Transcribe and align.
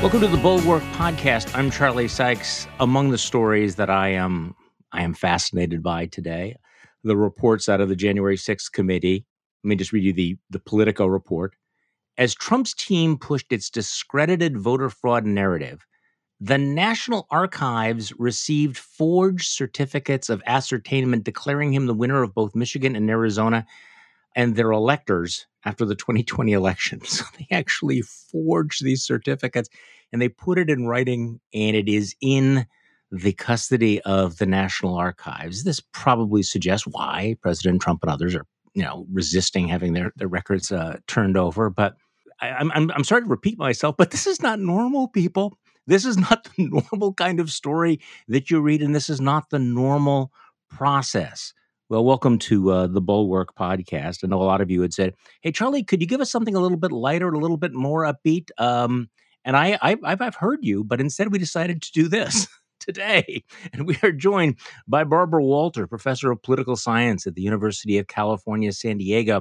Welcome 0.00 0.20
to 0.20 0.28
the 0.28 0.36
Bulwark 0.36 0.84
Podcast. 0.92 1.52
I'm 1.58 1.72
Charlie 1.72 2.06
Sykes. 2.06 2.68
Among 2.78 3.10
the 3.10 3.18
stories 3.18 3.74
that 3.74 3.90
I 3.90 4.10
am 4.10 4.54
I 4.92 5.02
am 5.02 5.12
fascinated 5.12 5.82
by 5.82 6.06
today, 6.06 6.54
the 7.02 7.16
reports 7.16 7.68
out 7.68 7.80
of 7.80 7.88
the 7.88 7.96
January 7.96 8.36
6th 8.36 8.70
committee. 8.70 9.26
Let 9.64 9.68
me 9.68 9.74
just 9.74 9.92
read 9.92 10.04
you 10.04 10.12
the, 10.12 10.36
the 10.50 10.60
Politico 10.60 11.06
report. 11.06 11.56
As 12.16 12.32
Trump's 12.32 12.74
team 12.74 13.18
pushed 13.18 13.50
its 13.50 13.70
discredited 13.70 14.56
voter 14.56 14.88
fraud 14.88 15.26
narrative, 15.26 15.84
the 16.38 16.58
National 16.58 17.26
Archives 17.32 18.16
received 18.20 18.78
forged 18.78 19.48
certificates 19.48 20.28
of 20.28 20.44
ascertainment 20.46 21.24
declaring 21.24 21.72
him 21.72 21.86
the 21.86 21.92
winner 21.92 22.22
of 22.22 22.34
both 22.34 22.54
Michigan 22.54 22.94
and 22.94 23.10
Arizona 23.10 23.66
and 24.36 24.54
their 24.54 24.70
electors 24.70 25.48
after 25.64 25.84
the 25.84 25.94
2020 25.94 26.52
election. 26.52 27.00
So 27.06 27.24
they 27.38 27.46
actually 27.50 28.02
forged 28.02 28.84
these 28.84 29.02
certificates 29.02 29.68
and 30.12 30.22
they 30.22 30.28
put 30.28 30.58
it 30.58 30.70
in 30.70 30.86
writing, 30.86 31.40
and 31.52 31.76
it 31.76 31.88
is 31.88 32.14
in 32.20 32.66
the 33.10 33.32
custody 33.32 34.00
of 34.02 34.38
the 34.38 34.46
National 34.46 34.94
Archives. 34.94 35.64
This 35.64 35.80
probably 35.92 36.42
suggests 36.42 36.86
why 36.86 37.36
President 37.42 37.82
Trump 37.82 38.00
and 38.02 38.10
others 38.10 38.34
are, 38.34 38.46
you 38.74 38.82
know, 38.82 39.06
resisting 39.12 39.68
having 39.68 39.92
their, 39.92 40.12
their 40.16 40.28
records 40.28 40.72
uh, 40.72 40.98
turned 41.06 41.36
over. 41.36 41.70
But 41.70 41.94
I, 42.40 42.48
I'm, 42.50 42.70
I'm, 42.72 42.90
I'm 42.92 43.04
sorry 43.04 43.22
to 43.22 43.28
repeat 43.28 43.58
myself, 43.58 43.96
but 43.96 44.10
this 44.10 44.26
is 44.26 44.42
not 44.42 44.60
normal, 44.60 45.08
people. 45.08 45.58
This 45.86 46.04
is 46.04 46.16
not 46.30 46.44
the 46.56 46.68
normal 46.68 47.14
kind 47.14 47.40
of 47.40 47.50
story 47.50 48.00
that 48.28 48.50
you 48.50 48.60
read, 48.60 48.82
and 48.82 48.94
this 48.94 49.10
is 49.10 49.20
not 49.20 49.50
the 49.50 49.58
normal 49.58 50.32
process. 50.70 51.52
Well, 51.90 52.04
welcome 52.04 52.38
to 52.40 52.70
uh, 52.70 52.86
the 52.86 53.00
Bulwark 53.00 53.54
podcast. 53.54 54.18
I 54.22 54.26
know 54.26 54.42
a 54.42 54.44
lot 54.44 54.60
of 54.60 54.70
you 54.70 54.82
had 54.82 54.92
said, 54.92 55.14
"Hey, 55.40 55.50
Charlie, 55.50 55.82
could 55.82 56.02
you 56.02 56.06
give 56.06 56.20
us 56.20 56.30
something 56.30 56.54
a 56.54 56.60
little 56.60 56.76
bit 56.76 56.92
lighter, 56.92 57.28
a 57.28 57.38
little 57.38 57.56
bit 57.56 57.72
more 57.72 58.02
upbeat?" 58.02 58.50
Um, 58.58 59.08
and 59.42 59.56
I, 59.56 59.78
I, 59.80 59.96
I've, 60.04 60.34
heard 60.34 60.58
you, 60.60 60.84
but 60.84 61.00
instead 61.00 61.32
we 61.32 61.38
decided 61.38 61.80
to 61.80 61.92
do 61.92 62.06
this 62.06 62.46
today, 62.78 63.42
and 63.72 63.86
we 63.86 63.96
are 64.02 64.12
joined 64.12 64.56
by 64.86 65.04
Barbara 65.04 65.42
Walter, 65.42 65.86
professor 65.86 66.30
of 66.30 66.42
political 66.42 66.76
science 66.76 67.26
at 67.26 67.36
the 67.36 67.40
University 67.40 67.96
of 67.96 68.06
California, 68.06 68.70
San 68.72 68.98
Diego. 68.98 69.40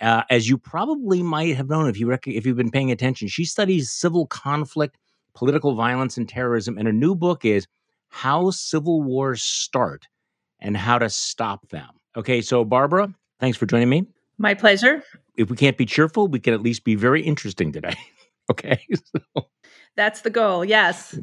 Uh, 0.00 0.22
as 0.30 0.48
you 0.48 0.56
probably 0.56 1.22
might 1.22 1.54
have 1.54 1.68
known 1.68 1.86
if 1.86 2.00
you 2.00 2.06
rec- 2.06 2.26
if 2.26 2.46
you've 2.46 2.56
been 2.56 2.70
paying 2.70 2.92
attention, 2.92 3.28
she 3.28 3.44
studies 3.44 3.92
civil 3.92 4.26
conflict, 4.26 4.96
political 5.34 5.74
violence, 5.74 6.16
and 6.16 6.30
terrorism. 6.30 6.78
And 6.78 6.86
her 6.86 6.94
new 6.94 7.14
book 7.14 7.44
is 7.44 7.66
"How 8.08 8.50
Civil 8.52 9.02
Wars 9.02 9.42
Start." 9.42 10.06
And 10.64 10.76
how 10.76 10.98
to 10.98 11.08
stop 11.08 11.68
them. 11.68 11.88
Okay, 12.16 12.40
so 12.40 12.64
Barbara, 12.64 13.14
thanks 13.38 13.56
for 13.56 13.66
joining 13.66 13.90
me. 13.90 14.06
My 14.38 14.54
pleasure. 14.54 15.04
If 15.36 15.50
we 15.50 15.56
can't 15.56 15.76
be 15.76 15.86
cheerful, 15.86 16.26
we 16.26 16.40
can 16.40 16.54
at 16.54 16.62
least 16.62 16.84
be 16.84 16.96
very 16.96 17.22
interesting 17.22 17.70
today. 17.70 17.96
okay. 18.50 18.84
So. 19.36 19.46
That's 19.96 20.22
the 20.22 20.30
goal, 20.30 20.64
yes. 20.64 21.16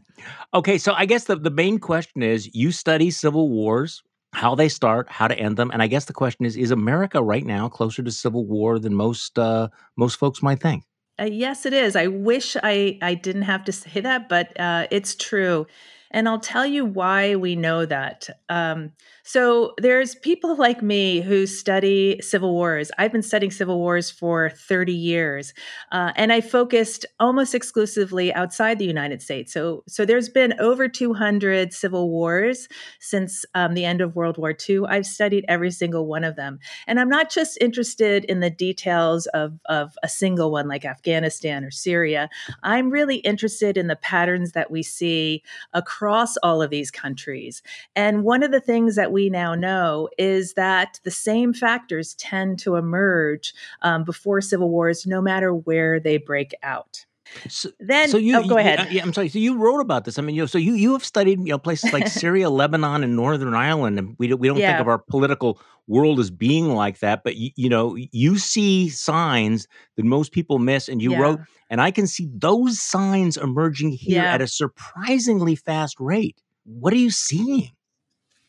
Okay, 0.53 0.77
so 0.77 0.93
I 0.93 1.05
guess 1.05 1.25
the, 1.25 1.35
the 1.35 1.49
main 1.49 1.77
question 1.77 2.23
is 2.23 2.55
you 2.55 2.71
study 2.71 3.11
civil 3.11 3.49
wars, 3.49 4.01
how 4.31 4.55
they 4.55 4.69
start, 4.69 5.09
how 5.09 5.27
to 5.27 5.37
end 5.37 5.57
them. 5.57 5.71
And 5.71 5.81
I 5.81 5.87
guess 5.87 6.05
the 6.05 6.13
question 6.13 6.45
is 6.45 6.55
is 6.55 6.71
America 6.71 7.21
right 7.21 7.45
now 7.45 7.67
closer 7.67 8.01
to 8.01 8.11
civil 8.11 8.45
war 8.45 8.79
than 8.79 8.95
most 8.95 9.37
uh, 9.37 9.67
most 9.97 10.15
folks 10.15 10.41
might 10.41 10.61
think? 10.61 10.85
Uh, 11.19 11.25
yes, 11.25 11.65
it 11.65 11.73
is. 11.73 11.97
I 11.97 12.07
wish 12.07 12.55
I, 12.63 12.97
I 13.01 13.13
didn't 13.13 13.41
have 13.41 13.65
to 13.65 13.73
say 13.73 13.99
that, 13.99 14.29
but 14.29 14.57
uh, 14.57 14.87
it's 14.89 15.15
true. 15.15 15.67
And 16.11 16.27
I'll 16.27 16.39
tell 16.39 16.65
you 16.65 16.85
why 16.85 17.35
we 17.35 17.55
know 17.55 17.85
that. 17.85 18.29
Um, 18.49 18.91
so 19.23 19.73
there's 19.77 20.15
people 20.15 20.55
like 20.55 20.81
me 20.81 21.21
who 21.21 21.45
study 21.45 22.19
civil 22.21 22.53
wars. 22.53 22.91
I've 22.97 23.11
been 23.11 23.21
studying 23.21 23.51
civil 23.51 23.77
wars 23.77 24.09
for 24.09 24.49
30 24.49 24.93
years, 24.93 25.53
uh, 25.91 26.11
and 26.15 26.33
I 26.33 26.41
focused 26.41 27.05
almost 27.19 27.53
exclusively 27.53 28.33
outside 28.33 28.79
the 28.79 28.85
United 28.85 29.21
States. 29.21 29.53
So, 29.53 29.83
so 29.87 30.05
there's 30.05 30.29
been 30.29 30.53
over 30.59 30.87
200 30.87 31.73
civil 31.73 32.09
wars 32.09 32.67
since 32.99 33.45
um, 33.53 33.73
the 33.73 33.85
end 33.85 34.01
of 34.01 34.15
World 34.15 34.37
War 34.37 34.55
II. 34.69 34.81
I've 34.87 35.05
studied 35.05 35.45
every 35.47 35.71
single 35.71 36.07
one 36.07 36.23
of 36.23 36.35
them, 36.35 36.59
and 36.87 36.99
I'm 36.99 37.09
not 37.09 37.29
just 37.29 37.57
interested 37.61 38.25
in 38.25 38.39
the 38.39 38.49
details 38.49 39.27
of 39.27 39.59
of 39.65 39.93
a 40.03 40.09
single 40.09 40.51
one 40.51 40.67
like 40.67 40.85
Afghanistan 40.85 41.63
or 41.63 41.71
Syria. 41.71 42.29
I'm 42.63 42.89
really 42.89 43.17
interested 43.17 43.77
in 43.77 43.87
the 43.87 43.95
patterns 43.95 44.53
that 44.53 44.71
we 44.71 44.83
see 44.83 45.43
across 45.73 46.37
all 46.37 46.61
of 46.61 46.69
these 46.69 46.91
countries. 46.91 47.61
And 47.95 48.23
one 48.23 48.43
of 48.43 48.51
the 48.51 48.59
things 48.59 48.95
that 48.95 49.10
we 49.11 49.29
now 49.29 49.55
know 49.55 50.09
is 50.17 50.53
that 50.53 50.99
the 51.03 51.11
same 51.11 51.53
factors 51.53 52.13
tend 52.15 52.59
to 52.59 52.75
emerge 52.75 53.53
um, 53.81 54.03
before 54.03 54.41
civil 54.41 54.69
wars, 54.69 55.05
no 55.05 55.21
matter 55.21 55.53
where 55.53 55.99
they 55.99 56.17
break 56.17 56.53
out. 56.63 57.05
So, 57.47 57.69
then, 57.79 58.09
so 58.09 58.17
you, 58.17 58.37
oh, 58.37 58.43
go 58.47 58.57
ahead. 58.57 58.89
You, 58.89 58.97
yeah, 58.97 59.03
I'm 59.03 59.13
sorry. 59.13 59.29
So 59.29 59.39
you 59.39 59.57
wrote 59.57 59.79
about 59.79 60.05
this. 60.05 60.19
I 60.19 60.21
mean, 60.21 60.35
you 60.35 60.41
know, 60.41 60.47
so 60.47 60.57
you 60.57 60.73
you 60.73 60.93
have 60.93 61.05
studied 61.05 61.39
you 61.39 61.45
know 61.45 61.57
places 61.57 61.93
like 61.93 62.07
Syria, 62.09 62.49
Lebanon, 62.49 63.03
and 63.03 63.15
Northern 63.15 63.53
Ireland, 63.53 63.99
and 63.99 64.15
we 64.17 64.27
don't 64.27 64.39
we 64.39 64.47
don't 64.47 64.57
yeah. 64.57 64.71
think 64.71 64.81
of 64.81 64.87
our 64.87 64.97
political 64.97 65.59
world 65.87 66.19
as 66.19 66.29
being 66.29 66.73
like 66.75 66.99
that. 66.99 67.23
But 67.23 67.37
you, 67.37 67.51
you 67.55 67.69
know, 67.69 67.95
you 67.95 68.37
see 68.37 68.89
signs 68.89 69.67
that 69.95 70.05
most 70.05 70.31
people 70.31 70.59
miss, 70.59 70.89
and 70.89 71.01
you 71.01 71.11
yeah. 71.11 71.19
wrote, 71.19 71.39
and 71.69 71.81
I 71.81 71.91
can 71.91 72.07
see 72.07 72.29
those 72.33 72.81
signs 72.81 73.37
emerging 73.37 73.91
here 73.91 74.23
at 74.23 74.41
a 74.41 74.47
surprisingly 74.47 75.55
fast 75.55 75.99
rate. 75.99 76.41
What 76.65 76.93
are 76.93 76.97
you 76.97 77.11
seeing? 77.11 77.71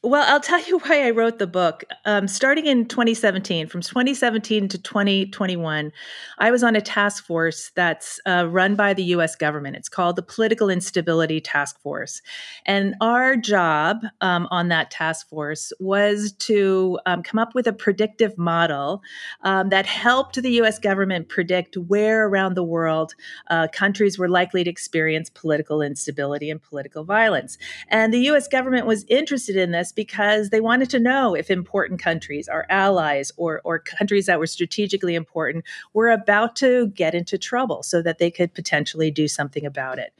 Well, 0.05 0.25
I'll 0.27 0.41
tell 0.41 0.61
you 0.61 0.79
why 0.85 1.07
I 1.07 1.11
wrote 1.11 1.39
the 1.39 1.47
book. 1.47 1.85
Um, 2.05 2.27
starting 2.27 2.67
in 2.67 2.87
2017, 2.87 3.69
from 3.69 3.83
2017 3.83 4.69
to 4.69 4.79
2021, 4.79 5.93
I 6.39 6.51
was 6.51 6.65
on 6.65 6.75
a 6.75 6.81
task 6.81 7.25
force 7.25 7.71
that's 7.77 8.19
uh, 8.27 8.49
run 8.51 8.75
by 8.75 8.95
the 8.95 9.05
US 9.05 9.37
government. 9.37 9.77
It's 9.77 9.89
called 9.89 10.17
the 10.17 10.23
Political 10.23 10.71
Instability 10.71 11.41
Task 11.41 11.81
Force. 11.81 12.21
And 12.67 12.97
our 13.01 13.37
job 13.37 13.99
um, 14.21 14.49
on 14.51 14.69
that 14.69 14.91
task 14.91 15.29
force 15.29 15.73
was 15.79 16.33
to 16.33 16.99
um, 17.07 17.23
come 17.23 17.39
up 17.39 17.55
with 17.55 17.69
a 17.69 17.73
predictive 17.73 18.37
model 18.37 19.03
um, 19.43 19.69
that 19.69 19.87
helped 19.87 20.43
the 20.43 20.61
US 20.63 20.81
government 20.81 21.29
predict 21.29 21.77
where 21.77 22.27
around 22.27 22.55
the 22.55 22.65
world 22.65 23.15
uh, 23.51 23.69
countries 23.69 24.19
were 24.19 24.29
likely 24.29 24.65
to 24.65 24.71
experience 24.71 25.31
political 25.31 25.81
instability 25.81 26.51
and 26.51 26.61
political 26.61 27.05
violence. 27.05 27.57
And 27.87 28.13
the 28.13 28.31
US 28.31 28.49
government 28.49 28.87
was 28.87 29.05
interested 29.05 29.55
in 29.55 29.71
this 29.71 29.92
because 29.93 30.51
they 30.51 30.61
wanted 30.61 30.91
to 30.91 30.99
know 30.99 31.35
if 31.35 31.51
important 31.51 32.01
countries, 32.01 32.49
our 32.49 32.67
allies, 32.69 33.31
or, 33.37 33.61
or 33.65 33.79
countries 33.79 34.27
that 34.27 34.39
were 34.39 34.47
strategically 34.47 35.15
important, 35.15 35.65
were 35.93 36.11
about 36.11 36.57
to 36.57 36.89
get 36.89 37.15
into 37.15 37.39
trouble 37.39 37.83
so 37.83 38.03
that 38.03 38.19
they 38.19 38.31
could 38.31 38.55
potentially 38.55 39.11
do 39.11 39.29
something 39.29 39.65
about 39.65 39.99
it. 39.99 40.13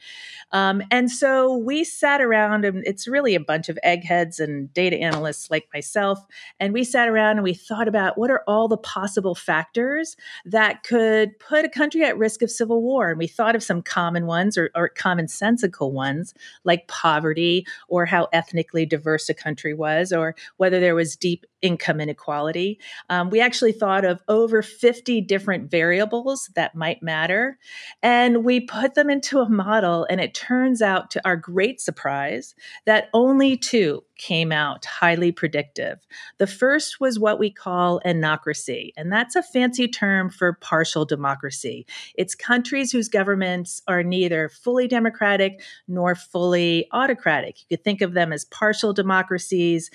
Um, 0.51 0.83
and 0.91 1.11
so 1.11 1.57
we 1.57 1.83
sat 1.83 2.21
around, 2.21 2.63
and 2.65 2.83
it's 2.85 3.07
really 3.07 3.33
a 3.33 3.39
bunch 3.39 3.69
of 3.69 3.79
eggheads 3.81 4.39
and 4.39 4.71
data 4.73 4.97
analysts 4.97 5.49
like 5.49 5.67
myself. 5.73 6.19
And 6.59 6.73
we 6.73 6.83
sat 6.83 7.09
around 7.09 7.37
and 7.37 7.43
we 7.43 7.55
thought 7.55 7.87
about 7.87 8.17
what 8.17 8.29
are 8.29 8.43
all 8.47 8.67
the 8.67 8.77
possible 8.77 9.35
factors 9.35 10.15
that 10.45 10.83
could 10.83 11.37
put 11.39 11.65
a 11.65 11.69
country 11.69 12.03
at 12.03 12.17
risk 12.17 12.41
of 12.41 12.51
civil 12.51 12.81
war. 12.81 13.09
And 13.09 13.17
we 13.17 13.27
thought 13.27 13.55
of 13.55 13.63
some 13.63 13.81
common 13.81 14.27
ones 14.27 14.57
or, 14.57 14.69
or 14.75 14.89
commonsensical 14.89 15.91
ones 15.91 16.33
like 16.63 16.87
poverty 16.87 17.65
or 17.87 18.05
how 18.05 18.27
ethnically 18.31 18.85
diverse 18.85 19.29
a 19.29 19.33
country 19.33 19.62
country 19.63 19.73
was 19.73 20.11
or 20.11 20.35
whether 20.57 20.79
there 20.79 20.95
was 20.95 21.15
deep 21.15 21.45
income 21.63 21.99
inequality. 21.99 22.79
Um, 23.09 23.31
we 23.31 23.41
actually 23.41 23.71
thought 23.71 24.05
of 24.05 24.21
over 24.27 24.61
50 24.61 25.21
different 25.21 25.71
variables 25.71 26.51
that 26.55 26.75
might 26.75 27.01
matter. 27.01 27.57
And 28.03 28.43
we 28.43 28.59
put 28.59 28.93
them 28.93 29.09
into 29.09 29.39
a 29.39 29.49
model, 29.49 30.05
and 30.09 30.21
it 30.21 30.35
turns 30.35 30.81
out, 30.81 31.09
to 31.11 31.21
our 31.25 31.35
great 31.35 31.81
surprise, 31.81 32.53
that 32.85 33.09
only 33.13 33.57
two 33.57 34.03
came 34.17 34.51
out 34.51 34.85
highly 34.85 35.31
predictive. 35.31 35.99
The 36.37 36.47
first 36.47 36.99
was 36.99 37.19
what 37.19 37.39
we 37.39 37.49
call 37.49 37.99
anocracy, 38.05 38.91
and 38.95 39.11
that's 39.11 39.35
a 39.35 39.43
fancy 39.43 39.87
term 39.87 40.29
for 40.29 40.53
partial 40.53 41.05
democracy. 41.05 41.85
It's 42.15 42.35
countries 42.35 42.91
whose 42.91 43.09
governments 43.09 43.81
are 43.87 44.03
neither 44.03 44.49
fully 44.49 44.87
democratic 44.87 45.61
nor 45.87 46.15
fully 46.15 46.87
autocratic. 46.91 47.61
You 47.61 47.77
could 47.77 47.83
think 47.83 48.01
of 48.01 48.13
them 48.13 48.31
as 48.31 48.45
partial 48.45 48.93
democracies 48.93 49.89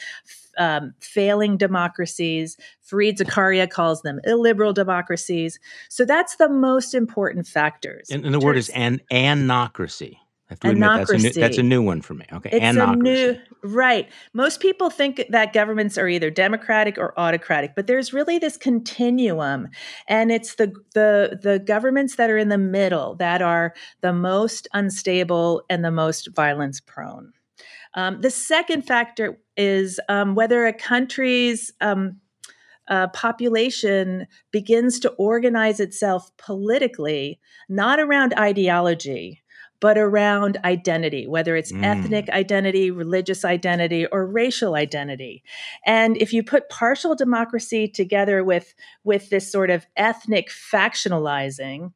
um, 0.58 0.94
failing 1.00 1.56
democracies. 1.56 2.56
Fareed 2.86 3.18
Zakaria 3.18 3.68
calls 3.68 4.02
them 4.02 4.20
illiberal 4.24 4.72
democracies. 4.72 5.58
So 5.88 6.04
that's 6.04 6.36
the 6.36 6.48
most 6.48 6.94
important 6.94 7.46
factors. 7.46 8.10
And, 8.10 8.24
and 8.24 8.34
the 8.34 8.40
word 8.40 8.56
is 8.56 8.68
an 8.70 9.00
anocracy. 9.12 10.18
I 10.50 10.54
have 10.54 10.60
to 10.60 10.70
admit, 10.70 10.88
that's 10.88 11.10
a, 11.10 11.18
new, 11.18 11.32
that's 11.32 11.58
a 11.58 11.62
new 11.62 11.82
one 11.82 12.00
for 12.00 12.14
me. 12.14 12.24
Okay, 12.32 12.48
it's 12.50 12.64
anocracy. 12.64 12.90
a 12.90 12.94
new 12.96 13.38
right. 13.62 14.08
Most 14.32 14.60
people 14.60 14.88
think 14.88 15.22
that 15.28 15.52
governments 15.52 15.98
are 15.98 16.08
either 16.08 16.30
democratic 16.30 16.96
or 16.96 17.12
autocratic, 17.20 17.74
but 17.76 17.86
there's 17.86 18.14
really 18.14 18.38
this 18.38 18.56
continuum, 18.56 19.68
and 20.06 20.32
it's 20.32 20.54
the 20.54 20.72
the 20.94 21.38
the 21.42 21.58
governments 21.58 22.16
that 22.16 22.30
are 22.30 22.38
in 22.38 22.48
the 22.48 22.56
middle 22.56 23.14
that 23.16 23.42
are 23.42 23.74
the 24.00 24.14
most 24.14 24.66
unstable 24.72 25.64
and 25.68 25.84
the 25.84 25.90
most 25.90 26.28
violence 26.34 26.80
prone. 26.80 27.34
Um, 27.94 28.20
the 28.20 28.30
second 28.30 28.82
factor 28.82 29.38
is 29.56 30.00
um, 30.08 30.34
whether 30.34 30.66
a 30.66 30.72
country's 30.72 31.72
um, 31.80 32.20
uh, 32.88 33.08
population 33.08 34.26
begins 34.50 34.98
to 35.00 35.10
organize 35.10 35.80
itself 35.80 36.30
politically, 36.38 37.38
not 37.68 38.00
around 38.00 38.34
ideology, 38.38 39.42
but 39.80 39.96
around 39.96 40.58
identity, 40.64 41.26
whether 41.26 41.54
it's 41.54 41.70
mm. 41.70 41.84
ethnic 41.84 42.28
identity, 42.30 42.90
religious 42.90 43.44
identity, 43.44 44.06
or 44.06 44.26
racial 44.26 44.74
identity. 44.74 45.42
And 45.86 46.16
if 46.16 46.32
you 46.32 46.42
put 46.42 46.68
partial 46.68 47.14
democracy 47.14 47.86
together 47.86 48.42
with, 48.42 48.74
with 49.04 49.30
this 49.30 49.50
sort 49.50 49.70
of 49.70 49.86
ethnic 49.96 50.50
factionalizing, 50.50 51.92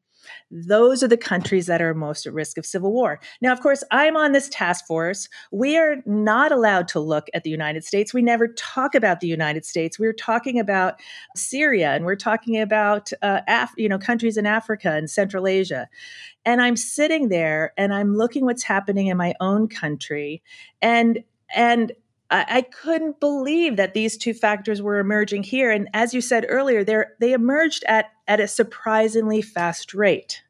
those 0.51 1.03
are 1.03 1.09
the 1.09 1.17
countries 1.17 1.67
that 1.67 1.83
are 1.83 1.95
most 1.95 2.27
at 2.27 2.33
risk 2.33 2.59
of 2.59 2.67
civil 2.67 2.93
war. 2.93 3.21
Now, 3.41 3.53
of 3.53 3.61
course, 3.61 3.83
I'm 3.91 4.17
on 4.17 4.33
this 4.33 4.49
task 4.49 4.87
force. 4.87 5.29
We 5.51 5.77
are 5.77 5.97
not 6.07 6.53
allowed 6.53 6.89
to 6.89 7.01
look 7.01 7.29
at 7.35 7.45
the 7.45 7.51
United 7.51 7.85
States. 7.85 8.13
We 8.13 8.23
never 8.23 8.49
talk 8.49 8.95
about 8.95 9.21
the 9.21 9.27
United 9.27 9.65
States. 9.65 9.99
We're 9.99 10.13
talking 10.13 10.59
about 10.59 11.01
Syria 11.37 11.91
and 11.93 12.05
we're 12.05 12.17
talking 12.17 12.61
about 12.61 13.11
uh, 13.23 13.41
Af- 13.49 13.75
you 13.77 13.89
know 13.89 13.99
countries 13.99 14.37
in 14.37 14.47
Africa 14.47 14.93
and 14.93 15.11
Central 15.11 15.47
Asia. 15.47 15.89
And 16.45 16.61
I'm 16.61 16.77
sitting 16.77 17.29
there 17.29 17.73
and 17.77 17.95
I'm 17.95 18.17
looking 18.17 18.45
what's 18.45 18.65
happening 18.65 19.07
in 19.07 19.17
my 19.17 19.35
own 19.41 19.69
country 19.69 20.43
and 20.81 21.23
and 21.55 21.93
I, 22.33 22.63
couldn't 22.63 23.21
believe 23.21 23.77
that 23.77 23.95
these 23.95 24.17
two 24.17 24.35
factors 24.35 24.81
were 24.81 24.99
emerging 24.99 25.43
here. 25.43 25.71
And 25.71 25.89
as 25.93 26.15
you 26.15 26.21
said 26.21 26.47
earlier, 26.49 26.83
they 26.85 27.05
they 27.21 27.33
emerged 27.33 27.85
at 27.87 28.11
at 28.27 28.41
a 28.41 28.49
surprisingly 28.49 29.43
fast 29.43 29.95
rate. 29.95 30.43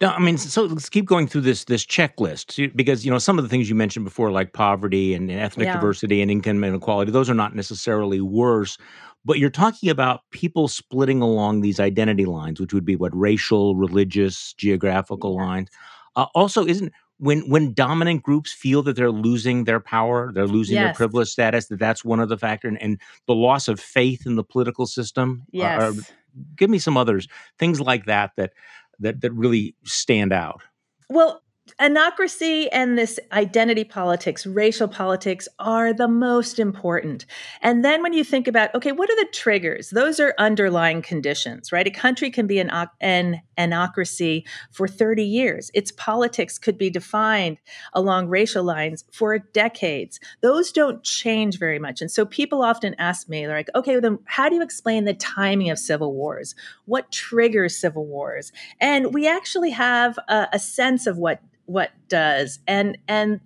Now, 0.00 0.14
I 0.14 0.18
mean, 0.18 0.38
so 0.38 0.64
let's 0.64 0.88
keep 0.88 1.04
going 1.06 1.26
through 1.28 1.42
this 1.42 1.64
this 1.64 1.84
checklist 1.84 2.74
because 2.74 3.04
you 3.04 3.10
know 3.10 3.18
some 3.18 3.38
of 3.38 3.44
the 3.44 3.48
things 3.48 3.68
you 3.68 3.74
mentioned 3.74 4.04
before, 4.04 4.30
like 4.30 4.52
poverty 4.52 5.14
and, 5.14 5.30
and 5.30 5.38
ethnic 5.38 5.66
yeah. 5.66 5.74
diversity 5.74 6.22
and 6.22 6.30
income 6.30 6.64
inequality, 6.64 7.12
those 7.12 7.30
are 7.30 7.34
not 7.34 7.54
necessarily 7.54 8.20
worse. 8.20 8.78
But 9.24 9.38
you're 9.38 9.50
talking 9.50 9.88
about 9.88 10.22
people 10.30 10.66
splitting 10.66 11.22
along 11.22 11.60
these 11.60 11.78
identity 11.78 12.24
lines, 12.24 12.60
which 12.60 12.74
would 12.74 12.84
be 12.84 12.96
what 12.96 13.16
racial, 13.16 13.76
religious, 13.76 14.52
geographical 14.54 15.36
yeah. 15.36 15.44
lines. 15.44 15.68
Uh, 16.16 16.26
also, 16.34 16.66
isn't 16.66 16.92
when 17.22 17.48
when 17.48 17.72
dominant 17.72 18.24
groups 18.24 18.52
feel 18.52 18.82
that 18.82 18.96
they're 18.96 19.12
losing 19.12 19.62
their 19.62 19.78
power, 19.78 20.32
they're 20.32 20.48
losing 20.48 20.74
yes. 20.74 20.86
their 20.86 20.94
privileged 20.94 21.30
status, 21.30 21.68
that 21.68 21.78
that's 21.78 22.04
one 22.04 22.18
of 22.18 22.28
the 22.28 22.36
factors, 22.36 22.70
and, 22.70 22.82
and, 22.82 23.00
the 23.28 23.34
loss 23.34 23.68
of 23.68 23.78
faith 23.78 24.26
in 24.26 24.34
the 24.34 24.42
political 24.42 24.86
system. 24.86 25.44
Uh, 25.54 25.58
uh, 25.58 25.62
yes. 25.62 25.82
Are, 25.82 26.14
give 26.56 26.68
me 26.68 26.80
some 26.80 26.96
others, 26.96 27.28
things 27.60 27.80
like 27.80 28.06
that 28.06 28.32
that 28.36 28.52
that 28.98 29.20
that 29.20 29.30
really 29.34 29.76
stand 29.84 30.32
out. 30.32 30.62
Well, 31.08 31.41
Anocracy 31.80 32.68
and 32.72 32.98
this 32.98 33.20
identity 33.30 33.84
politics, 33.84 34.46
racial 34.46 34.88
politics 34.88 35.46
are 35.60 35.92
the 35.92 36.08
most 36.08 36.58
important. 36.58 37.24
And 37.60 37.84
then 37.84 38.02
when 38.02 38.12
you 38.12 38.24
think 38.24 38.48
about, 38.48 38.74
okay, 38.74 38.90
what 38.90 39.08
are 39.08 39.16
the 39.16 39.30
triggers? 39.32 39.90
Those 39.90 40.18
are 40.18 40.34
underlying 40.38 41.02
conditions, 41.02 41.70
right? 41.70 41.86
A 41.86 41.90
country 41.90 42.30
can 42.30 42.48
be 42.48 42.58
an, 42.58 42.68
an 43.00 43.42
anocracy 43.56 44.42
for 44.72 44.88
30 44.88 45.24
years. 45.24 45.70
Its 45.72 45.92
politics 45.92 46.58
could 46.58 46.76
be 46.76 46.90
defined 46.90 47.58
along 47.92 48.26
racial 48.26 48.64
lines 48.64 49.04
for 49.12 49.38
decades. 49.38 50.18
Those 50.40 50.72
don't 50.72 51.04
change 51.04 51.60
very 51.60 51.78
much. 51.78 52.00
And 52.00 52.10
so 52.10 52.26
people 52.26 52.62
often 52.62 52.96
ask 52.98 53.28
me, 53.28 53.46
they're 53.46 53.56
like, 53.56 53.70
okay, 53.76 54.00
then 54.00 54.18
how 54.24 54.48
do 54.48 54.56
you 54.56 54.62
explain 54.62 55.04
the 55.04 55.14
timing 55.14 55.70
of 55.70 55.78
civil 55.78 56.12
wars? 56.12 56.56
What 56.86 57.12
triggers 57.12 57.76
civil 57.76 58.04
wars? 58.04 58.50
And 58.80 59.14
we 59.14 59.28
actually 59.28 59.70
have 59.70 60.18
a, 60.28 60.48
a 60.52 60.58
sense 60.58 61.06
of 61.06 61.18
what 61.18 61.40
what 61.72 61.90
does. 62.08 62.58
And 62.66 62.98
and 63.08 63.40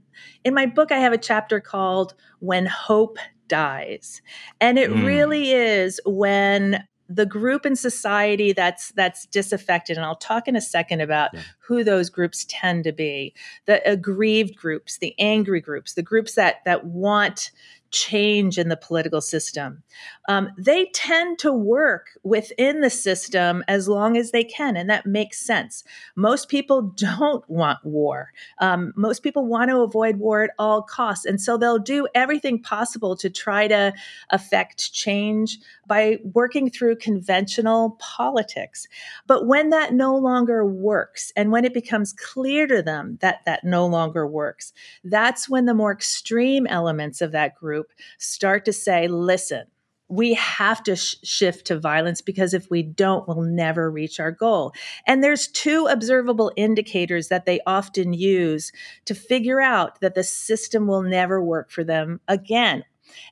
in 0.45 0.55
my 0.55 0.67
book 0.67 0.93
I 0.93 0.99
have 0.99 1.13
a 1.13 1.19
chapter 1.19 1.61
called 1.61 2.15
When 2.41 2.67
Hope 2.67 3.19
Dies. 3.49 4.23
And 4.61 4.79
it 4.79 4.91
mm. 4.91 5.05
really 5.05 5.53
is 5.53 6.01
when 6.05 6.85
the 7.09 7.27
group 7.27 7.65
in 7.65 7.77
society 7.77 8.53
that's 8.53 8.91
that's 8.97 9.27
disaffected 9.27 9.97
and 9.97 10.05
i'll 10.05 10.17
talk 10.17 10.49
in 10.49 10.57
a 10.57 10.61
second 10.61 11.01
about 11.01 11.31
yeah. 11.33 11.43
who 11.61 11.85
those 11.85 12.11
groups 12.11 12.45
tend 12.49 12.83
to 12.83 12.91
be 12.91 13.33
the 13.67 13.81
aggrieved 13.89 14.57
groups 14.57 14.99
the 14.99 15.15
angry 15.17 15.61
groups 15.61 15.95
the 15.95 16.03
groups 16.03 16.35
that 16.35 16.65
that 16.65 16.85
want 16.85 17.53
change 17.91 18.59
in 18.59 18.69
the 18.69 18.77
political 18.77 19.21
system. 19.21 19.83
Um, 20.29 20.51
they 20.59 20.87
tend 20.87 21.39
to 21.41 21.53
work 21.53 22.11
within 22.23 22.81
the 22.81 22.91
system 22.91 23.63
as 23.69 23.89
long 23.89 24.17
as 24.17 24.31
they 24.31 24.45
can, 24.45 24.77
and 24.77 24.91
that 24.91 25.07
makes 25.07 25.39
sense. 25.39 25.85
Most 26.15 26.49
people 26.49 26.83
don't 26.97 27.49
want 27.49 27.85
war. 27.85 28.33
Um, 28.59 28.93
most 28.97 29.23
people 29.23 29.47
want 29.47 29.71
to 29.71 29.79
avoid 29.79 30.17
war 30.17 30.43
at 30.43 30.51
all 30.59 30.83
costs, 30.83 31.25
and 31.25 31.41
so 31.41 31.57
they'll 31.57 31.79
do 31.79 32.09
everything 32.15 32.61
possible 32.61 33.17
to 33.17 33.31
try 33.31 33.69
to 33.69 33.93
affect 34.31 34.93
change 34.93 35.59
by 35.87 36.19
working 36.35 36.71
through 36.71 36.97
conventional 36.97 37.97
politics. 38.01 38.89
But 39.27 39.47
when 39.47 39.71
that 39.71 39.95
no 39.95 40.17
longer 40.17 40.67
works, 40.67 41.33
and 41.37 41.53
when 41.53 41.65
it 41.65 41.75
becomes 41.75 42.13
clear 42.13 42.67
to 42.67 42.83
them 42.83 43.19
that 43.21 43.45
that 43.47 43.65
no 43.65 43.87
longer 43.87 44.27
works, 44.27 44.73
that's 45.05 45.49
when 45.49 45.67
the 45.67 45.75
more 45.75 45.93
extreme 45.93 46.67
elements 46.67 47.21
of 47.21 47.33
that 47.33 47.55
group 47.55 47.77
group 47.77 47.91
start 48.19 48.65
to 48.65 48.73
say, 48.73 49.09
listen, 49.09 49.65
we 50.09 50.35
have 50.35 50.83
to 50.85 50.97
sh- 50.97 51.17
shift 51.23 51.67
to 51.67 51.79
violence 51.79 52.21
because 52.21 52.55
if 52.55 52.71
we 52.71 52.83
don't, 52.83 53.27
we'll 53.27 53.43
never 53.43 53.91
reach 53.91 54.21
our 54.21 54.31
goal. 54.31 54.73
And 55.07 55.23
there's 55.23 55.49
two 55.49 55.87
observable 55.87 56.53
indicators 56.57 57.29
that 57.29 57.47
they 57.47 57.61
often 57.67 58.13
use 58.13 58.73
to 59.07 59.15
figure 59.15 59.61
out 59.61 60.01
that 60.01 60.15
the 60.15 60.25
system 60.25 60.87
will 60.87 61.03
never 61.03 61.43
work 61.43 61.71
for 61.71 61.83
them 61.83 62.21
again. 62.29 62.85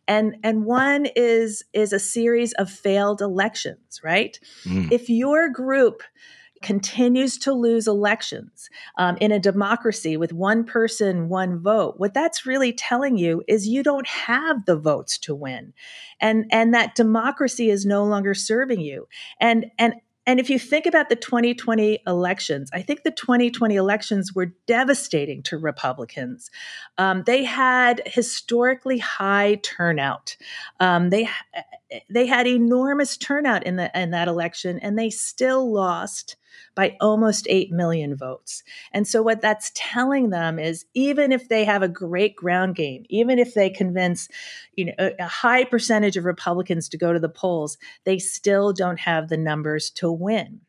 And 0.08 0.36
and 0.42 0.64
one 0.64 1.06
is 1.16 1.64
is 1.72 1.92
a 1.92 1.98
series 1.98 2.52
of 2.54 2.70
failed 2.70 3.20
elections, 3.20 4.00
right? 4.02 4.38
Mm. 4.64 4.90
If 4.92 5.10
your 5.10 5.48
group 5.48 6.02
continues 6.64 7.38
to 7.38 7.52
lose 7.52 7.86
elections 7.86 8.70
um, 8.96 9.16
in 9.20 9.30
a 9.30 9.38
democracy 9.38 10.16
with 10.16 10.32
one 10.32 10.64
person, 10.64 11.28
one 11.28 11.60
vote, 11.60 11.94
what 11.98 12.14
that's 12.14 12.46
really 12.46 12.72
telling 12.72 13.16
you 13.16 13.42
is 13.46 13.68
you 13.68 13.82
don't 13.82 14.08
have 14.08 14.64
the 14.64 14.76
votes 14.76 15.18
to 15.18 15.34
win, 15.34 15.72
and 16.20 16.46
and 16.50 16.74
that 16.74 16.94
democracy 16.94 17.70
is 17.70 17.86
no 17.86 18.02
longer 18.04 18.34
serving 18.34 18.80
you. 18.80 19.06
And 19.38 19.66
and 19.78 19.94
and 20.26 20.40
if 20.40 20.48
you 20.48 20.58
think 20.58 20.86
about 20.86 21.10
the 21.10 21.16
2020 21.16 21.98
elections, 22.06 22.70
I 22.72 22.80
think 22.80 23.02
the 23.02 23.10
2020 23.10 23.76
elections 23.76 24.34
were 24.34 24.54
devastating 24.66 25.42
to 25.44 25.58
Republicans. 25.58 26.50
Um, 26.96 27.24
they 27.26 27.44
had 27.44 28.00
historically 28.06 28.98
high 28.98 29.56
turnout. 29.56 30.36
Um, 30.80 31.10
they 31.10 31.28
they 32.10 32.26
had 32.26 32.46
enormous 32.46 33.16
turnout 33.16 33.64
in 33.64 33.76
the 33.76 33.90
in 33.98 34.10
that 34.10 34.28
election, 34.28 34.78
and 34.80 34.98
they 34.98 35.10
still 35.10 35.72
lost 35.72 36.36
by 36.74 36.96
almost 37.00 37.46
8 37.48 37.70
million 37.72 38.16
votes. 38.16 38.62
And 38.92 39.06
so, 39.06 39.22
what 39.22 39.40
that's 39.40 39.70
telling 39.74 40.30
them 40.30 40.58
is 40.58 40.84
even 40.94 41.32
if 41.32 41.48
they 41.48 41.64
have 41.64 41.82
a 41.82 41.88
great 41.88 42.36
ground 42.36 42.76
game, 42.76 43.04
even 43.08 43.38
if 43.38 43.54
they 43.54 43.70
convince 43.70 44.28
you 44.74 44.86
know, 44.86 44.94
a, 44.98 45.12
a 45.20 45.26
high 45.26 45.64
percentage 45.64 46.16
of 46.16 46.24
Republicans 46.24 46.88
to 46.90 46.98
go 46.98 47.12
to 47.12 47.20
the 47.20 47.28
polls, 47.28 47.78
they 48.04 48.18
still 48.18 48.72
don't 48.72 49.00
have 49.00 49.28
the 49.28 49.36
numbers 49.36 49.90
to 49.90 50.10
win. 50.10 50.60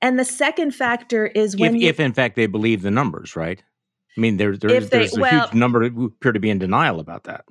And 0.00 0.18
the 0.18 0.24
second 0.24 0.72
factor 0.72 1.26
is 1.26 1.56
when. 1.56 1.76
If, 1.76 1.82
you, 1.82 1.88
if 1.88 2.00
in 2.00 2.12
fact 2.12 2.36
they 2.36 2.46
believe 2.46 2.82
the 2.82 2.90
numbers, 2.90 3.36
right? 3.36 3.62
I 4.16 4.20
mean, 4.20 4.36
there, 4.36 4.56
there, 4.56 4.80
they, 4.80 4.86
there's 4.86 5.16
a 5.16 5.20
well, 5.20 5.46
huge 5.46 5.54
number 5.54 5.88
who 5.88 6.06
appear 6.06 6.32
to 6.32 6.40
be 6.40 6.50
in 6.50 6.58
denial 6.58 7.00
about 7.00 7.24
that. 7.24 7.46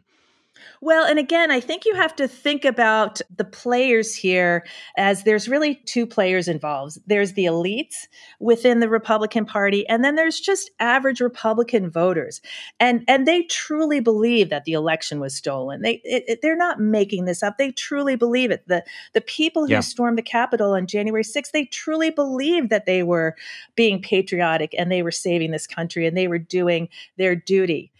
Well, 0.83 1.05
and 1.05 1.19
again, 1.19 1.51
I 1.51 1.59
think 1.59 1.85
you 1.85 1.93
have 1.93 2.15
to 2.15 2.27
think 2.27 2.65
about 2.65 3.21
the 3.37 3.45
players 3.45 4.15
here 4.15 4.65
as 4.97 5.23
there's 5.23 5.47
really 5.47 5.75
two 5.75 6.07
players 6.07 6.47
involved. 6.47 6.97
There's 7.05 7.33
the 7.33 7.45
elites 7.45 8.07
within 8.39 8.79
the 8.79 8.89
Republican 8.89 9.45
Party, 9.45 9.87
and 9.87 10.03
then 10.03 10.15
there's 10.15 10.39
just 10.39 10.71
average 10.79 11.21
Republican 11.21 11.91
voters. 11.91 12.41
And 12.79 13.03
and 13.07 13.27
they 13.27 13.43
truly 13.43 13.99
believe 13.99 14.49
that 14.49 14.65
the 14.65 14.73
election 14.73 15.19
was 15.19 15.35
stolen. 15.35 15.83
They 15.83 16.01
it, 16.03 16.23
it, 16.27 16.39
they're 16.41 16.57
not 16.57 16.79
making 16.79 17.25
this 17.25 17.43
up. 17.43 17.59
They 17.59 17.71
truly 17.71 18.15
believe 18.15 18.49
it. 18.49 18.67
The 18.67 18.83
the 19.13 19.21
people 19.21 19.67
who 19.67 19.73
yeah. 19.73 19.81
stormed 19.81 20.17
the 20.17 20.23
Capitol 20.23 20.71
on 20.71 20.87
January 20.87 21.23
6th, 21.23 21.51
they 21.51 21.65
truly 21.65 22.09
believe 22.09 22.69
that 22.69 22.87
they 22.87 23.03
were 23.03 23.35
being 23.75 24.01
patriotic 24.01 24.73
and 24.79 24.91
they 24.91 25.03
were 25.03 25.11
saving 25.11 25.51
this 25.51 25.67
country 25.67 26.07
and 26.07 26.17
they 26.17 26.27
were 26.27 26.39
doing 26.39 26.89
their 27.17 27.35
duty. 27.35 27.91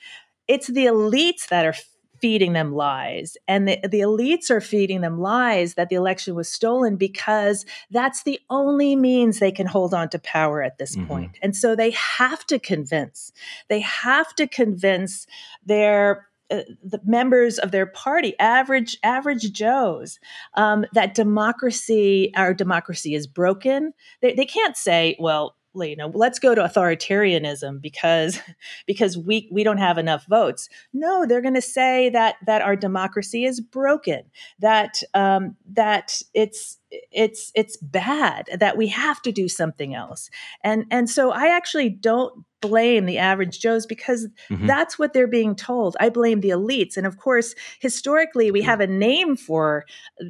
It's 0.48 0.68
the 0.68 0.86
elites 0.86 1.48
that 1.50 1.66
are 1.66 1.76
feeding 2.22 2.54
them 2.54 2.74
lies. 2.74 3.36
And 3.48 3.68
the, 3.68 3.80
the 3.84 4.00
elites 4.02 4.50
are 4.50 4.62
feeding 4.62 5.02
them 5.02 5.20
lies 5.20 5.74
that 5.74 5.90
the 5.90 5.96
election 5.96 6.36
was 6.36 6.48
stolen 6.48 6.96
because 6.96 7.66
that's 7.90 8.24
the 8.24 8.40
only 8.50 8.96
means 8.96 9.40
they 9.40 9.52
can 9.52 9.68
hold 9.68 9.94
on 9.94 10.10
to 10.10 10.20
power 10.20 10.62
at 10.62 10.78
this 10.78 10.96
mm-hmm. 10.96 11.08
point. 11.08 11.40
And 11.42 11.56
so 11.56 11.76
they 11.76 11.92
have 11.92 12.46
to 12.48 12.60
convince, 12.60 13.32
they 13.68 13.82
have 13.82 14.34
to 14.36 14.48
convince 14.48 15.26
their 15.66 16.28
uh, 16.52 16.64
the 16.84 17.00
members 17.06 17.60
of 17.60 17.72
their 17.72 17.86
party, 17.86 18.38
average 18.38 18.98
average 19.04 19.54
Joes, 19.54 20.20
um, 20.56 20.86
that 20.92 21.16
democracy, 21.16 22.34
our 22.36 22.54
democracy 22.54 23.16
is 23.16 23.26
broken. 23.26 23.94
They, 24.22 24.34
they 24.34 24.46
can't 24.46 24.76
say, 24.76 25.16
well, 25.18 25.56
you 25.76 25.96
know 25.96 26.12
let's 26.14 26.40
go 26.40 26.54
to 26.54 26.62
authoritarianism 26.62 27.82
because 27.82 28.40
because 28.88 29.18
we 29.18 29.50
we 29.52 29.64
don't 29.64 29.78
have 29.78 29.98
enough 29.98 30.26
votes. 30.28 30.70
No 30.94 31.26
they're 31.26 31.42
going 31.42 31.54
to 31.54 31.62
say 31.62 32.10
that 32.10 32.36
that 32.46 32.62
our 32.62 32.76
democracy 32.76 33.46
is 33.46 33.60
broken 33.60 34.24
that 34.60 35.02
um, 35.14 35.56
that 35.74 36.22
it's 36.34 36.78
it's 37.12 37.52
it's 37.56 37.78
bad 37.78 38.50
that 38.60 38.78
we 38.78 38.88
have 38.88 39.22
to 39.22 39.32
do 39.32 39.48
something 39.48 39.96
else. 39.96 40.30
And 40.64 40.86
and 40.92 41.10
so 41.10 41.32
i 41.32 41.48
actually 41.48 41.90
don't 41.90 42.46
blame 42.62 43.06
the 43.06 43.18
average 43.18 43.60
joes 43.60 43.86
because 43.86 44.28
mm-hmm. 44.50 44.68
that's 44.68 44.98
what 44.98 45.14
they're 45.14 45.28
being 45.28 45.56
told. 45.56 45.98
I 46.00 46.10
blame 46.10 46.42
the 46.42 46.50
elites. 46.50 46.96
And 46.96 47.08
of 47.08 47.18
course 47.18 47.56
historically 47.80 48.52
we 48.52 48.62
have 48.62 48.80
a 48.80 48.88
name 48.88 49.36
for 49.36 49.86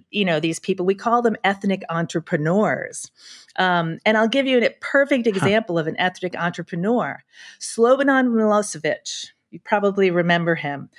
you 0.10 0.26
know 0.26 0.40
these 0.40 0.60
people. 0.60 0.86
We 0.86 0.96
call 0.96 1.22
them 1.22 1.36
ethnic 1.44 1.84
entrepreneurs 1.90 3.12
um, 3.62 3.98
and 4.06 4.18
i'll 4.18 4.28
give 4.28 4.48
you 4.48 4.58
a 4.60 4.70
perfect 4.82 5.28
example 5.28 5.76
huh. 5.76 5.82
of 5.82 5.88
an 5.88 6.00
ethnic 6.00 6.36
entrepreneur 6.38 7.24
slobodan 7.60 8.30
milosevic 8.30 9.28
you 9.52 9.60
probably 9.60 10.10
remember 10.10 10.56
him 10.56 10.90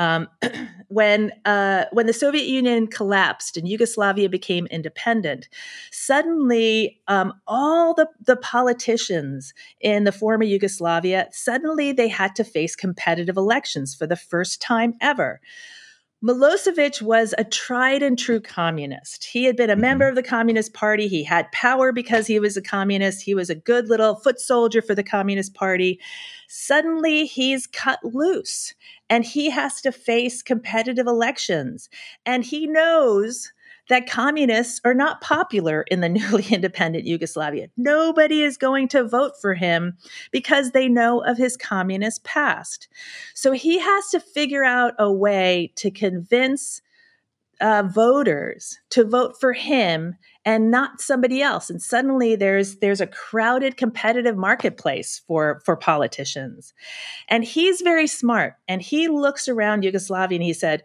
um, 0.00 0.28
when 0.88 1.30
uh, 1.44 1.84
when 1.92 2.06
the 2.06 2.14
Soviet 2.14 2.46
Union 2.46 2.86
collapsed 2.86 3.58
and 3.58 3.68
Yugoslavia 3.68 4.30
became 4.30 4.66
independent, 4.66 5.48
suddenly 5.92 6.98
um, 7.06 7.34
all 7.46 7.92
the 7.92 8.08
the 8.24 8.36
politicians 8.36 9.52
in 9.80 10.04
the 10.04 10.12
former 10.12 10.44
Yugoslavia 10.44 11.28
suddenly 11.32 11.92
they 11.92 12.08
had 12.08 12.34
to 12.36 12.44
face 12.44 12.74
competitive 12.74 13.36
elections 13.36 13.94
for 13.94 14.06
the 14.06 14.16
first 14.16 14.62
time 14.62 14.94
ever. 15.02 15.40
Milosevic 16.22 17.00
was 17.00 17.34
a 17.38 17.44
tried 17.44 18.02
and 18.02 18.18
true 18.18 18.40
communist. 18.40 19.24
He 19.24 19.44
had 19.44 19.56
been 19.56 19.70
a 19.70 19.76
member 19.76 20.04
mm-hmm. 20.04 20.10
of 20.10 20.22
the 20.22 20.28
Communist 20.28 20.74
Party. 20.74 21.08
He 21.08 21.24
had 21.24 21.50
power 21.50 21.92
because 21.92 22.26
he 22.26 22.38
was 22.38 22.58
a 22.58 22.62
communist. 22.62 23.22
He 23.22 23.34
was 23.34 23.48
a 23.48 23.54
good 23.54 23.88
little 23.88 24.16
foot 24.16 24.38
soldier 24.38 24.82
for 24.82 24.94
the 24.94 25.02
Communist 25.02 25.54
Party. 25.54 25.98
Suddenly, 26.46 27.24
he's 27.24 27.66
cut 27.66 28.00
loose 28.04 28.74
and 29.08 29.24
he 29.24 29.48
has 29.48 29.80
to 29.80 29.92
face 29.92 30.42
competitive 30.42 31.06
elections. 31.06 31.88
And 32.26 32.44
he 32.44 32.66
knows 32.66 33.50
that 33.90 34.08
communists 34.08 34.80
are 34.84 34.94
not 34.94 35.20
popular 35.20 35.82
in 35.90 36.00
the 36.00 36.08
newly 36.20 36.46
independent 36.50 37.04
Yugoslavia. 37.04 37.68
Nobody 37.76 38.42
is 38.42 38.56
going 38.56 38.88
to 38.88 39.06
vote 39.06 39.32
for 39.40 39.52
him 39.54 39.98
because 40.30 40.70
they 40.70 40.88
know 40.88 41.22
of 41.24 41.36
his 41.36 41.56
communist 41.56 42.24
past. 42.24 42.88
So 43.34 43.52
he 43.52 43.78
has 43.78 44.08
to 44.10 44.20
figure 44.20 44.64
out 44.64 44.94
a 44.98 45.12
way 45.12 45.72
to 45.76 45.90
convince 45.90 46.80
uh, 47.60 47.82
voters 47.82 48.78
to 48.90 49.04
vote 49.04 49.38
for 49.38 49.52
him 49.52 50.16
and 50.46 50.70
not 50.70 50.98
somebody 51.02 51.42
else 51.42 51.68
and 51.68 51.82
suddenly 51.82 52.34
there's 52.34 52.76
there's 52.76 53.02
a 53.02 53.06
crowded 53.06 53.76
competitive 53.76 54.34
marketplace 54.34 55.20
for 55.26 55.60
for 55.66 55.76
politicians 55.76 56.72
and 57.28 57.44
he's 57.44 57.82
very 57.82 58.06
smart 58.06 58.54
and 58.66 58.80
he 58.80 59.08
looks 59.08 59.46
around 59.46 59.84
yugoslavia 59.84 60.36
and 60.36 60.42
he 60.42 60.54
said 60.54 60.82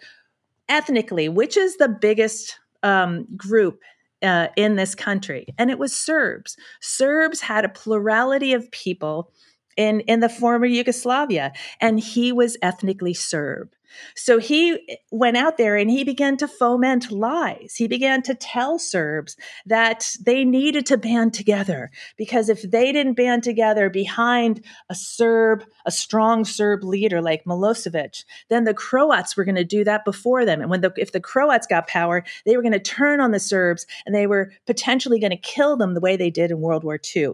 ethnically 0.67 1.29
which 1.29 1.55
is 1.55 1.77
the 1.77 1.87
biggest 1.87 2.59
um, 2.85 3.25
group 3.35 3.81
uh, 4.21 4.47
in 4.55 4.75
this 4.77 4.95
country, 4.95 5.47
and 5.57 5.69
it 5.69 5.79
was 5.79 5.93
Serbs. 5.93 6.55
Serbs 6.81 7.41
had 7.41 7.65
a 7.65 7.69
plurality 7.69 8.53
of 8.53 8.71
people 8.71 9.33
in 9.75 9.99
in 10.01 10.21
the 10.21 10.29
former 10.29 10.65
Yugoslavia, 10.65 11.51
and 11.81 11.99
he 11.99 12.31
was 12.31 12.55
ethnically 12.61 13.13
Serb. 13.13 13.74
So 14.15 14.39
he 14.39 14.73
eh, 14.73 14.95
went 15.11 15.37
out 15.37 15.57
there 15.57 15.75
and 15.75 15.89
he 15.89 16.03
began 16.03 16.37
to 16.37 16.47
foment 16.47 17.11
lies. 17.11 17.75
He 17.77 17.87
began 17.87 18.21
to 18.23 18.35
tell 18.35 18.79
Serbs 18.79 19.35
that 19.65 20.11
they 20.23 20.45
needed 20.45 20.85
to 20.87 20.97
band 20.97 21.33
together 21.33 21.91
because 22.17 22.49
if 22.49 22.61
they 22.61 22.91
didn't 22.91 23.13
band 23.13 23.43
together 23.43 23.89
behind 23.89 24.63
a 24.89 24.95
Serb, 24.95 25.65
a 25.85 25.91
strong 25.91 26.45
Serb 26.45 26.83
leader 26.83 27.21
like 27.21 27.45
Milosevic, 27.45 28.23
then 28.49 28.63
the 28.63 28.73
Croats 28.73 29.35
were 29.35 29.45
going 29.45 29.55
to 29.55 29.63
do 29.63 29.83
that 29.83 30.05
before 30.05 30.45
them. 30.45 30.61
And 30.61 30.69
when 30.69 30.81
the, 30.81 30.93
if 30.97 31.11
the 31.11 31.19
Croats 31.19 31.67
got 31.67 31.87
power, 31.87 32.23
they 32.45 32.55
were 32.55 32.63
going 32.63 32.71
to 32.71 32.79
turn 32.79 33.19
on 33.19 33.31
the 33.31 33.39
Serbs 33.39 33.85
and 34.05 34.13
they 34.13 34.27
were 34.27 34.51
potentially 34.65 35.19
going 35.19 35.31
to 35.31 35.37
kill 35.37 35.77
them 35.77 35.93
the 35.93 35.99
way 35.99 36.15
they 36.15 36.29
did 36.29 36.51
in 36.51 36.59
World 36.59 36.83
War 36.83 36.99
II. 37.15 37.33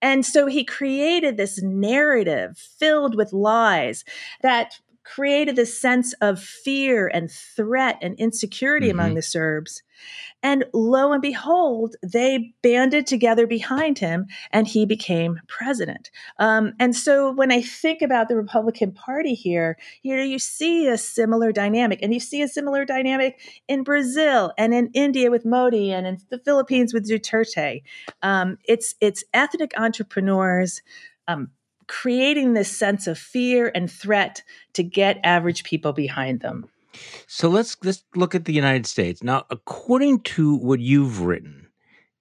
And 0.00 0.24
so 0.24 0.46
he 0.46 0.64
created 0.64 1.36
this 1.36 1.60
narrative 1.62 2.56
filled 2.56 3.16
with 3.16 3.32
lies 3.32 4.04
that 4.42 4.78
created 5.14 5.56
this 5.56 5.78
sense 5.78 6.12
of 6.20 6.40
fear 6.40 7.08
and 7.08 7.30
threat 7.30 7.98
and 8.02 8.14
insecurity 8.18 8.88
mm-hmm. 8.88 8.98
among 8.98 9.14
the 9.14 9.22
Serbs. 9.22 9.82
And 10.42 10.64
lo 10.72 11.12
and 11.12 11.20
behold, 11.20 11.96
they 12.02 12.54
banded 12.62 13.06
together 13.06 13.46
behind 13.46 13.98
him 13.98 14.26
and 14.52 14.68
he 14.68 14.86
became 14.86 15.40
president. 15.48 16.10
Um, 16.38 16.74
and 16.78 16.94
so 16.94 17.32
when 17.32 17.50
I 17.50 17.62
think 17.62 18.02
about 18.02 18.28
the 18.28 18.36
Republican 18.36 18.92
Party 18.92 19.34
here, 19.34 19.76
you 20.02 20.16
know, 20.16 20.22
you 20.22 20.38
see 20.38 20.86
a 20.86 20.96
similar 20.96 21.50
dynamic 21.50 22.00
and 22.02 22.14
you 22.14 22.20
see 22.20 22.42
a 22.42 22.48
similar 22.48 22.84
dynamic 22.84 23.40
in 23.66 23.82
Brazil 23.82 24.52
and 24.56 24.72
in 24.72 24.90
India 24.94 25.30
with 25.30 25.44
Modi 25.44 25.90
and 25.90 26.06
in 26.06 26.18
the 26.30 26.38
Philippines 26.38 26.94
with 26.94 27.08
Duterte. 27.08 27.82
Um, 28.22 28.58
it's, 28.64 28.94
it's 29.00 29.24
ethnic 29.34 29.72
entrepreneurs 29.76 30.82
um, 31.26 31.50
creating 31.88 32.54
this 32.54 32.74
sense 32.76 33.06
of 33.06 33.18
fear 33.18 33.72
and 33.74 33.90
threat 33.90 34.42
to 34.74 34.82
get 34.82 35.18
average 35.24 35.64
people 35.64 35.92
behind 35.92 36.40
them. 36.40 36.66
So 37.26 37.48
let's 37.48 37.76
let's 37.82 38.04
look 38.14 38.34
at 38.34 38.44
the 38.44 38.52
United 38.52 38.86
States. 38.86 39.22
Now, 39.22 39.44
according 39.50 40.20
to 40.20 40.56
what 40.56 40.80
you've 40.80 41.20
written, 41.20 41.68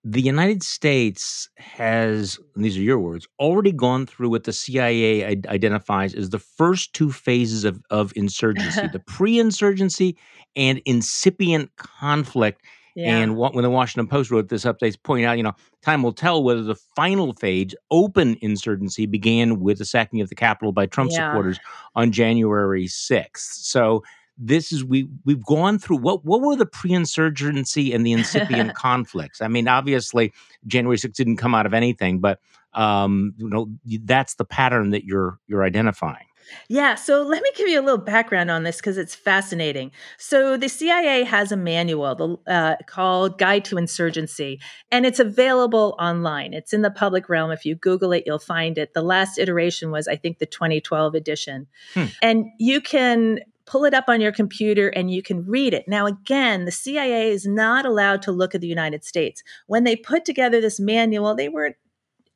the 0.03 0.21
United 0.21 0.63
States 0.63 1.49
has, 1.57 2.39
these 2.55 2.77
are 2.77 2.81
your 2.81 2.99
words, 2.99 3.27
already 3.39 3.73
gone 3.73 4.05
through 4.05 4.29
what 4.29 4.45
the 4.45 4.53
CIA 4.53 5.25
identifies 5.25 6.13
as 6.13 6.29
the 6.29 6.39
first 6.39 6.93
two 6.93 7.11
phases 7.11 7.65
of, 7.65 7.81
of 7.89 8.13
insurgency 8.15 8.87
the 8.93 8.99
pre 8.99 9.37
insurgency 9.37 10.17
and 10.55 10.81
incipient 10.85 11.75
conflict 11.75 12.61
yeah. 12.97 13.15
And 13.15 13.37
when 13.37 13.61
the 13.61 13.69
Washington 13.69 14.07
Post 14.07 14.31
wrote 14.31 14.49
this 14.49 14.65
update, 14.65 14.97
pointing 15.03 15.25
out, 15.25 15.37
you 15.37 15.43
know, 15.43 15.53
time 15.83 16.01
will 16.01 16.13
tell 16.13 16.41
whether 16.41 16.63
the 16.63 16.73
final 16.73 17.31
phase, 17.33 17.75
open 17.91 18.37
insurgency, 18.41 19.05
began 19.05 19.59
with 19.59 19.77
the 19.77 19.85
sacking 19.85 20.19
of 20.19 20.29
the 20.29 20.35
Capitol 20.35 20.71
by 20.71 20.87
Trump 20.87 21.11
yeah. 21.11 21.29
supporters 21.29 21.59
on 21.95 22.11
January 22.11 22.87
6th. 22.87 23.37
So 23.37 24.03
this 24.35 24.71
is 24.71 24.83
we 24.83 25.07
we've 25.25 25.45
gone 25.45 25.77
through 25.77 25.97
what 25.97 26.25
what 26.25 26.41
were 26.41 26.55
the 26.55 26.65
pre-insurgency 26.65 27.93
and 27.93 28.03
the 28.03 28.13
incipient 28.13 28.75
conflicts 28.75 29.41
i 29.41 29.47
mean 29.47 29.67
obviously 29.67 30.31
january 30.67 30.95
6th 30.95 31.13
didn't 31.13 31.37
come 31.37 31.55
out 31.55 31.65
of 31.65 31.73
anything 31.73 32.19
but 32.19 32.39
um 32.75 33.33
you 33.37 33.49
know 33.49 33.67
that's 34.03 34.35
the 34.35 34.45
pattern 34.45 34.91
that 34.91 35.03
you're 35.03 35.39
you're 35.47 35.63
identifying 35.63 36.27
yeah, 36.67 36.95
so 36.95 37.23
let 37.23 37.41
me 37.41 37.49
give 37.55 37.67
you 37.67 37.79
a 37.79 37.83
little 37.83 37.97
background 37.97 38.51
on 38.51 38.63
this 38.63 38.77
because 38.77 38.97
it's 38.97 39.15
fascinating. 39.15 39.91
So 40.17 40.57
the 40.57 40.69
CIA 40.69 41.23
has 41.23 41.51
a 41.51 41.57
manual 41.57 42.41
uh, 42.47 42.75
called 42.85 43.37
Guide 43.37 43.65
to 43.65 43.77
Insurgency, 43.77 44.59
and 44.91 45.05
it's 45.05 45.19
available 45.19 45.95
online. 45.99 46.53
It's 46.53 46.73
in 46.73 46.81
the 46.81 46.91
public 46.91 47.29
realm. 47.29 47.51
If 47.51 47.65
you 47.65 47.75
Google 47.75 48.11
it, 48.11 48.23
you'll 48.25 48.39
find 48.39 48.77
it. 48.77 48.93
The 48.93 49.01
last 49.01 49.37
iteration 49.37 49.91
was, 49.91 50.07
I 50.07 50.15
think, 50.15 50.39
the 50.39 50.45
2012 50.45 51.15
edition. 51.15 51.67
Hmm. 51.93 52.05
And 52.21 52.45
you 52.59 52.81
can 52.81 53.39
pull 53.65 53.85
it 53.85 53.93
up 53.93 54.05
on 54.07 54.21
your 54.21 54.31
computer 54.31 54.87
and 54.87 55.11
you 55.11 55.21
can 55.21 55.45
read 55.45 55.73
it. 55.73 55.87
Now, 55.87 56.07
again, 56.07 56.65
the 56.65 56.71
CIA 56.71 57.29
is 57.31 57.45
not 57.45 57.85
allowed 57.85 58.21
to 58.23 58.31
look 58.31 58.55
at 58.55 58.61
the 58.61 58.67
United 58.67 59.03
States. 59.03 59.43
When 59.67 59.83
they 59.83 59.95
put 59.95 60.25
together 60.25 60.61
this 60.61 60.79
manual, 60.79 61.35
they 61.35 61.49
weren't 61.49 61.75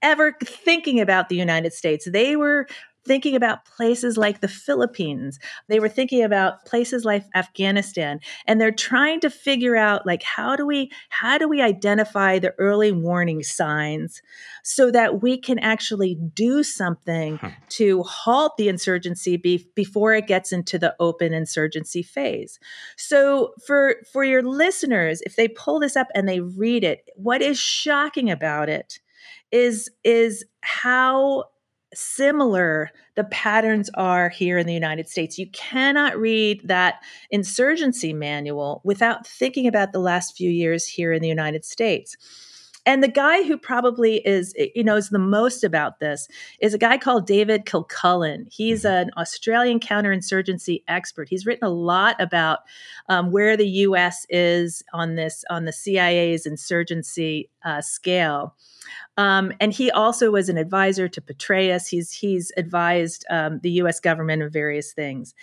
ever 0.01 0.35
thinking 0.43 0.99
about 0.99 1.29
the 1.29 1.35
United 1.35 1.73
States. 1.73 2.07
They 2.11 2.35
were 2.35 2.67
thinking 3.05 3.35
about 3.35 3.65
places 3.65 4.17
like 4.17 4.41
the 4.41 4.47
Philippines. 4.47 5.39
They 5.67 5.79
were 5.79 5.89
thinking 5.89 6.23
about 6.23 6.65
places 6.65 7.03
like 7.03 7.23
Afghanistan 7.33 8.19
and 8.45 8.59
they're 8.59 8.71
trying 8.71 9.19
to 9.21 9.29
figure 9.29 9.75
out 9.75 10.05
like 10.05 10.23
how 10.23 10.55
do 10.55 10.65
we 10.65 10.91
how 11.09 11.37
do 11.37 11.47
we 11.47 11.61
identify 11.61 12.39
the 12.39 12.53
early 12.57 12.91
warning 12.91 13.43
signs 13.43 14.21
so 14.63 14.91
that 14.91 15.21
we 15.21 15.37
can 15.37 15.57
actually 15.59 16.15
do 16.33 16.63
something 16.63 17.37
huh. 17.37 17.49
to 17.69 18.03
halt 18.03 18.57
the 18.57 18.69
insurgency 18.69 19.37
be- 19.37 19.67
before 19.75 20.13
it 20.13 20.27
gets 20.27 20.51
into 20.51 20.77
the 20.77 20.95
open 20.99 21.33
insurgency 21.33 22.03
phase. 22.03 22.59
So 22.97 23.53
for 23.65 23.95
for 24.11 24.23
your 24.23 24.43
listeners 24.43 25.21
if 25.25 25.35
they 25.35 25.47
pull 25.47 25.79
this 25.79 25.95
up 25.95 26.07
and 26.13 26.27
they 26.27 26.39
read 26.39 26.83
it 26.83 27.09
what 27.15 27.41
is 27.41 27.57
shocking 27.57 28.29
about 28.29 28.69
it 28.69 28.99
is 29.51 29.89
is 30.03 30.45
how 30.61 31.45
similar 31.93 32.91
the 33.15 33.23
patterns 33.25 33.89
are 33.95 34.29
here 34.29 34.57
in 34.57 34.67
the 34.67 34.73
United 34.73 35.09
States. 35.09 35.37
You 35.37 35.47
cannot 35.51 36.17
read 36.17 36.61
that 36.65 37.03
insurgency 37.29 38.13
manual 38.13 38.81
without 38.83 39.27
thinking 39.27 39.67
about 39.67 39.91
the 39.91 39.99
last 39.99 40.37
few 40.37 40.49
years 40.49 40.87
here 40.87 41.11
in 41.11 41.21
the 41.21 41.27
United 41.27 41.65
States. 41.65 42.15
And 42.85 43.03
the 43.03 43.07
guy 43.07 43.43
who 43.43 43.57
probably 43.57 44.17
is, 44.25 44.53
you 44.75 44.83
know, 44.83 44.95
is 44.95 45.09
the 45.09 45.19
most 45.19 45.63
about 45.63 45.99
this 45.99 46.27
is 46.59 46.73
a 46.73 46.79
guy 46.79 46.97
called 46.97 47.27
David 47.27 47.65
Kilcullen. 47.65 48.47
He's 48.51 48.83
mm-hmm. 48.83 49.09
an 49.09 49.11
Australian 49.17 49.79
counterinsurgency 49.79 50.83
expert. 50.87 51.29
He's 51.29 51.45
written 51.45 51.67
a 51.67 51.71
lot 51.71 52.19
about 52.19 52.59
um, 53.07 53.31
where 53.31 53.55
the 53.55 53.67
U.S. 53.67 54.25
is 54.29 54.83
on 54.93 55.15
this 55.15 55.43
on 55.49 55.65
the 55.65 55.73
CIA's 55.73 56.45
insurgency 56.45 57.49
uh, 57.63 57.81
scale. 57.81 58.55
Um, 59.17 59.51
and 59.59 59.71
he 59.73 59.91
also 59.91 60.31
was 60.31 60.49
an 60.49 60.57
advisor 60.57 61.07
to 61.07 61.21
Petraeus. 61.21 61.87
He's 61.87 62.11
he's 62.11 62.51
advised 62.57 63.25
um, 63.29 63.59
the 63.61 63.71
U.S. 63.71 63.99
government 63.99 64.41
of 64.41 64.51
various 64.51 64.93
things, 64.93 65.35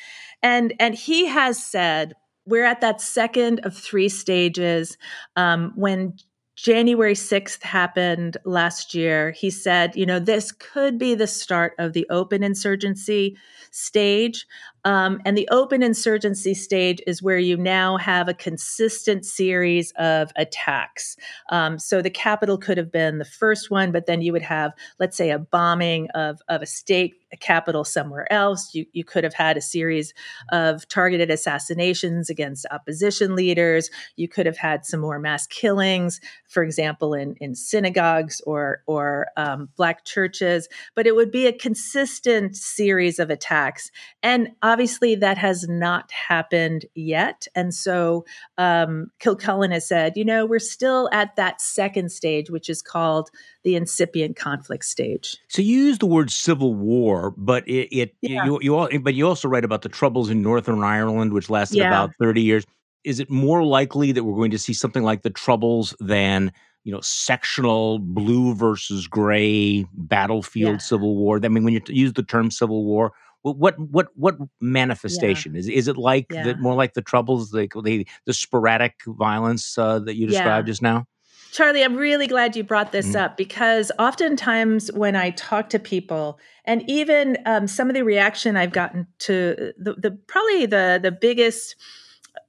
and 0.42 0.75
and 0.80 0.95
he 0.95 1.26
has 1.26 1.64
said 1.64 2.14
we're 2.47 2.64
at 2.64 2.80
that 2.80 3.00
second 3.00 3.61
of 3.61 3.76
three 3.76 4.09
stages 4.09 4.97
um, 5.37 5.73
when 5.76 6.14
January 6.59 7.15
6th 7.15 7.62
happened 7.62 8.37
last 8.45 8.93
year. 8.93 9.31
He 9.31 9.49
said, 9.49 9.95
you 9.95 10.05
know, 10.05 10.19
this 10.19 10.50
could 10.50 10.99
be 10.99 11.15
the 11.15 11.29
start 11.29 11.75
of 11.79 11.93
the 11.93 12.05
open 12.11 12.43
insurgency 12.43 13.37
stage. 13.71 14.45
Um, 14.85 15.20
and 15.25 15.37
the 15.37 15.49
open 15.50 15.82
insurgency 15.82 16.54
stage 16.54 17.00
is 17.06 17.23
where 17.23 17.38
you 17.38 17.56
now 17.56 17.97
have 17.97 18.28
a 18.28 18.35
consistent 18.35 19.25
series 19.25 19.92
of 19.97 20.30
attacks. 20.37 21.16
Um, 21.50 21.78
so 21.78 22.02
the 22.02 22.11
Capitol 22.11 22.58
could 22.58 22.78
have 22.78 22.92
been 22.92 23.18
the 23.18 23.25
first 23.25 23.70
one, 23.70 23.92
but 23.92 24.06
then 24.06 24.23
you 24.23 24.32
would 24.32 24.42
have, 24.42 24.73
let's 24.99 25.16
say, 25.16 25.30
a 25.30 25.38
bombing 25.38 26.08
of, 26.14 26.40
of 26.49 26.62
a 26.62 26.66
state 26.66 27.14
a 27.32 27.37
capital 27.37 27.85
somewhere 27.85 28.30
else. 28.32 28.75
You, 28.75 28.87
you 28.92 29.04
could 29.04 29.25
have 29.25 29.35
had 29.35 29.56
a 29.56 29.61
series 29.61 30.14
of 30.50 30.87
targeted 30.88 31.30
assassinations 31.30 32.30
against 32.30 32.66
opposition 32.70 33.35
leaders. 33.35 33.90
You 34.16 34.28
could 34.28 34.47
have 34.47 34.56
had 34.56 34.87
some 34.87 35.00
more 35.00 35.18
mass 35.18 35.47
killings, 35.47 36.20
for 36.49 36.62
example, 36.62 37.14
in, 37.14 37.35
in 37.40 37.54
synagogues 37.54 38.40
or, 38.47 38.82
or 38.87 39.28
um, 39.37 39.68
black 39.76 40.04
churches. 40.04 40.68
But 40.94 41.06
it 41.06 41.14
would 41.14 41.30
be 41.30 41.47
a 41.47 41.52
consistent 41.52 42.56
series 42.56 43.18
of 43.18 43.30
attacks. 43.30 43.90
And 44.23 44.50
obviously, 44.68 45.14
that 45.14 45.38
has 45.38 45.66
not 45.66 46.10
happened 46.12 46.84
yet. 46.94 47.46
And 47.54 47.75
so 47.75 48.25
um, 48.58 49.10
Kilcullen 49.18 49.70
has 49.70 49.88
said, 49.88 50.12
you 50.16 50.25
know, 50.25 50.44
we're 50.44 50.58
still 50.58 51.08
at 51.12 51.34
that 51.37 51.60
second 51.60 52.12
stage, 52.12 52.50
which 52.50 52.68
is 52.68 52.82
called 52.82 53.30
the 53.64 53.75
incipient 53.76 54.37
conflict 54.37 54.84
stage. 54.84 55.37
So 55.48 55.62
you 55.62 55.78
use 55.78 55.98
the 55.98 56.06
word 56.06 56.30
civil 56.30 56.75
war, 56.75 57.32
but 57.37 57.66
it, 57.66 57.88
it 57.90 58.14
yeah. 58.20 58.44
you, 58.44 58.58
you 58.60 59.00
but 59.00 59.14
you 59.14 59.26
also 59.26 59.48
write 59.48 59.64
about 59.64 59.82
the 59.82 59.88
troubles 59.88 60.28
in 60.28 60.42
Northern 60.42 60.82
Ireland, 60.82 61.32
which 61.32 61.48
lasted 61.48 61.78
yeah. 61.78 61.88
about 61.88 62.10
thirty 62.20 62.42
years. 62.42 62.64
Is 63.04 63.20
it 63.20 63.30
more 63.30 63.64
likely 63.64 64.12
that 64.12 64.25
we're 64.25 64.37
going 64.37 64.50
to 64.50 64.58
see 64.58 64.75
something 64.75 65.02
like 65.02 65.22
the 65.22 65.30
troubles 65.30 65.94
than 65.98 66.52
you 66.84 66.92
know 66.92 67.00
sectional 67.00 67.98
blue 67.98 68.54
versus 68.54 69.06
gray 69.06 69.87
battlefield 69.94 70.75
yeah. 70.75 70.78
civil 70.78 71.16
war? 71.16 71.40
I 71.42 71.48
mean, 71.48 71.64
when 71.64 71.75
you 71.75 71.80
use 71.88 72.12
the 72.12 72.22
term 72.22 72.50
civil 72.50 72.84
war, 72.84 73.12
what 73.42 73.78
what 73.78 74.09
what 74.14 74.37
manifestation 74.61 75.54
yeah. 75.54 75.61
is 75.61 75.68
is 75.68 75.88
it 75.88 75.97
like 75.97 76.26
yeah. 76.30 76.45
the, 76.45 76.57
more 76.57 76.75
like 76.75 76.95
the 76.95 77.02
troubles 77.02 77.50
the 77.50 77.68
the, 77.83 78.07
the 78.25 78.33
sporadic 78.33 78.95
violence 79.07 79.78
uh, 79.78 79.99
that 79.99 80.16
you 80.16 80.26
described 80.26 80.66
yeah. 80.66 80.71
just 80.71 80.83
now 80.83 81.07
charlie 81.52 81.83
i'm 81.83 81.97
really 81.97 82.26
glad 82.26 82.57
you 82.57 82.64
brought 82.64 82.92
this 82.92 83.09
mm-hmm. 83.09 83.25
up 83.25 83.37
because 83.37 83.92
oftentimes 83.99 84.92
when 84.92 85.16
i 85.16 85.30
talk 85.30 85.68
to 85.71 85.78
people 85.78 86.38
and 86.64 86.83
even 86.88 87.38
um, 87.47 87.66
some 87.66 87.88
of 87.88 87.95
the 87.95 88.02
reaction 88.02 88.57
i've 88.57 88.73
gotten 88.73 89.07
to 89.18 89.73
the, 89.78 89.95
the 89.95 90.11
probably 90.26 90.66
the 90.66 90.99
the 91.02 91.12
biggest 91.12 91.76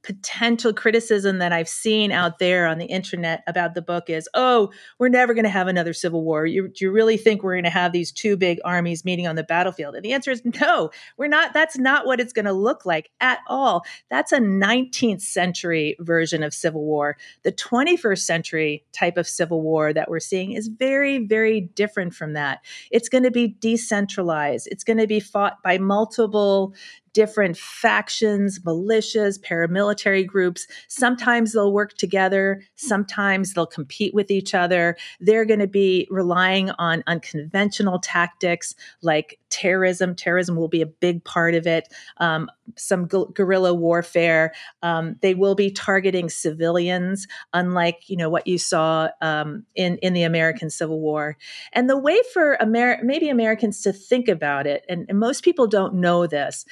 potential 0.01 0.73
criticism 0.73 1.39
that 1.39 1.51
I've 1.51 1.67
seen 1.67 2.11
out 2.11 2.39
there 2.39 2.67
on 2.67 2.77
the 2.77 2.85
internet 2.85 3.43
about 3.47 3.73
the 3.73 3.81
book 3.81 4.09
is, 4.09 4.29
oh, 4.33 4.71
we're 4.97 5.09
never 5.09 5.33
going 5.33 5.43
to 5.43 5.49
have 5.49 5.67
another 5.67 5.93
civil 5.93 6.23
war. 6.23 6.45
You, 6.45 6.69
do 6.69 6.85
you 6.85 6.91
really 6.91 7.17
think 7.17 7.43
we're 7.43 7.55
going 7.55 7.63
to 7.65 7.69
have 7.69 7.91
these 7.91 8.11
two 8.11 8.37
big 8.37 8.59
armies 8.63 9.03
meeting 9.03 9.27
on 9.27 9.35
the 9.35 9.43
battlefield? 9.43 9.95
And 9.95 10.03
the 10.03 10.13
answer 10.13 10.31
is 10.31 10.41
no, 10.61 10.89
we're 11.17 11.27
not. 11.27 11.53
That's 11.53 11.77
not 11.77 12.05
what 12.05 12.19
it's 12.19 12.33
going 12.33 12.45
to 12.45 12.53
look 12.53 12.85
like 12.85 13.11
at 13.19 13.39
all. 13.47 13.83
That's 14.09 14.31
a 14.31 14.39
19th 14.39 15.21
century 15.21 15.97
version 15.99 16.43
of 16.43 16.53
civil 16.53 16.83
war. 16.83 17.17
The 17.43 17.51
21st 17.51 18.19
century 18.19 18.85
type 18.93 19.17
of 19.17 19.27
civil 19.27 19.61
war 19.61 19.91
that 19.93 20.09
we're 20.09 20.19
seeing 20.19 20.53
is 20.53 20.67
very, 20.67 21.19
very 21.25 21.61
different 21.61 22.13
from 22.13 22.33
that. 22.33 22.59
It's 22.89 23.09
going 23.09 23.23
to 23.23 23.31
be 23.31 23.49
decentralized. 23.59 24.67
It's 24.71 24.83
going 24.83 24.97
to 24.97 25.07
be 25.07 25.19
fought 25.19 25.61
by 25.61 25.77
multiple 25.77 26.73
different 27.13 27.57
factions, 27.57 28.59
militias, 28.59 29.41
paramilitary 29.89 30.25
groups. 30.25 30.67
Sometimes 30.87 31.53
they'll 31.53 31.73
work 31.73 31.95
together, 31.97 32.61
sometimes 32.75 33.53
they'll 33.53 33.65
compete 33.65 34.13
with 34.13 34.31
each 34.31 34.53
other. 34.53 34.97
They're 35.19 35.45
going 35.45 35.59
to 35.59 35.67
be 35.67 36.07
relying 36.09 36.71
on 36.71 37.03
unconventional 37.07 37.99
tactics 37.99 38.75
like 39.01 39.39
terrorism. 39.49 40.15
Terrorism 40.15 40.55
will 40.55 40.67
be 40.67 40.81
a 40.81 40.85
big 40.85 41.23
part 41.23 41.55
of 41.55 41.67
it. 41.67 41.87
Um, 42.17 42.49
some 42.75 43.07
gu- 43.07 43.31
guerrilla 43.33 43.73
warfare. 43.73 44.53
Um, 44.83 45.15
they 45.21 45.33
will 45.33 45.55
be 45.55 45.71
targeting 45.71 46.29
civilians, 46.29 47.27
unlike 47.53 48.09
you 48.09 48.17
know 48.17 48.29
what 48.29 48.47
you 48.47 48.57
saw 48.57 49.09
um, 49.21 49.65
in 49.75 49.97
in 49.97 50.13
the 50.13 50.23
American 50.23 50.69
Civil 50.69 50.99
War. 50.99 51.37
And 51.73 51.89
the 51.89 51.97
way 51.97 52.19
for 52.33 52.57
Amer- 52.61 53.03
maybe 53.03 53.29
Americans 53.29 53.81
to 53.81 53.93
think 53.93 54.27
about 54.27 54.67
it, 54.67 54.85
and, 54.87 55.05
and 55.09 55.19
most 55.19 55.43
people 55.43 55.67
don't 55.67 55.95
know 55.95 56.27
this 56.27 56.65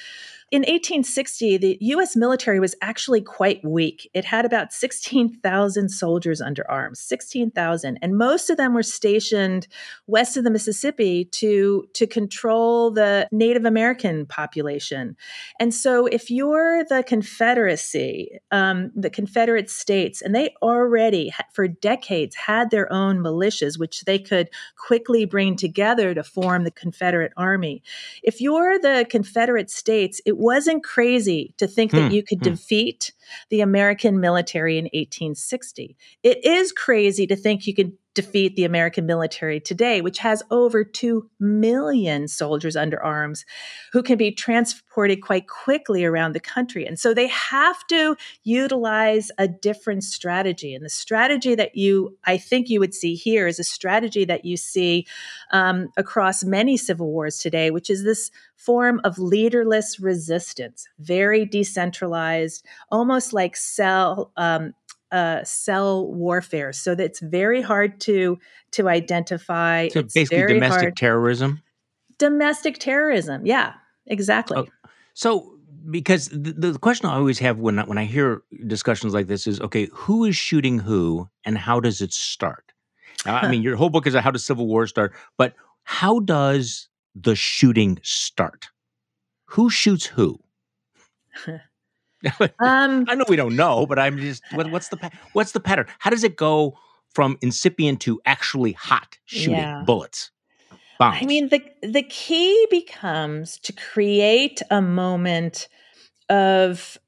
in 0.50 0.62
1860, 0.62 1.58
the 1.58 1.76
US 1.80 2.16
military 2.16 2.58
was 2.58 2.74
actually 2.80 3.20
quite 3.20 3.62
weak. 3.62 4.10
It 4.14 4.24
had 4.24 4.46
about 4.46 4.72
16,000 4.72 5.90
soldiers 5.90 6.40
under 6.40 6.68
arms, 6.70 7.00
16,000, 7.00 7.98
and 8.00 8.16
most 8.16 8.48
of 8.48 8.56
them 8.56 8.72
were 8.72 8.82
stationed 8.82 9.68
west 10.06 10.38
of 10.38 10.44
the 10.44 10.50
Mississippi 10.50 11.26
to, 11.26 11.86
to 11.92 12.06
control 12.06 12.90
the 12.90 13.28
Native 13.30 13.66
American 13.66 14.24
population. 14.24 15.16
And 15.60 15.74
so, 15.74 16.06
if 16.06 16.30
you're 16.30 16.82
the 16.84 17.04
Confederacy, 17.06 18.38
um, 18.50 18.90
the 18.96 19.10
Confederate 19.10 19.68
States, 19.68 20.22
and 20.22 20.34
they 20.34 20.54
already, 20.62 21.30
for 21.52 21.68
decades, 21.68 22.34
had 22.34 22.70
their 22.70 22.90
own 22.90 23.18
militias, 23.18 23.78
which 23.78 24.02
they 24.06 24.18
could 24.18 24.48
quickly 24.78 25.26
bring 25.26 25.56
together 25.56 26.14
to 26.14 26.22
form 26.22 26.64
the 26.64 26.70
Confederate 26.70 27.32
Army. 27.36 27.82
If 28.22 28.40
you're 28.40 28.78
the 28.78 29.06
Confederate 29.10 29.70
States, 29.70 30.22
it 30.24 30.37
wasn't 30.38 30.84
crazy 30.84 31.54
to 31.58 31.66
think 31.66 31.90
that 31.92 32.08
hmm, 32.08 32.14
you 32.14 32.22
could 32.22 32.38
hmm. 32.38 32.50
defeat 32.50 33.12
the 33.50 33.60
American 33.60 34.20
military 34.20 34.78
in 34.78 34.84
1860. 34.84 35.96
It 36.22 36.44
is 36.44 36.72
crazy 36.72 37.26
to 37.26 37.36
think 37.36 37.66
you 37.66 37.74
could 37.74 37.92
defeat 38.18 38.56
the 38.56 38.64
American 38.64 39.06
military 39.06 39.60
today, 39.60 40.00
which 40.00 40.18
has 40.18 40.42
over 40.50 40.82
2 40.82 41.30
million 41.38 42.26
soldiers 42.26 42.74
under 42.74 43.00
arms 43.00 43.44
who 43.92 44.02
can 44.02 44.18
be 44.18 44.32
transported 44.32 45.22
quite 45.22 45.46
quickly 45.46 46.04
around 46.04 46.34
the 46.34 46.40
country. 46.40 46.84
And 46.84 46.98
so 46.98 47.14
they 47.14 47.28
have 47.28 47.86
to 47.86 48.16
utilize 48.42 49.30
a 49.38 49.46
different 49.46 50.02
strategy. 50.02 50.74
And 50.74 50.84
the 50.84 50.90
strategy 50.90 51.54
that 51.54 51.76
you, 51.76 52.18
I 52.24 52.38
think 52.38 52.68
you 52.68 52.80
would 52.80 52.92
see 52.92 53.14
here 53.14 53.46
is 53.46 53.60
a 53.60 53.64
strategy 53.64 54.24
that 54.24 54.44
you 54.44 54.56
see 54.56 55.06
um, 55.52 55.90
across 55.96 56.42
many 56.42 56.76
civil 56.76 57.12
wars 57.12 57.38
today, 57.38 57.70
which 57.70 57.88
is 57.88 58.02
this 58.02 58.32
form 58.56 59.00
of 59.04 59.20
leaderless 59.20 60.00
resistance, 60.00 60.88
very 60.98 61.46
decentralized, 61.46 62.66
almost 62.90 63.32
like 63.32 63.54
cell 63.54 64.32
um, 64.36 64.74
uh, 65.12 65.44
cell 65.44 66.12
warfare. 66.12 66.72
So 66.72 66.94
that 66.94 67.04
it's 67.04 67.20
very 67.20 67.62
hard 67.62 68.00
to 68.02 68.38
to 68.72 68.88
identify. 68.88 69.88
So 69.88 70.00
it's 70.00 70.14
basically, 70.14 70.54
domestic 70.54 70.82
hard. 70.82 70.96
terrorism. 70.96 71.62
Domestic 72.18 72.78
terrorism. 72.78 73.46
Yeah, 73.46 73.74
exactly. 74.06 74.56
Oh, 74.58 74.66
so 75.14 75.58
because 75.90 76.28
the, 76.28 76.52
the 76.52 76.78
question 76.78 77.08
I 77.08 77.14
always 77.14 77.38
have 77.38 77.58
when 77.58 77.78
when 77.78 77.98
I 77.98 78.04
hear 78.04 78.42
discussions 78.66 79.14
like 79.14 79.26
this 79.26 79.46
is, 79.46 79.60
okay, 79.60 79.88
who 79.92 80.24
is 80.24 80.36
shooting 80.36 80.78
who, 80.78 81.28
and 81.44 81.56
how 81.56 81.80
does 81.80 82.00
it 82.00 82.12
start? 82.12 82.72
Now, 83.26 83.36
I 83.36 83.50
mean, 83.50 83.62
your 83.62 83.76
whole 83.76 83.90
book 83.90 84.06
is 84.06 84.14
how 84.14 84.30
does 84.30 84.46
civil 84.46 84.66
war 84.66 84.86
start, 84.86 85.12
but 85.36 85.54
how 85.82 86.20
does 86.20 86.88
the 87.14 87.34
shooting 87.34 87.98
start? 88.02 88.68
Who 89.46 89.70
shoots 89.70 90.06
who? 90.06 90.38
um, 92.58 93.04
I 93.08 93.14
know 93.14 93.24
we 93.28 93.36
don't 93.36 93.56
know, 93.56 93.86
but 93.86 93.98
I'm 93.98 94.18
just 94.18 94.42
what, 94.52 94.70
what's 94.70 94.88
the 94.88 95.10
what's 95.32 95.52
the 95.52 95.60
pattern? 95.60 95.86
How 95.98 96.10
does 96.10 96.24
it 96.24 96.36
go 96.36 96.76
from 97.14 97.38
incipient 97.42 98.00
to 98.02 98.20
actually 98.26 98.72
hot 98.72 99.18
shooting 99.24 99.56
yeah. 99.56 99.82
bullets? 99.84 100.30
Bombs? 100.98 101.18
I 101.20 101.26
mean, 101.26 101.48
the 101.48 101.62
the 101.82 102.02
key 102.02 102.66
becomes 102.70 103.58
to 103.60 103.72
create 103.72 104.62
a 104.70 104.82
moment 104.82 105.68
of 106.28 106.98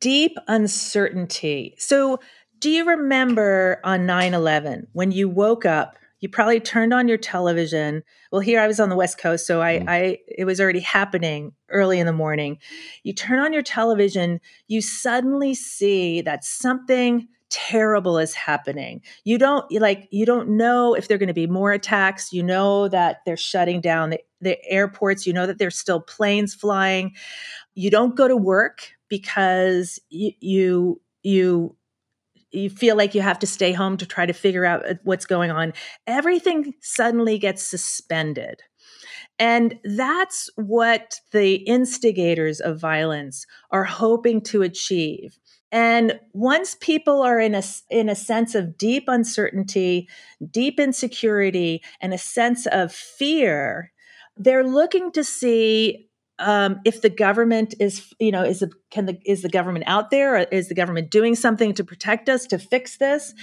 deep 0.00 0.36
uncertainty. 0.46 1.74
So, 1.78 2.20
do 2.60 2.70
you 2.70 2.84
remember 2.84 3.80
on 3.82 4.06
9/11 4.06 4.86
when 4.92 5.10
you 5.10 5.28
woke 5.28 5.66
up 5.66 5.96
you 6.20 6.28
probably 6.28 6.60
turned 6.60 6.92
on 6.94 7.08
your 7.08 7.18
television. 7.18 8.02
Well 8.30 8.40
here 8.40 8.60
i 8.60 8.66
was 8.66 8.80
on 8.80 8.88
the 8.88 8.96
west 8.96 9.18
coast 9.18 9.46
so 9.46 9.62
i, 9.62 9.78
mm. 9.78 9.84
I 9.88 10.18
it 10.26 10.44
was 10.44 10.60
already 10.60 10.80
happening 10.80 11.52
early 11.68 11.98
in 11.98 12.06
the 12.06 12.12
morning. 12.12 12.58
You 13.02 13.12
turn 13.12 13.38
on 13.38 13.52
your 13.52 13.62
television 13.62 14.40
you 14.68 14.80
suddenly 14.80 15.54
see 15.54 16.20
that 16.22 16.44
something 16.44 17.28
terrible 17.50 18.16
is 18.16 18.32
happening. 18.34 19.02
You 19.24 19.36
don't 19.36 19.70
like 19.72 20.08
you 20.10 20.24
don't 20.24 20.50
know 20.56 20.94
if 20.94 21.08
there're 21.08 21.18
going 21.18 21.28
to 21.28 21.34
be 21.34 21.46
more 21.46 21.72
attacks. 21.72 22.32
You 22.32 22.42
know 22.42 22.88
that 22.88 23.18
they're 23.26 23.36
shutting 23.36 23.80
down 23.80 24.10
the, 24.10 24.20
the 24.40 24.64
airports. 24.64 25.26
You 25.26 25.32
know 25.32 25.46
that 25.46 25.58
there's 25.58 25.76
still 25.76 26.00
planes 26.00 26.54
flying. 26.54 27.14
You 27.74 27.90
don't 27.90 28.16
go 28.16 28.28
to 28.28 28.36
work 28.36 28.92
because 29.08 30.00
you 30.08 30.32
you 30.40 31.00
you 31.22 31.76
you 32.52 32.70
feel 32.70 32.96
like 32.96 33.14
you 33.14 33.22
have 33.22 33.38
to 33.40 33.46
stay 33.46 33.72
home 33.72 33.96
to 33.98 34.06
try 34.06 34.26
to 34.26 34.32
figure 34.32 34.64
out 34.64 34.88
uh, 34.88 34.94
what's 35.04 35.26
going 35.26 35.50
on. 35.50 35.72
Everything 36.06 36.74
suddenly 36.80 37.38
gets 37.38 37.62
suspended. 37.62 38.62
And 39.38 39.78
that's 39.84 40.50
what 40.56 41.20
the 41.32 41.54
instigators 41.54 42.60
of 42.60 42.80
violence 42.80 43.46
are 43.70 43.84
hoping 43.84 44.40
to 44.42 44.62
achieve 44.62 45.38
And 45.72 46.18
once 46.32 46.76
people 46.80 47.22
are 47.22 47.38
in 47.38 47.54
a, 47.54 47.62
in 47.90 48.08
a 48.08 48.14
sense 48.16 48.54
of 48.54 48.76
deep 48.76 49.04
uncertainty, 49.06 50.08
deep 50.50 50.80
insecurity, 50.80 51.82
and 52.00 52.12
a 52.12 52.18
sense 52.18 52.66
of 52.66 52.92
fear, 52.92 53.92
they're 54.36 54.66
looking 54.66 55.12
to 55.12 55.22
see 55.22 56.09
um, 56.40 56.80
if 56.84 57.02
the 57.02 57.10
government 57.10 57.74
is, 57.78 58.12
you 58.18 58.32
know, 58.32 58.42
is 58.42 58.60
the, 58.60 58.70
can 58.90 59.06
the 59.06 59.18
is 59.24 59.42
the 59.42 59.48
government 59.48 59.84
out 59.86 60.10
there? 60.10 60.36
Is 60.36 60.68
the 60.68 60.74
government 60.74 61.10
doing 61.10 61.34
something 61.34 61.74
to 61.74 61.84
protect 61.84 62.28
us 62.28 62.46
to 62.46 62.58
fix 62.58 62.96
this? 62.96 63.34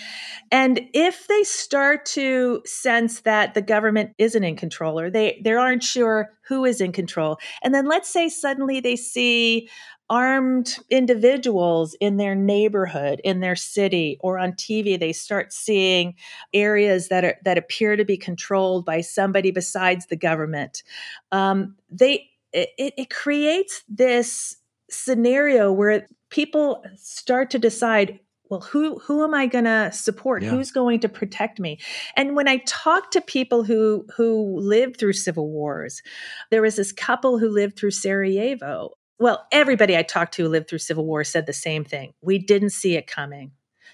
And 0.51 0.81
if 0.93 1.27
they 1.27 1.43
start 1.43 2.05
to 2.07 2.61
sense 2.65 3.21
that 3.21 3.53
the 3.53 3.61
government 3.61 4.11
isn't 4.17 4.43
in 4.43 4.55
control, 4.55 4.99
or 4.99 5.09
they 5.09 5.39
they 5.43 5.53
aren't 5.53 5.83
sure 5.83 6.31
who 6.47 6.65
is 6.65 6.81
in 6.81 6.91
control, 6.91 7.37
and 7.63 7.73
then 7.73 7.87
let's 7.87 8.09
say 8.09 8.29
suddenly 8.29 8.79
they 8.79 8.95
see 8.95 9.69
armed 10.09 10.77
individuals 10.89 11.93
in 11.99 12.15
their 12.15 12.33
neighborhood 12.33 13.19
in 13.25 13.41
their 13.41 13.57
city 13.57 14.17
or 14.21 14.39
on 14.39 14.53
TV 14.53 14.97
they 14.97 15.11
start 15.11 15.51
seeing 15.51 16.15
areas 16.53 17.09
that 17.09 17.25
are 17.25 17.35
that 17.43 17.57
appear 17.57 17.97
to 17.97 18.05
be 18.05 18.15
controlled 18.15 18.85
by 18.85 19.01
somebody 19.01 19.51
besides 19.51 20.05
the 20.05 20.15
government 20.15 20.81
um, 21.33 21.75
they 21.91 22.29
it, 22.53 22.93
it 22.97 23.09
creates 23.09 23.83
this 23.87 24.57
scenario 24.89 25.71
where 25.71 26.07
people 26.29 26.83
start 26.95 27.49
to 27.51 27.59
decide 27.59 28.19
well 28.49 28.61
who 28.61 28.97
who 28.99 29.23
am 29.23 29.33
i 29.33 29.45
going 29.45 29.65
to 29.65 29.91
support? 29.91 30.43
Yeah. 30.43 30.49
who's 30.49 30.71
going 30.71 30.99
to 31.01 31.09
protect 31.09 31.59
me? 31.59 31.79
And 32.15 32.35
when 32.35 32.47
i 32.47 32.57
talk 32.65 33.11
to 33.11 33.21
people 33.21 33.63
who 33.63 34.05
who 34.15 34.59
lived 34.59 34.97
through 34.97 35.13
civil 35.13 35.49
wars 35.49 36.01
there 36.51 36.61
was 36.61 36.75
this 36.77 36.91
couple 36.91 37.39
who 37.39 37.49
lived 37.49 37.77
through 37.77 37.91
sarajevo. 37.91 38.91
Well 39.19 39.45
everybody 39.51 39.97
i 39.97 40.03
talked 40.03 40.33
to 40.35 40.43
who 40.43 40.49
lived 40.49 40.69
through 40.69 40.79
civil 40.79 41.05
war 41.05 41.23
said 41.23 41.45
the 41.45 41.53
same 41.53 41.83
thing. 41.83 42.13
We 42.21 42.39
didn't 42.39 42.71
see 42.71 42.95
it 42.95 43.07
coming. 43.07 43.51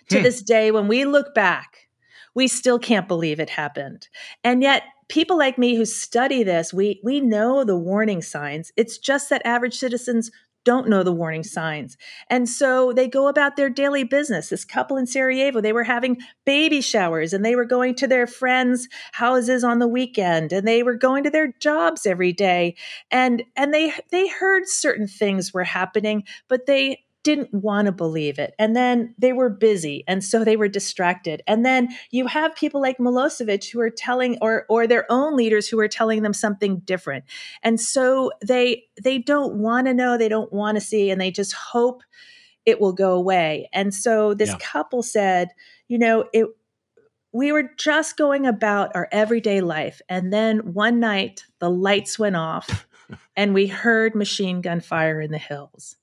To 0.09 0.17
hmm. 0.17 0.23
this 0.23 0.41
day 0.41 0.71
when 0.71 0.87
we 0.87 1.05
look 1.05 1.33
back 1.33 1.87
we 2.35 2.47
still 2.47 2.79
can't 2.79 3.07
believe 3.07 3.39
it 3.39 3.49
happened. 3.49 4.07
And 4.43 4.61
yet 4.61 4.83
people 5.09 5.37
like 5.37 5.57
me 5.57 5.75
who 5.75 5.85
study 5.85 6.43
this, 6.43 6.73
we 6.73 6.99
we 7.03 7.19
know 7.19 7.63
the 7.63 7.77
warning 7.77 8.21
signs. 8.21 8.71
It's 8.77 8.97
just 8.97 9.29
that 9.29 9.45
average 9.45 9.77
citizens 9.77 10.31
don't 10.65 10.87
know 10.87 11.03
the 11.03 11.11
warning 11.11 11.43
signs. 11.43 11.97
And 12.29 12.47
so 12.47 12.93
they 12.93 13.07
go 13.07 13.27
about 13.27 13.55
their 13.55 13.69
daily 13.69 14.03
business. 14.03 14.49
This 14.49 14.65
couple 14.65 14.97
in 14.97 15.07
Sarajevo, 15.07 15.61
they 15.61 15.73
were 15.73 15.83
having 15.83 16.21
baby 16.45 16.81
showers 16.81 17.33
and 17.33 17.43
they 17.43 17.55
were 17.55 17.65
going 17.65 17.95
to 17.95 18.07
their 18.07 18.27
friends' 18.27 18.87
houses 19.11 19.63
on 19.63 19.79
the 19.79 19.87
weekend 19.87 20.53
and 20.53 20.67
they 20.67 20.83
were 20.83 20.95
going 20.95 21.23
to 21.25 21.29
their 21.29 21.53
jobs 21.59 22.05
every 22.05 22.33
day. 22.33 22.75
And 23.11 23.43
and 23.55 23.73
they 23.73 23.93
they 24.11 24.27
heard 24.27 24.67
certain 24.67 25.07
things 25.07 25.53
were 25.53 25.65
happening, 25.65 26.23
but 26.47 26.65
they 26.65 27.03
didn't 27.23 27.53
want 27.53 27.85
to 27.85 27.91
believe 27.91 28.37
it. 28.37 28.53
And 28.59 28.75
then 28.75 29.15
they 29.17 29.33
were 29.33 29.49
busy. 29.49 30.03
And 30.07 30.23
so 30.23 30.43
they 30.43 30.57
were 30.57 30.67
distracted. 30.67 31.41
And 31.47 31.65
then 31.65 31.89
you 32.11 32.27
have 32.27 32.55
people 32.55 32.81
like 32.81 32.97
Milosevic 32.97 33.71
who 33.71 33.79
are 33.79 33.89
telling 33.89 34.37
or 34.41 34.65
or 34.69 34.87
their 34.87 35.05
own 35.09 35.35
leaders 35.35 35.67
who 35.67 35.79
are 35.79 35.87
telling 35.87 36.21
them 36.21 36.33
something 36.33 36.79
different. 36.79 37.23
And 37.63 37.79
so 37.79 38.31
they 38.45 38.83
they 39.01 39.17
don't 39.17 39.55
want 39.55 39.87
to 39.87 39.93
know, 39.93 40.17
they 40.17 40.29
don't 40.29 40.51
want 40.51 40.75
to 40.75 40.81
see, 40.81 41.09
and 41.09 41.19
they 41.19 41.31
just 41.31 41.53
hope 41.53 42.03
it 42.65 42.79
will 42.79 42.93
go 42.93 43.13
away. 43.13 43.69
And 43.73 43.93
so 43.93 44.33
this 44.33 44.49
yeah. 44.49 44.57
couple 44.59 45.03
said, 45.03 45.49
you 45.87 45.97
know, 45.97 46.25
it 46.33 46.47
we 47.31 47.51
were 47.51 47.71
just 47.77 48.15
going 48.15 48.45
about 48.45 48.91
our 48.95 49.07
everyday 49.11 49.59
life. 49.61 50.01
And 50.07 50.31
then 50.31 50.73
one 50.73 50.99
night 50.99 51.45
the 51.59 51.69
lights 51.69 52.19
went 52.19 52.35
off 52.35 52.87
and 53.35 53.53
we 53.53 53.67
heard 53.67 54.13
machine 54.13 54.61
gun 54.61 54.81
fire 54.81 55.19
in 55.19 55.31
the 55.31 55.37
hills. 55.37 55.95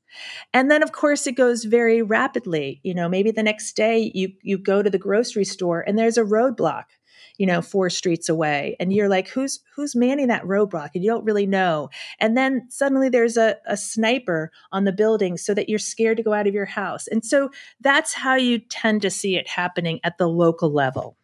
And 0.53 0.71
then 0.71 0.83
of 0.83 0.93
course 0.93 1.27
it 1.27 1.33
goes 1.33 1.65
very 1.65 2.03
rapidly. 2.03 2.81
You 2.83 2.95
know, 2.95 3.09
maybe 3.09 3.31
the 3.31 3.43
next 3.43 3.77
day 3.77 4.11
you 4.15 4.33
you 4.43 4.59
go 4.59 4.83
to 4.83 4.91
the 4.91 4.99
grocery 4.99 5.45
store 5.45 5.81
and 5.81 5.99
there's 5.99 6.19
a 6.19 6.25
roadblock, 6.25 6.85
you 7.39 7.47
know, 7.47 7.63
four 7.63 7.91
streets 7.91 8.29
away. 8.29 8.77
And 8.81 8.93
you're 8.93 9.09
like, 9.09 9.29
who's 9.29 9.61
who's 9.75 9.97
manning 9.97 10.29
that 10.29 10.45
roadblock? 10.45 10.91
And 10.95 11.05
you 11.05 11.11
don't 11.11 11.25
really 11.25 11.47
know. 11.47 11.91
And 12.19 12.37
then 12.37 12.67
suddenly 12.71 13.09
there's 13.09 13.37
a, 13.37 13.57
a 13.67 13.77
sniper 13.77 14.51
on 14.73 14.85
the 14.85 14.93
building 14.93 15.37
so 15.37 15.55
that 15.55 15.69
you're 15.69 15.79
scared 15.79 16.17
to 16.19 16.23
go 16.23 16.33
out 16.33 16.47
of 16.47 16.55
your 16.55 16.67
house. 16.67 17.07
And 17.07 17.25
so 17.25 17.51
that's 17.81 18.13
how 18.13 18.35
you 18.35 18.59
tend 18.59 19.03
to 19.03 19.11
see 19.11 19.37
it 19.37 19.49
happening 19.49 20.01
at 20.05 20.19
the 20.19 20.29
local 20.29 20.73
level. 20.73 21.17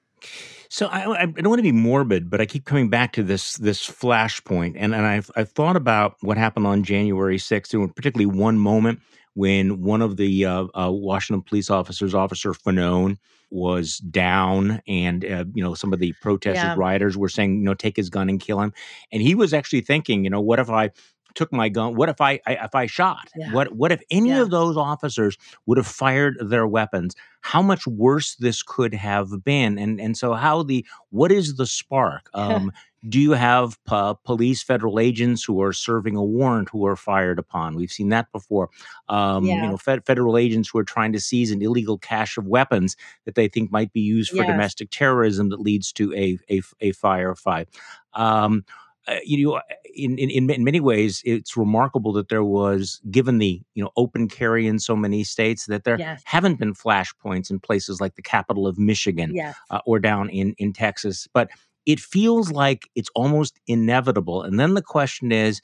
So 0.69 0.87
I, 0.87 1.23
I, 1.23 1.27
don't 1.27 1.49
want 1.49 1.59
to 1.59 1.63
be 1.63 1.73
morbid, 1.73 2.31
but 2.31 2.41
I 2.41 2.47
keep 2.47 2.65
coming 2.65 2.89
back 2.89 3.13
to 3.15 3.23
this 3.23 3.57
this 3.57 3.87
flashpoint, 3.87 4.75
and 4.77 4.95
and 4.95 5.07
I've 5.07 5.31
I've 5.37 5.51
thought 5.51 5.77
about 5.77 6.17
what 6.21 6.37
happened 6.37 6.67
on 6.67 6.83
January 6.83 7.39
sixth, 7.39 7.75
and 7.75 7.95
particularly 7.95 8.27
one 8.27 8.59
moment 8.59 9.01
when 9.35 9.83
one 9.83 10.03
of 10.03 10.17
the 10.17 10.45
uh, 10.45 10.67
uh, 10.75 10.91
Washington 10.91 11.43
police 11.43 11.71
officers, 11.71 12.15
Officer 12.15 12.53
Fanone, 12.53 13.19
was 13.51 13.99
down, 13.99 14.81
and 14.89 15.25
uh, 15.25 15.45
you 15.55 15.63
know 15.63 15.75
some 15.75 15.93
of 15.93 15.99
the 15.99 16.13
protesters, 16.21 16.63
yeah. 16.63 16.75
rioters 16.77 17.17
were 17.17 17.29
saying, 17.29 17.59
you 17.59 17.65
know, 17.65 17.75
take 17.75 17.97
his 17.97 18.11
gun 18.11 18.29
and 18.29 18.41
kill 18.41 18.61
him, 18.61 18.73
and 19.13 19.23
he 19.23 19.35
was 19.35 19.53
actually 19.53 19.83
thinking, 19.83 20.25
you 20.25 20.31
know, 20.31 20.41
what 20.41 20.59
if 20.59 20.71
I 20.71 20.91
took 21.37 21.53
my 21.53 21.69
gun 21.69 21.95
what 21.95 22.09
if 22.09 22.21
i, 22.21 22.41
I 22.47 22.55
if 22.55 22.75
i 22.75 22.87
shot 22.87 23.29
yeah. 23.37 23.53
what 23.53 23.73
what 23.73 23.93
if 23.93 24.03
any 24.11 24.31
yeah. 24.31 24.43
of 24.43 24.51
those 24.51 24.77
officers 24.77 25.37
would 25.67 25.79
have 25.79 25.87
fired 25.87 26.37
their 26.41 26.67
weapons 26.67 27.15
how 27.43 27.63
much 27.63 27.87
worse 27.87 28.35
this 28.37 28.63
could 28.63 28.95
have 28.95 29.45
been 29.45 29.79
and 29.79 30.01
and 30.01 30.17
so 30.17 30.33
how 30.33 30.63
the 30.63 30.85
what 31.11 31.31
is 31.31 31.57
the 31.57 31.67
spark 31.67 32.29
um 32.35 32.73
do 33.09 33.21
you 33.21 33.33
have 33.33 33.79
uh, 33.89 34.15
police 34.15 34.63
federal 34.63 34.99
agents 34.99 35.45
who 35.45 35.63
are 35.63 35.73
serving 35.73 36.17
a 36.17 36.25
warrant 36.25 36.69
who 36.71 36.87
are 36.87 36.97
fired 36.97 37.39
upon 37.39 37.77
we've 37.77 37.93
seen 37.93 38.09
that 38.09 38.31
before 38.33 38.69
um, 39.09 39.45
yeah. 39.45 39.55
you 39.55 39.63
know 39.63 39.77
fed, 39.77 40.05
federal 40.07 40.37
agents 40.37 40.69
who 40.69 40.79
are 40.79 40.85
trying 40.85 41.13
to 41.13 41.21
seize 41.21 41.53
an 41.53 41.63
illegal 41.63 41.99
cache 41.99 42.37
of 42.37 42.47
weapons 42.47 42.97
that 43.25 43.35
they 43.35 43.47
think 43.47 43.71
might 43.71 43.93
be 43.93 44.01
used 44.01 44.31
for 44.31 44.39
yes. 44.39 44.47
domestic 44.47 44.91
terrorism 44.91 45.51
that 45.51 45.61
leads 45.61 45.93
to 45.93 46.13
a 46.15 46.39
a, 46.51 46.63
a 46.81 46.93
firefight 46.93 47.67
um, 48.15 48.65
uh, 49.09 49.17
you 49.25 49.47
know, 49.47 49.61
in, 49.95 50.19
in 50.19 50.51
in 50.51 50.65
many 50.65 50.81
ways, 50.81 51.23
it's 51.25 51.57
remarkable 51.57 52.13
that 52.15 52.29
there 52.29 52.45
was, 52.45 53.01
given 53.11 53.39
the 53.39 53.63
you 53.75 53.83
know 53.83 53.91
open 53.97 54.29
carry 54.29 54.67
in 54.67 54.79
so 54.79 54.97
many 54.97 55.25
states, 55.25 55.67
that 55.67 55.85
there 55.85 55.99
yes. 55.99 56.23
haven't 56.25 56.59
been 56.59 56.75
flashpoints 56.75 57.51
in 57.51 57.61
places 57.61 58.01
like 58.01 58.17
the 58.17 58.23
capital 58.23 58.67
of 58.67 58.79
Michigan 58.79 59.35
yes. 59.35 59.57
uh, 59.71 59.81
or 59.87 59.99
down 59.99 60.29
in 60.31 60.55
in 60.59 60.73
Texas. 60.73 61.29
But 61.33 61.51
it 61.87 62.01
feels 62.01 62.51
like 62.51 62.91
it's 62.97 63.11
almost 63.15 63.61
inevitable. 63.67 64.43
And 64.43 64.59
then 64.59 64.75
the 64.75 64.83
question 64.83 65.31
is, 65.31 65.61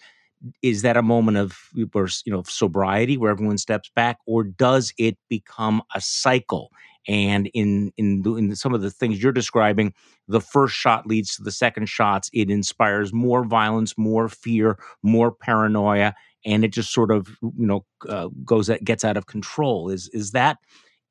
is 0.63 0.83
that 0.83 0.97
a 0.97 1.03
moment 1.03 1.37
of 1.37 1.59
you 1.75 1.89
know 2.27 2.43
sobriety 2.47 3.17
where 3.17 3.31
everyone 3.31 3.59
steps 3.59 3.91
back, 3.95 4.19
or 4.27 4.45
does 4.45 4.93
it 4.99 5.17
become 5.29 5.83
a 5.95 6.01
cycle? 6.01 6.71
And 7.09 7.49
in, 7.53 7.93
in 7.97 8.23
in 8.39 8.55
some 8.55 8.75
of 8.75 8.81
the 8.81 8.91
things 8.91 9.23
you're 9.23 9.33
describing, 9.33 9.93
the 10.29 10.41
first 10.41 10.75
shot 10.75 11.07
leads 11.07 11.37
to 11.37 11.43
the 11.43 11.51
second 11.51 11.89
shots. 11.89 12.31
It 12.33 12.49
inspires 12.49 13.13
more 13.13 13.45
violence, 13.45 13.99
more 13.99 14.29
fear, 14.29 14.79
more 15.03 15.33
paranoia, 15.33 16.15
and 16.45 16.65
it 16.65 16.73
just 16.73 16.93
sort 16.93 17.11
of 17.11 17.29
you 17.43 17.67
know 17.67 17.85
uh, 18.09 18.29
goes 18.45 18.71
gets 18.85 19.05
out 19.05 19.17
of 19.17 19.27
control. 19.27 19.91
Is 19.91 20.09
is 20.13 20.31
that 20.31 20.59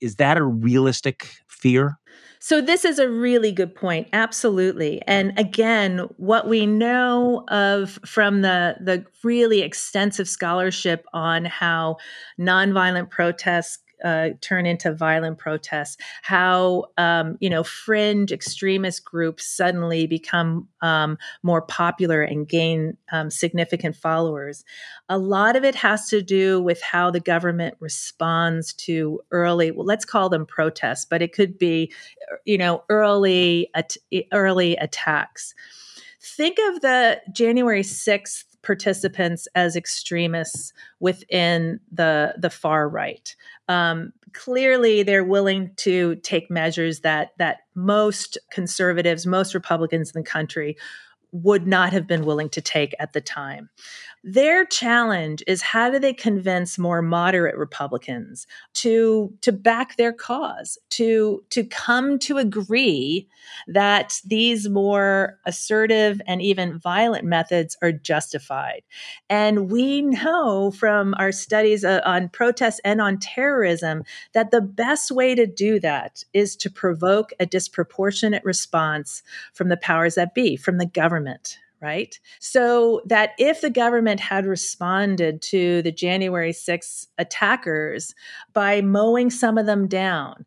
is 0.02 0.16
that 0.16 0.38
a 0.38 0.44
realistic 0.44 1.30
fear? 1.48 1.98
So 2.40 2.60
this 2.60 2.86
is 2.86 2.98
a 2.98 3.08
really 3.08 3.52
good 3.52 3.76
point. 3.76 4.08
Absolutely. 4.14 5.00
And 5.06 5.38
again, 5.38 6.00
what 6.18 6.50
we 6.50 6.66
know 6.66 7.44
of 7.50 8.00
from 8.04 8.42
the 8.42 8.78
the 8.82 9.06
really 9.24 9.62
extensive 9.62 10.28
scholarship 10.28 11.06
on 11.14 11.46
how 11.46 11.98
nonviolent 12.40 13.12
protests 13.12 13.78
uh, 14.04 14.30
turn 14.42 14.66
into 14.66 14.94
violent 14.94 15.38
protests, 15.38 15.98
how 16.22 16.86
um, 16.98 17.38
you 17.40 17.50
know 17.50 17.64
fringe 17.64 18.32
extremist 18.32 19.06
groups 19.06 19.46
suddenly 19.46 20.08
become 20.08 20.68
um, 20.82 21.18
more 21.44 21.62
popular 21.62 22.22
and 22.22 22.48
gain 22.48 22.98
um, 23.12 23.30
significant 23.30 23.96
followers. 23.96 24.64
A 25.10 25.18
lot 25.18 25.56
of 25.56 25.64
it 25.64 25.76
has 25.76 26.08
to 26.10 26.22
do 26.22 26.62
with 26.62 26.82
how 26.82 27.12
the 27.12 27.20
government 27.20 27.76
responds 27.80 28.74
to 28.74 29.20
early, 29.32 29.72
well, 29.72 29.86
let's 29.86 30.06
call 30.06 30.30
them 30.30 30.46
protests, 30.46 31.06
but 31.06 31.22
it 31.22 31.34
could 31.34 31.58
be, 31.58 31.92
you 32.46 32.58
know, 32.58 32.84
early 32.90 33.70
at- 33.74 33.98
early 34.32 34.76
attacks. 34.78 35.54
Think 36.22 36.58
of 36.70 36.82
the 36.82 37.20
January 37.34 37.82
6th 37.82 38.46
participants 38.62 39.48
as 39.56 39.76
extremists 39.76 40.72
within 41.00 41.80
the 41.92 42.36
the 42.38 42.50
far 42.50 42.88
right. 42.88 43.36
Um, 43.72 44.14
clearly, 44.34 45.04
they're 45.04 45.24
willing 45.24 45.72
to 45.78 46.16
take 46.16 46.52
measures 46.52 47.02
that 47.02 47.32
that 47.38 47.60
most 47.76 48.38
conservatives, 48.52 49.26
most 49.26 49.54
Republicans 49.54 50.12
in 50.14 50.22
the 50.22 50.30
country 50.30 50.78
would 51.32 51.66
not 51.66 51.94
have 51.94 52.08
been 52.08 52.26
willing 52.26 52.50
to 52.50 52.62
take 52.62 52.94
at 53.00 53.14
the 53.14 53.22
time. 53.22 53.70
Their 54.24 54.66
challenge 54.66 55.44
is 55.48 55.62
how 55.62 55.90
do 55.90 55.98
they 55.98 56.14
convince 56.14 56.78
more 56.78 57.02
moderate 57.02 57.58
republicans 57.58 58.46
to 58.74 59.34
to 59.42 59.52
back 59.52 59.98
their 59.98 60.14
cause 60.14 60.78
to 60.90 61.44
to 61.50 61.64
come 61.64 62.20
to 62.20 62.38
agree 62.38 63.28
that 63.68 64.20
these 64.26 64.70
more 64.70 65.40
assertive 65.46 66.22
and 66.28 66.42
even 66.42 66.80
violent 66.80 67.26
methods 67.26 67.78
are 67.82 67.92
justified. 67.92 68.82
And 69.30 69.72
we 69.72 70.02
know 70.02 70.72
from 70.72 71.14
our 71.18 71.32
studies 71.32 71.84
uh, 71.84 72.02
on 72.06 72.30
protests 72.30 72.82
and 72.84 73.02
on 73.02 73.20
terrorism 73.20 74.04
that 74.34 74.52
the 74.52 74.62
best 74.62 75.12
way 75.12 75.36
to 75.36 75.46
do 75.46 75.80
that 75.80 76.24
is 76.34 76.56
to 76.58 76.70
provoke 76.70 77.32
a 77.40 77.46
disproportionate 77.46 78.44
response 78.44 79.24
from 79.54 79.70
the 79.70 79.78
powers 79.78 80.16
that 80.16 80.34
be 80.34 80.56
from 80.56 80.78
the 80.78 80.86
government 80.86 81.58
right? 81.82 82.20
So 82.40 83.02
that 83.06 83.32
if 83.38 83.62
the 83.62 83.70
government 83.70 84.20
had 84.20 84.46
responded 84.46 85.42
to 85.44 85.82
the 85.82 85.92
January 85.92 86.54
6 86.54 87.08
attackers 87.18 88.14
by 88.54 88.82
mowing 88.82 89.30
some 89.30 89.58
of 89.58 89.66
them 89.66 89.88
down, 89.88 90.46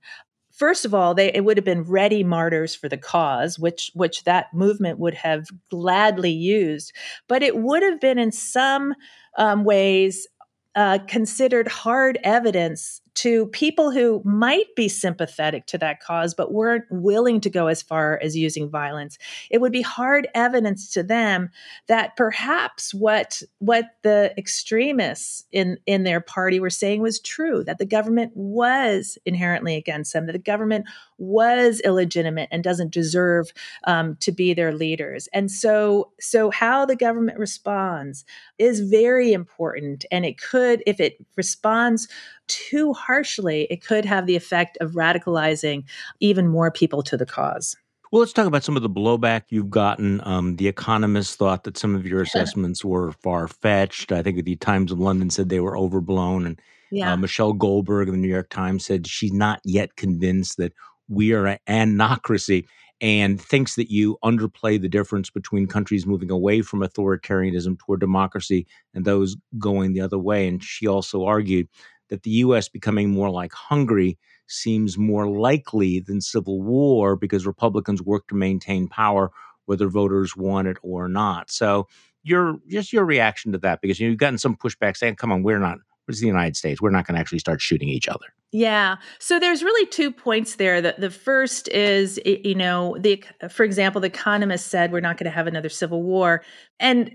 first 0.53 0.85
of 0.85 0.95
all 0.95 1.15
they 1.15 1.33
it 1.33 1.45
would 1.45 1.57
have 1.57 1.65
been 1.65 1.83
ready 1.83 2.23
martyrs 2.23 2.75
for 2.75 2.89
the 2.89 2.97
cause 2.97 3.59
which 3.59 3.91
which 3.95 4.23
that 4.25 4.55
movement 4.55 4.99
would 4.99 5.15
have 5.15 5.47
gladly 5.69 6.31
used 6.31 6.93
but 7.27 7.43
it 7.43 7.57
would 7.57 7.83
have 7.83 8.01
been 8.01 8.19
in 8.19 8.31
some 8.31 8.95
um, 9.37 9.65
ways 9.65 10.29
uh, 10.77 10.99
considered 11.09 11.69
hard 11.69 12.19
evidence 12.23 13.01
to 13.15 13.47
people 13.49 13.91
who 13.91 14.21
might 14.25 14.75
be 14.75 14.89
sympathetic 14.89 15.67
to 15.67 15.79
that 15.79 16.01
cause 16.01 16.35
but 16.35 16.53
weren't 16.53 16.85
willing 16.91 17.41
to 17.41 17.51
go 17.51 17.69
as 17.69 17.83
far 17.83 18.19
as 18.23 18.37
using 18.37 18.69
violence. 18.69 19.19
It 19.51 19.61
would 19.61 19.73
be 19.73 19.83
hard 19.83 20.29
evidence 20.35 20.91
to 20.93 21.03
them 21.03 21.51
that 21.87 22.17
perhaps 22.17 22.93
what 22.93 23.43
what 23.59 23.87
the 24.03 24.35
extremists 24.37 25.45
in 25.53 25.79
in 25.87 26.03
their 26.05 26.21
party 26.21 26.59
were 26.59 26.71
saying 26.71 27.01
was 27.03 27.21
true 27.21 27.63
that 27.65 27.79
the 27.79 27.87
government 27.87 28.33
was 28.35 29.17
inherently 29.25 29.77
against 29.77 30.13
them 30.13 30.27
that 30.27 30.33
the 30.33 30.39
government 30.39 30.87
was 31.19 31.81
illegitimate 31.81 32.49
and 32.51 32.65
doesn't 32.65 32.93
deserve 32.93 33.53
um, 33.87 34.17
to 34.21 34.33
be 34.33 34.55
their 34.55 34.73
leaders 34.73 35.29
and 35.33 35.51
so 35.51 36.11
so 36.21 36.51
how 36.51 36.85
the 36.85 36.97
government 36.97 37.39
responds 37.39 38.25
is 38.59 38.81
very 38.81 39.33
important 39.33 40.05
and 40.11 40.25
it 40.25 40.41
could 40.41 40.83
if 40.87 41.01
it 41.01 41.17
responds 41.37 42.09
too 42.49 42.93
harshly, 42.93 43.67
it 43.71 43.85
could 43.85 44.05
have 44.05 44.27
the 44.27 44.37
effect 44.37 44.77
of 44.81 44.93
radicalizing 44.93 45.85
even 46.21 46.49
more 46.49 46.71
people 46.71 47.03
to 47.05 47.17
the 47.17 47.27
cause. 47.27 47.77
Well, 48.13 48.21
let's 48.21 48.33
talk 48.33 48.47
about 48.47 48.63
some 48.63 48.77
of 48.77 48.83
the 48.83 48.91
blowback 48.91 49.45
you've 49.49 49.71
gotten. 49.71 50.21
Um, 50.25 50.57
the 50.57 50.69
Economist 50.69 51.37
thought 51.37 51.65
that 51.65 51.77
some 51.77 51.97
of 51.97 52.07
your 52.07 52.23
assessments 52.23 52.85
were 52.85 53.13
far 53.13 53.49
fetched. 53.49 54.13
I 54.13 54.23
think 54.23 54.45
the 54.45 54.57
Times 54.57 54.93
of 54.93 55.01
London 55.01 55.31
said 55.31 55.49
they 55.49 55.61
were 55.61 55.77
overblown. 55.77 56.47
And 56.47 56.59
uh, 56.59 56.63
yeah. 56.93 57.13
uh, 57.13 57.17
Michelle 57.17 57.53
Goldberg 57.53 58.09
of 58.09 58.15
the 58.15 58.21
New 58.21 58.29
York 58.29 58.51
Times 58.51 58.85
said 58.85 59.09
she's 59.09 59.33
not 59.33 59.61
yet 59.65 59.97
convinced 59.97 60.59
that 60.59 60.75
we 61.09 61.33
are 61.33 61.47
an 61.47 61.59
anocracy 61.69 62.67
and 63.01 63.41
thinks 63.41 63.75
that 63.77 63.91
you 63.91 64.17
underplay 64.25 64.81
the 64.81 64.89
difference 64.89 65.29
between 65.31 65.67
countries 65.67 66.07
moving 66.07 66.31
away 66.31 66.63
from 66.63 66.81
authoritarianism 66.81 67.79
toward 67.79 68.01
democracy 68.01 68.67
and 68.95 69.05
those 69.05 69.37
going 69.59 69.93
the 69.93 70.01
other 70.01 70.19
way. 70.19 70.47
And 70.47 70.63
she 70.63 70.87
also 70.87 71.25
argued 71.25 71.69
that 72.09 72.23
the 72.23 72.31
US 72.31 72.69
becoming 72.69 73.11
more 73.11 73.31
like 73.31 73.53
Hungary 73.53 74.19
seems 74.47 74.97
more 74.97 75.29
likely 75.29 76.01
than 76.01 76.21
civil 76.21 76.63
war 76.63 77.17
because 77.17 77.47
Republicans 77.47 78.03
work 78.03 78.29
to 78.29 78.35
maintain 78.35 78.89
power 78.89 79.31
whether 79.67 79.89
voters 79.89 80.37
want 80.37 80.69
it 80.69 80.77
or 80.83 81.09
not. 81.09 81.51
So 81.51 81.89
your 82.23 82.59
just 82.69 82.93
your 82.93 83.05
reaction 83.05 83.53
to 83.53 83.59
that 83.59 83.81
because 83.81 84.01
you've 84.01 84.19
gotten 84.19 84.39
some 84.39 84.57
pushback 84.57 84.97
saying, 84.97 85.17
"Come 85.17 85.33
on, 85.33 85.43
we're 85.43 85.59
not. 85.59 85.79
Is 86.07 86.21
the 86.21 86.27
United 86.27 86.57
States. 86.57 86.83
We're 86.83 86.91
not 86.91 87.07
going 87.07 87.15
to 87.15 87.21
actually 87.21 87.39
start 87.39 87.61
shooting 87.63 87.89
each 87.89 88.09
other." 88.09 88.27
Yeah. 88.57 88.99
So 89.19 89.41
there's 89.41 89.65
really 89.65 89.85
two 89.87 90.13
points 90.13 90.55
there. 90.55 90.81
The, 90.81 90.95
the 90.97 91.11
first 91.11 91.67
is, 91.71 92.21
you 92.25 92.55
know, 92.55 92.97
the 93.01 93.21
for 93.51 93.65
example, 93.65 94.01
the 94.01 94.07
Economist 94.07 94.69
said 94.69 94.93
we're 94.93 95.01
not 95.01 95.17
going 95.19 95.25
to 95.25 95.35
have 95.35 95.49
another 95.49 95.69
civil 95.69 96.05
war, 96.05 96.41
and 96.79 97.11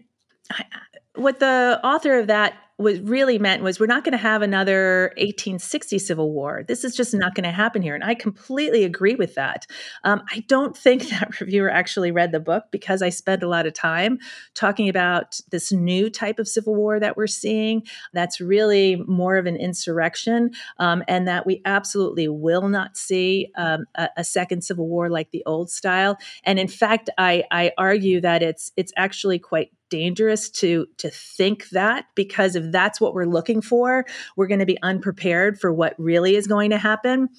what 1.16 1.40
the 1.40 1.80
author 1.82 2.20
of 2.20 2.28
that 2.28 2.56
was 2.80 3.02
really 3.02 3.38
meant 3.38 3.62
was 3.62 3.80
we're 3.80 3.86
not 3.86 4.06
going 4.06 4.14
to 4.14 4.18
have 4.18 4.42
another 4.42 5.12
1860 5.18 6.00
civil 6.00 6.32
war. 6.32 6.64
This 6.66 6.86
is 6.86 6.96
just 6.96 7.14
not 7.14 7.36
going 7.36 7.44
to 7.44 7.52
happen 7.52 7.82
here. 7.82 7.94
And 7.94 8.04
I 8.04 8.16
completely 8.16 8.86
agree 8.86 9.16
with 9.16 9.36
that. 9.36 9.68
Um, 10.06 10.22
I 10.32 10.46
don't 10.48 10.76
think 10.90 11.10
that 11.10 11.40
reviewer 11.42 11.70
actually 11.70 12.12
read 12.12 12.32
the 12.32 12.40
book 12.40 12.66
because 12.72 13.02
I 13.02 13.10
spent 13.10 13.44
a 13.44 13.50
lot 13.50 13.68
of 13.68 13.74
time 13.74 14.18
talking 14.54 14.88
about 14.88 15.40
this 15.52 15.72
new 15.72 16.10
type 16.10 16.40
of 16.40 16.48
civil 16.48 16.74
war 16.74 17.00
that 17.00 17.18
we're 17.18 17.28
seeing 17.28 17.84
that's 18.14 18.40
really 18.40 18.96
more 19.08 19.36
of 19.36 19.46
an 19.46 19.58
insurrection 19.58 20.52
um, 20.78 21.04
and 21.08 21.28
that 21.28 21.46
we 21.46 21.62
absolutely 21.66 22.30
will 22.30 22.70
not 22.70 22.96
see 22.96 23.52
um, 23.58 23.86
a, 23.96 24.08
a, 24.18 24.24
second 24.24 24.64
civil 24.64 24.88
war 24.88 25.10
like 25.10 25.32
the 25.32 25.44
old 25.46 25.70
style. 25.70 26.18
And 26.44 26.60
in 26.60 26.68
fact, 26.68 27.10
I, 27.18 27.44
I 27.52 27.72
argue 27.78 28.22
that 28.22 28.44
it's 28.44 28.72
it's 28.78 28.94
actually 28.96 29.40
quite 29.40 29.72
dangerous 29.90 30.50
to 30.50 30.88
to 30.98 31.10
think 31.10 31.70
that 31.70 32.06
because 32.16 32.56
if 32.56 32.72
that's 32.72 33.02
what 33.02 33.14
we're 33.14 33.26
looking 33.26 33.62
for 33.62 34.06
we're 34.36 34.48
going 34.48 34.60
to 34.60 34.66
be 34.66 34.82
unprepared 34.82 35.60
for 35.60 35.72
what 35.74 35.96
really 35.98 36.36
is 36.36 36.48
going 36.48 36.70
to 36.70 36.78
happen. 36.78 37.30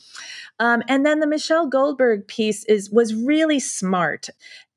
Um, 0.58 0.82
and 0.88 1.04
then 1.04 1.20
the 1.20 1.26
michelle 1.26 1.66
goldberg 1.66 2.26
piece 2.26 2.64
is 2.64 2.90
was 2.90 3.14
really 3.14 3.60
smart 3.60 4.28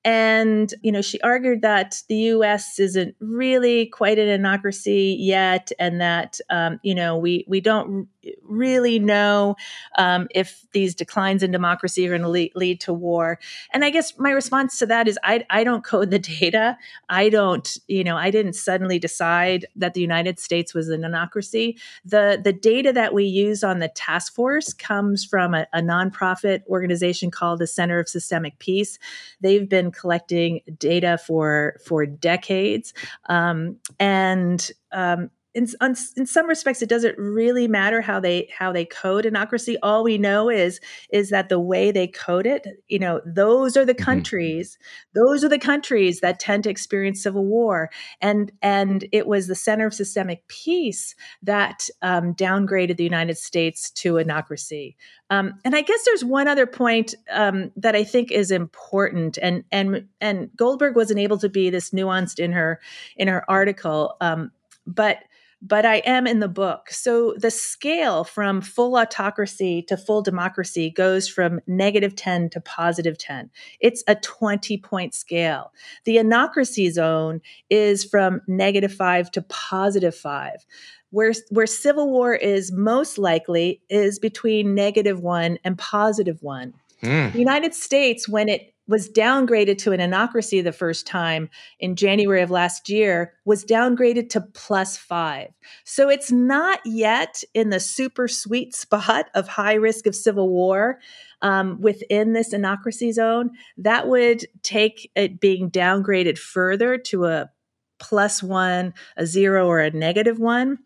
and, 0.05 0.73
you 0.81 0.91
know, 0.91 1.01
she 1.01 1.19
argued 1.21 1.61
that 1.61 2.01
the 2.09 2.15
US 2.15 2.79
isn't 2.79 3.15
really 3.19 3.85
quite 3.85 4.19
an 4.19 4.41
anocracy 4.41 5.15
yet, 5.17 5.71
and 5.79 6.01
that, 6.01 6.39
um, 6.49 6.79
you 6.83 6.93
know, 6.93 7.17
we, 7.17 7.45
we 7.47 7.61
don't 7.61 8.07
really 8.43 8.99
know 8.99 9.55
um, 9.97 10.27
if 10.33 10.65
these 10.73 10.95
declines 10.95 11.43
in 11.43 11.51
democracy 11.51 12.05
are 12.07 12.11
going 12.11 12.21
to 12.21 12.29
lead, 12.29 12.51
lead, 12.55 12.81
to 12.81 12.93
war. 12.93 13.39
And 13.73 13.85
I 13.85 13.89
guess 13.89 14.17
my 14.17 14.31
response 14.31 14.79
to 14.79 14.85
that 14.87 15.07
is 15.07 15.17
I, 15.23 15.45
I 15.49 15.63
don't 15.63 15.83
code 15.83 16.11
the 16.11 16.19
data. 16.19 16.77
I 17.09 17.29
don't, 17.29 17.77
you 17.87 18.03
know, 18.03 18.17
I 18.17 18.31
didn't 18.31 18.53
suddenly 18.53 18.99
decide 18.99 19.65
that 19.75 19.93
the 19.93 20.01
United 20.01 20.39
States 20.39 20.73
was 20.73 20.89
an 20.89 21.01
anocracy. 21.01 21.79
The, 22.03 22.39
the 22.43 22.53
data 22.53 22.91
that 22.93 23.13
we 23.13 23.25
use 23.25 23.63
on 23.63 23.79
the 23.79 23.89
task 23.89 24.33
force 24.33 24.73
comes 24.73 25.23
from 25.23 25.53
a, 25.53 25.67
a 25.73 25.81
nonprofit 25.81 26.65
organization 26.67 27.31
called 27.31 27.59
the 27.59 27.67
Center 27.67 27.99
of 27.99 28.09
Systemic 28.09 28.59
Peace. 28.59 28.99
They've 29.41 29.67
been 29.67 29.91
collecting 29.93 30.61
data 30.77 31.17
for 31.17 31.77
for 31.85 32.05
decades, 32.05 32.93
um, 33.29 33.77
and 33.99 34.71
um, 34.91 35.29
in, 35.53 35.67
in 36.15 36.25
some 36.25 36.47
respects 36.47 36.81
it 36.81 36.89
doesn't 36.89 37.17
really 37.17 37.67
matter 37.67 38.01
how 38.01 38.19
they 38.19 38.49
how 38.57 38.71
they 38.71 38.85
code 38.85 39.25
anocracy 39.25 39.75
all 39.83 40.03
we 40.03 40.17
know 40.17 40.49
is 40.49 40.79
is 41.11 41.29
that 41.29 41.49
the 41.49 41.59
way 41.59 41.91
they 41.91 42.07
code 42.07 42.47
it 42.47 42.65
you 42.87 42.97
know 42.97 43.21
those 43.25 43.77
are 43.77 43.85
the 43.85 43.93
mm-hmm. 43.93 44.03
countries 44.03 44.77
mm-hmm. 44.77 45.19
those 45.19 45.43
are 45.43 45.49
the 45.49 45.59
countries 45.59 46.21
that 46.21 46.39
tend 46.39 46.63
to 46.63 46.69
experience 46.69 47.21
civil 47.21 47.45
war 47.45 47.89
and 48.21 48.51
and 48.61 49.07
it 49.11 49.27
was 49.27 49.47
the 49.47 49.55
center 49.55 49.85
of 49.85 49.93
systemic 49.93 50.47
peace 50.47 51.15
that 51.41 51.87
um, 52.01 52.33
downgraded 52.33 52.97
the 52.97 53.03
united 53.03 53.37
states 53.37 53.91
to 53.91 54.13
anocracy 54.13 54.95
um, 55.29 55.53
and 55.63 55.75
i 55.75 55.81
guess 55.81 56.03
there's 56.05 56.25
one 56.25 56.47
other 56.47 56.65
point 56.65 57.13
um, 57.31 57.71
that 57.75 57.95
i 57.95 58.03
think 58.03 58.31
is 58.31 58.49
important 58.49 59.37
and 59.41 59.63
and 59.71 60.07
and 60.19 60.49
goldberg 60.55 60.95
wasn't 60.95 61.19
able 61.19 61.37
to 61.37 61.49
be 61.49 61.69
this 61.69 61.91
nuanced 61.91 62.39
in 62.39 62.51
her 62.51 62.79
in 63.17 63.27
her 63.27 63.49
article 63.49 64.15
um, 64.19 64.51
but 64.85 65.19
but 65.65 65.85
I 65.85 65.97
am 65.99 66.27
in 66.27 66.39
the 66.39 66.49
book. 66.49 66.89
So 66.91 67.35
the 67.37 67.49
scale 67.49 68.25
from 68.25 68.59
full 68.59 68.97
autocracy 68.97 69.81
to 69.83 69.95
full 69.95 70.21
democracy 70.21 70.91
goes 70.91 71.29
from 71.29 71.61
negative 71.65 72.15
10 72.15 72.49
to 72.49 72.61
positive 72.61 73.17
10. 73.17 73.49
It's 73.79 74.03
a 74.05 74.15
20 74.15 74.77
point 74.79 75.13
scale. 75.13 75.71
The 76.03 76.17
anocracy 76.17 76.91
zone 76.91 77.39
is 77.69 78.03
from 78.03 78.41
negative 78.45 78.93
5 78.93 79.31
to 79.31 79.41
positive 79.43 80.13
5. 80.15 80.65
Where, 81.11 81.33
where 81.49 81.67
civil 81.67 82.11
war 82.11 82.33
is 82.33 82.71
most 82.71 83.17
likely 83.17 83.81
is 83.89 84.19
between 84.19 84.75
negative 84.75 85.21
1 85.21 85.59
and 85.63 85.77
positive 85.77 86.41
1. 86.41 86.73
Mm. 87.03 87.31
The 87.31 87.39
United 87.39 87.73
States, 87.73 88.27
when 88.27 88.49
it 88.49 88.72
was 88.87 89.09
downgraded 89.09 89.77
to 89.77 89.91
an 89.91 89.99
anocracy 89.99 90.63
the 90.63 90.71
first 90.71 91.07
time 91.07 91.49
in 91.79 91.95
January 91.95 92.41
of 92.41 92.51
last 92.51 92.89
year 92.89 93.33
was 93.45 93.63
downgraded 93.63 94.29
to 94.29 94.41
plus 94.41 94.97
five. 94.97 95.49
So 95.85 96.09
it's 96.09 96.31
not 96.31 96.79
yet 96.85 97.43
in 97.53 97.69
the 97.69 97.79
super 97.79 98.27
sweet 98.27 98.75
spot 98.75 99.29
of 99.35 99.47
high 99.47 99.75
risk 99.75 100.05
of 100.05 100.15
civil 100.15 100.49
war 100.49 100.99
um, 101.41 101.79
within 101.81 102.33
this 102.33 102.53
anocracy 102.53 103.13
zone. 103.13 103.51
That 103.77 104.07
would 104.07 104.45
take 104.61 105.09
it 105.15 105.39
being 105.39 105.71
downgraded 105.71 106.37
further 106.37 106.97
to 106.97 107.25
a 107.25 107.49
plus 108.03 108.43
one, 108.43 108.93
a 109.15 109.25
zero, 109.25 109.65
or 109.65 109.79
a 109.79 109.89
negative 109.89 110.37
one. 110.37 110.77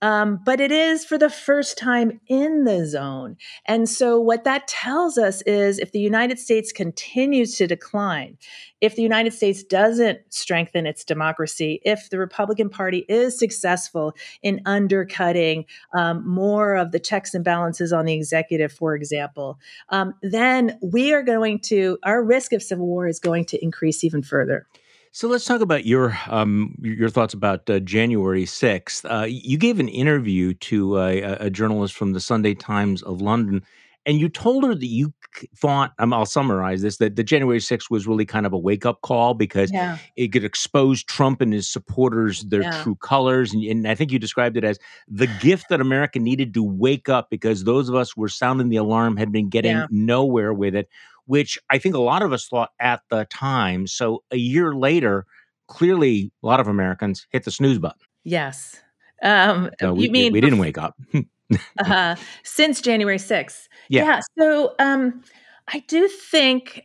Um, 0.00 0.40
but 0.44 0.60
it 0.60 0.72
is 0.72 1.04
for 1.04 1.16
the 1.16 1.30
first 1.30 1.78
time 1.78 2.18
in 2.26 2.64
the 2.64 2.84
zone. 2.86 3.36
And 3.66 3.88
so, 3.88 4.18
what 4.18 4.42
that 4.44 4.66
tells 4.66 5.16
us 5.16 5.42
is 5.42 5.78
if 5.78 5.92
the 5.92 6.00
United 6.00 6.40
States 6.40 6.72
continues 6.72 7.56
to 7.56 7.68
decline, 7.68 8.36
if 8.80 8.96
the 8.96 9.02
United 9.02 9.32
States 9.32 9.62
doesn't 9.62 10.18
strengthen 10.30 10.86
its 10.86 11.04
democracy, 11.04 11.80
if 11.84 12.10
the 12.10 12.18
Republican 12.18 12.68
Party 12.68 13.04
is 13.08 13.38
successful 13.38 14.14
in 14.42 14.60
undercutting 14.66 15.66
um, 15.94 16.28
more 16.28 16.74
of 16.74 16.90
the 16.90 16.98
checks 16.98 17.32
and 17.32 17.44
balances 17.44 17.92
on 17.92 18.06
the 18.06 18.14
executive, 18.14 18.72
for 18.72 18.96
example, 18.96 19.60
um, 19.90 20.14
then 20.22 20.78
we 20.82 21.12
are 21.12 21.22
going 21.22 21.60
to, 21.60 21.96
our 22.02 22.24
risk 22.24 22.52
of 22.52 22.62
civil 22.62 22.86
war 22.86 23.06
is 23.06 23.20
going 23.20 23.44
to 23.44 23.62
increase 23.62 24.02
even 24.02 24.22
further. 24.22 24.66
So 25.14 25.28
let's 25.28 25.44
talk 25.44 25.60
about 25.60 25.84
your 25.84 26.18
um, 26.28 26.74
your 26.80 27.10
thoughts 27.10 27.34
about 27.34 27.68
uh, 27.68 27.80
January 27.80 28.46
sixth. 28.46 29.04
Uh, 29.04 29.26
you 29.28 29.58
gave 29.58 29.78
an 29.78 29.88
interview 29.88 30.54
to 30.54 30.98
a, 30.98 31.20
a, 31.20 31.50
journalist 31.50 31.94
from 31.94 32.14
the 32.14 32.20
Sunday 32.20 32.54
Times 32.54 33.02
of 33.02 33.20
London, 33.20 33.62
and 34.06 34.18
you 34.18 34.30
told 34.30 34.64
her 34.64 34.74
that 34.74 34.86
you 34.86 35.12
thought 35.54 35.92
um, 35.98 36.14
I'll 36.14 36.24
summarize 36.24 36.80
this 36.80 36.96
that 36.96 37.16
the 37.16 37.24
January 37.24 37.60
sixth 37.60 37.90
was 37.90 38.06
really 38.06 38.24
kind 38.24 38.46
of 38.46 38.54
a 38.54 38.58
wake 38.58 38.86
up 38.86 39.02
call 39.02 39.34
because 39.34 39.70
yeah. 39.70 39.98
it 40.16 40.28
could 40.28 40.44
expose 40.44 41.04
Trump 41.04 41.42
and 41.42 41.52
his 41.52 41.68
supporters 41.68 42.44
their 42.44 42.62
yeah. 42.62 42.82
true 42.82 42.94
colors, 42.94 43.52
and, 43.52 43.62
and 43.64 43.86
I 43.86 43.94
think 43.94 44.12
you 44.12 44.18
described 44.18 44.56
it 44.56 44.64
as 44.64 44.78
the 45.08 45.26
gift 45.42 45.66
that 45.68 45.82
America 45.82 46.20
needed 46.20 46.54
to 46.54 46.62
wake 46.62 47.10
up 47.10 47.28
because 47.28 47.64
those 47.64 47.90
of 47.90 47.94
us 47.94 48.12
who 48.12 48.22
were 48.22 48.30
sounding 48.30 48.70
the 48.70 48.76
alarm 48.76 49.18
had 49.18 49.30
been 49.30 49.50
getting 49.50 49.76
yeah. 49.76 49.86
nowhere 49.90 50.54
with 50.54 50.74
it 50.74 50.88
which 51.26 51.58
I 51.70 51.78
think 51.78 51.94
a 51.94 52.00
lot 52.00 52.22
of 52.22 52.32
us 52.32 52.46
thought 52.48 52.70
at 52.80 53.02
the 53.10 53.26
time. 53.26 53.86
So 53.86 54.22
a 54.30 54.36
year 54.36 54.74
later, 54.74 55.26
clearly 55.68 56.32
a 56.42 56.46
lot 56.46 56.60
of 56.60 56.68
Americans 56.68 57.26
hit 57.30 57.44
the 57.44 57.50
snooze 57.50 57.78
button. 57.78 58.00
Yes. 58.24 58.80
Um, 59.22 59.70
so 59.80 59.94
we, 59.94 60.06
you 60.06 60.10
mean 60.10 60.32
we 60.32 60.40
didn't 60.40 60.58
wake 60.58 60.78
up. 60.78 60.96
uh, 61.84 62.16
since 62.42 62.80
January 62.80 63.18
6th. 63.18 63.68
Yeah. 63.88 64.04
yeah 64.04 64.20
so 64.38 64.74
um, 64.78 65.22
I 65.68 65.80
do 65.80 66.08
think 66.08 66.82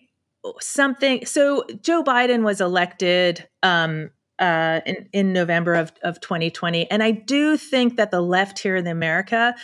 something. 0.59 1.25
So 1.25 1.65
Joe 1.81 2.03
Biden 2.03 2.43
was 2.43 2.61
elected 2.61 3.47
um, 3.63 4.11
uh, 4.39 4.81
in, 4.85 5.09
in 5.13 5.33
November 5.33 5.73
of, 5.73 5.91
of 6.03 6.21
2020. 6.21 6.89
And 6.91 7.01
I 7.01 7.11
do 7.11 7.57
think 7.57 7.97
that 7.97 8.11
the 8.11 8.21
left 8.21 8.59
here 8.59 8.75
in 8.75 8.87
America 8.87 9.55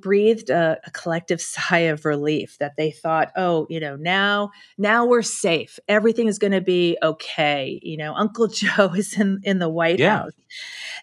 breathed 0.00 0.50
a, 0.50 0.78
a, 0.84 0.90
collective 0.90 1.40
sigh 1.40 1.78
of 1.78 2.04
relief 2.04 2.58
that 2.58 2.76
they 2.76 2.90
thought 2.90 3.32
oh 3.36 3.66
you 3.70 3.80
know 3.80 3.96
now 3.96 4.50
now 4.78 5.04
we're 5.04 5.22
safe. 5.22 5.78
Everything 5.88 6.28
is 6.28 6.38
going 6.38 6.52
to 6.52 6.60
be 6.60 6.96
okay. 7.02 7.80
You 7.82 7.96
know 7.96 8.14
uncle 8.14 8.46
joe 8.48 8.92
is 8.94 9.18
in 9.18 9.40
in 9.42 9.58
the 9.58 9.68
white 9.68 9.98
yeah. 9.98 10.18
house. 10.18 10.32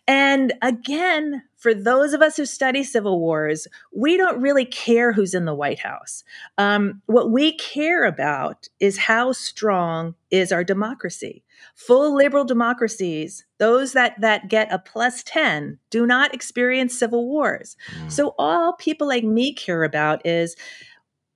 And 0.07 0.53
again 0.61 1.43
for 1.57 1.73
those 1.73 2.13
of 2.13 2.21
us 2.21 2.37
who 2.37 2.45
study 2.45 2.83
civil 2.83 3.19
wars 3.19 3.67
we 3.93 4.15
don't 4.15 4.41
really 4.41 4.65
care 4.65 5.11
who's 5.11 5.33
in 5.33 5.45
the 5.45 5.55
white 5.55 5.79
house. 5.79 6.23
Um, 6.57 7.01
what 7.05 7.31
we 7.31 7.53
care 7.57 8.05
about 8.05 8.67
is 8.79 8.97
how 8.97 9.31
strong 9.31 10.15
is 10.31 10.51
our 10.51 10.63
democracy 10.63 11.43
Full 11.75 12.15
liberal 12.15 12.45
democracies, 12.45 13.45
those 13.57 13.93
that, 13.93 14.19
that 14.21 14.49
get 14.49 14.71
a 14.71 14.79
plus 14.79 15.23
10, 15.23 15.79
do 15.89 16.05
not 16.05 16.33
experience 16.33 16.97
civil 16.97 17.27
wars. 17.27 17.75
Mm. 17.95 18.11
So, 18.11 18.35
all 18.37 18.73
people 18.73 19.07
like 19.07 19.23
me 19.23 19.53
care 19.53 19.83
about 19.83 20.25
is 20.25 20.55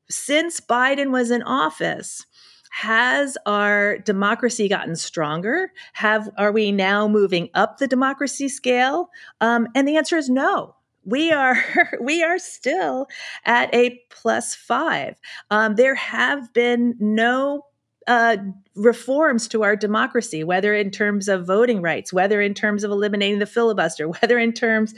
since 0.10 0.60
Biden 0.60 1.12
was 1.12 1.32
in 1.32 1.44
office, 1.44 2.26
has 2.72 3.38
our 3.46 3.98
democracy 4.00 4.70
gotten 4.70 4.96
stronger? 4.96 5.72
Have 5.94 6.30
are 6.38 6.52
we 6.52 6.72
now 6.72 7.08
moving 7.08 7.50
up 7.54 7.78
the 7.78 7.88
democracy 7.88 8.48
scale? 8.48 9.10
Um, 9.42 9.68
and 9.76 9.88
the 9.88 9.98
answer 9.98 10.18
is 10.18 10.30
no 10.30 10.76
we 11.04 11.32
are 11.32 11.58
we 12.02 12.24
are 12.24 12.40
still 12.40 13.08
at 13.46 13.74
a 13.74 14.00
plus 14.10 14.56
five. 14.56 15.16
Um, 15.50 15.76
there 15.76 15.96
have 15.96 16.54
been 16.54 16.96
no 17.00 17.66
uh, 18.12 18.36
reforms 18.76 19.48
to 19.48 19.64
our 19.64 19.74
democracy, 19.74 20.44
whether 20.44 20.74
in 20.76 20.92
terms 20.92 21.30
of 21.30 21.48
voting 21.48 21.82
rights, 21.82 22.12
whether 22.12 22.42
in 22.42 22.54
terms 22.54 22.84
of 22.84 22.92
eliminating 22.92 23.40
the 23.40 23.46
filibuster, 23.46 24.10
whether 24.22 24.38
in 24.38 24.52
terms 24.52 24.94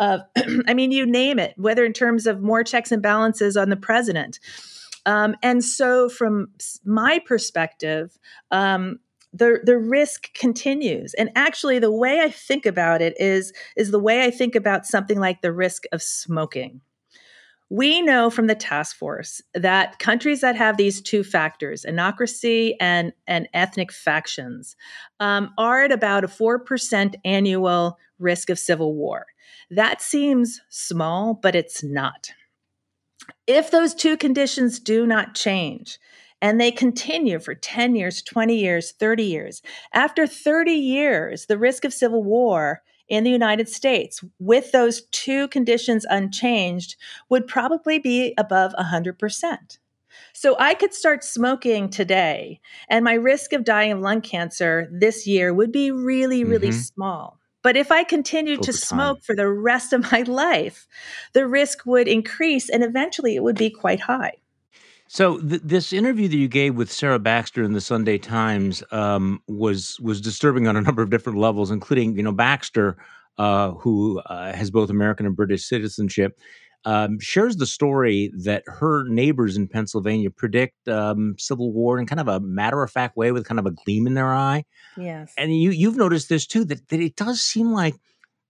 of, 0.00 0.22
I 0.66 0.72
mean, 0.72 0.90
you 0.90 1.04
name 1.04 1.38
it, 1.38 1.52
whether 1.58 1.84
in 1.84 1.92
terms 1.92 2.26
of 2.26 2.40
more 2.40 2.64
checks 2.64 2.90
and 2.90 3.02
balances 3.02 3.58
on 3.58 3.68
the 3.68 3.76
president. 3.76 4.40
Um, 5.04 5.36
and 5.42 5.62
so, 5.62 6.08
from 6.08 6.52
my 6.86 7.20
perspective, 7.26 8.18
um, 8.50 8.98
the 9.34 9.60
the 9.62 9.76
risk 9.76 10.32
continues. 10.32 11.12
And 11.12 11.28
actually, 11.36 11.78
the 11.78 11.92
way 11.92 12.22
I 12.22 12.30
think 12.30 12.64
about 12.64 13.02
it 13.02 13.12
is 13.20 13.52
is 13.76 13.90
the 13.90 13.98
way 13.98 14.24
I 14.24 14.30
think 14.30 14.54
about 14.54 14.86
something 14.86 15.20
like 15.20 15.42
the 15.42 15.52
risk 15.52 15.82
of 15.92 16.02
smoking. 16.02 16.80
We 17.70 18.02
know 18.02 18.30
from 18.30 18.46
the 18.46 18.54
task 18.54 18.96
force 18.96 19.40
that 19.54 19.98
countries 19.98 20.42
that 20.42 20.56
have 20.56 20.76
these 20.76 21.00
two 21.00 21.24
factors, 21.24 21.84
anocracy 21.88 22.74
and, 22.80 23.12
and 23.26 23.48
ethnic 23.54 23.90
factions, 23.90 24.76
um, 25.18 25.50
are 25.56 25.84
at 25.84 25.92
about 25.92 26.24
a 26.24 26.28
4% 26.28 27.14
annual 27.24 27.98
risk 28.18 28.50
of 28.50 28.58
civil 28.58 28.94
war. 28.94 29.26
That 29.70 30.02
seems 30.02 30.60
small, 30.68 31.34
but 31.34 31.54
it's 31.54 31.82
not. 31.82 32.30
If 33.46 33.70
those 33.70 33.94
two 33.94 34.16
conditions 34.16 34.78
do 34.78 35.06
not 35.06 35.34
change, 35.34 35.98
and 36.44 36.60
they 36.60 36.70
continue 36.70 37.38
for 37.38 37.54
10 37.54 37.96
years, 37.96 38.20
20 38.20 38.54
years, 38.54 38.92
30 38.92 39.22
years. 39.22 39.62
After 39.94 40.26
30 40.26 40.72
years, 40.72 41.46
the 41.46 41.56
risk 41.56 41.86
of 41.86 41.94
civil 41.94 42.22
war 42.22 42.82
in 43.08 43.24
the 43.24 43.30
United 43.30 43.68
States 43.68 44.22
with 44.38 44.72
those 44.72 45.02
two 45.12 45.48
conditions 45.48 46.06
unchanged 46.08 46.96
would 47.28 47.46
probably 47.46 47.98
be 47.98 48.34
above 48.38 48.74
100%. 48.78 49.78
So 50.32 50.56
I 50.58 50.74
could 50.74 50.94
start 50.94 51.24
smoking 51.24 51.90
today, 51.90 52.60
and 52.88 53.04
my 53.04 53.14
risk 53.14 53.52
of 53.52 53.64
dying 53.64 53.92
of 53.92 54.00
lung 54.00 54.20
cancer 54.20 54.88
this 54.92 55.26
year 55.26 55.52
would 55.52 55.72
be 55.72 55.90
really, 55.90 56.44
really 56.44 56.68
mm-hmm. 56.68 56.78
small. 56.78 57.38
But 57.62 57.76
if 57.76 57.90
I 57.90 58.04
continued 58.04 58.58
Over 58.58 58.66
to 58.66 58.72
smoke 58.74 59.18
time. 59.18 59.22
for 59.22 59.34
the 59.34 59.48
rest 59.48 59.92
of 59.92 60.12
my 60.12 60.22
life, 60.22 60.86
the 61.32 61.46
risk 61.46 61.86
would 61.86 62.08
increase 62.08 62.68
and 62.68 62.84
eventually 62.84 63.36
it 63.36 63.42
would 63.42 63.56
be 63.56 63.70
quite 63.70 64.00
high. 64.00 64.34
So 65.08 65.38
th- 65.38 65.62
this 65.62 65.92
interview 65.92 66.28
that 66.28 66.36
you 66.36 66.48
gave 66.48 66.76
with 66.76 66.90
Sarah 66.90 67.18
Baxter 67.18 67.62
in 67.62 67.72
the 67.72 67.80
Sunday 67.80 68.18
Times 68.18 68.82
um, 68.90 69.42
was 69.46 70.00
was 70.00 70.20
disturbing 70.20 70.66
on 70.66 70.76
a 70.76 70.80
number 70.82 71.02
of 71.02 71.10
different 71.10 71.38
levels, 71.38 71.70
including 71.70 72.16
you 72.16 72.22
know 72.22 72.32
Baxter, 72.32 72.96
uh, 73.38 73.72
who 73.72 74.20
uh, 74.20 74.52
has 74.52 74.70
both 74.70 74.90
American 74.90 75.26
and 75.26 75.36
British 75.36 75.64
citizenship, 75.64 76.38
um, 76.84 77.18
shares 77.20 77.56
the 77.56 77.66
story 77.66 78.32
that 78.44 78.62
her 78.66 79.04
neighbors 79.08 79.56
in 79.56 79.68
Pennsylvania 79.68 80.30
predict 80.30 80.88
um, 80.88 81.34
civil 81.38 81.72
war 81.72 81.98
in 81.98 82.06
kind 82.06 82.20
of 82.20 82.28
a 82.28 82.40
matter 82.40 82.82
of 82.82 82.90
fact 82.90 83.16
way, 83.16 83.30
with 83.30 83.46
kind 83.46 83.58
of 83.58 83.66
a 83.66 83.72
gleam 83.72 84.06
in 84.06 84.14
their 84.14 84.32
eye. 84.34 84.64
Yes, 84.96 85.32
and 85.36 85.56
you 85.56 85.70
you've 85.70 85.96
noticed 85.96 86.28
this 86.28 86.46
too 86.46 86.64
that 86.64 86.88
that 86.88 87.00
it 87.00 87.16
does 87.16 87.42
seem 87.42 87.72
like 87.72 87.94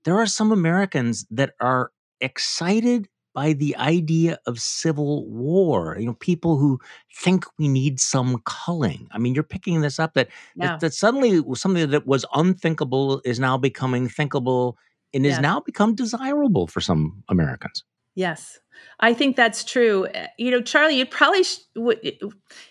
there 0.04 0.16
are 0.16 0.26
some 0.26 0.52
Americans 0.52 1.26
that 1.30 1.54
are 1.60 1.90
excited 2.20 3.08
by 3.34 3.52
the 3.52 3.76
idea 3.76 4.38
of 4.46 4.60
civil 4.60 5.26
war. 5.26 5.96
You 5.98 6.06
know, 6.06 6.14
people 6.14 6.56
who 6.56 6.78
think 7.12 7.44
we 7.58 7.68
need 7.68 8.00
some 8.00 8.40
culling. 8.46 9.08
I 9.10 9.18
mean, 9.18 9.34
you're 9.34 9.42
picking 9.42 9.80
this 9.80 9.98
up 9.98 10.14
that 10.14 10.28
yeah. 10.56 10.68
that, 10.68 10.80
that, 10.80 10.94
suddenly 10.94 11.42
something 11.54 11.90
that 11.90 12.06
was 12.06 12.24
unthinkable 12.34 13.20
is 13.24 13.40
now 13.40 13.58
becoming 13.58 14.08
thinkable 14.08 14.78
and 15.12 15.26
is 15.26 15.38
now 15.38 15.60
become 15.60 15.94
desirable 15.94 16.66
for 16.66 16.80
some 16.80 17.22
Americans. 17.28 17.84
Yes. 18.14 18.58
I 19.00 19.14
think 19.14 19.36
that's 19.36 19.64
true. 19.64 20.06
Eh, 20.14 20.26
you 20.38 20.50
know, 20.50 20.60
Charlie, 20.60 20.98
you'd 20.98 21.10
probably 21.10 21.44
sh- 21.44 21.58
would, 21.76 21.98
it 22.02 22.20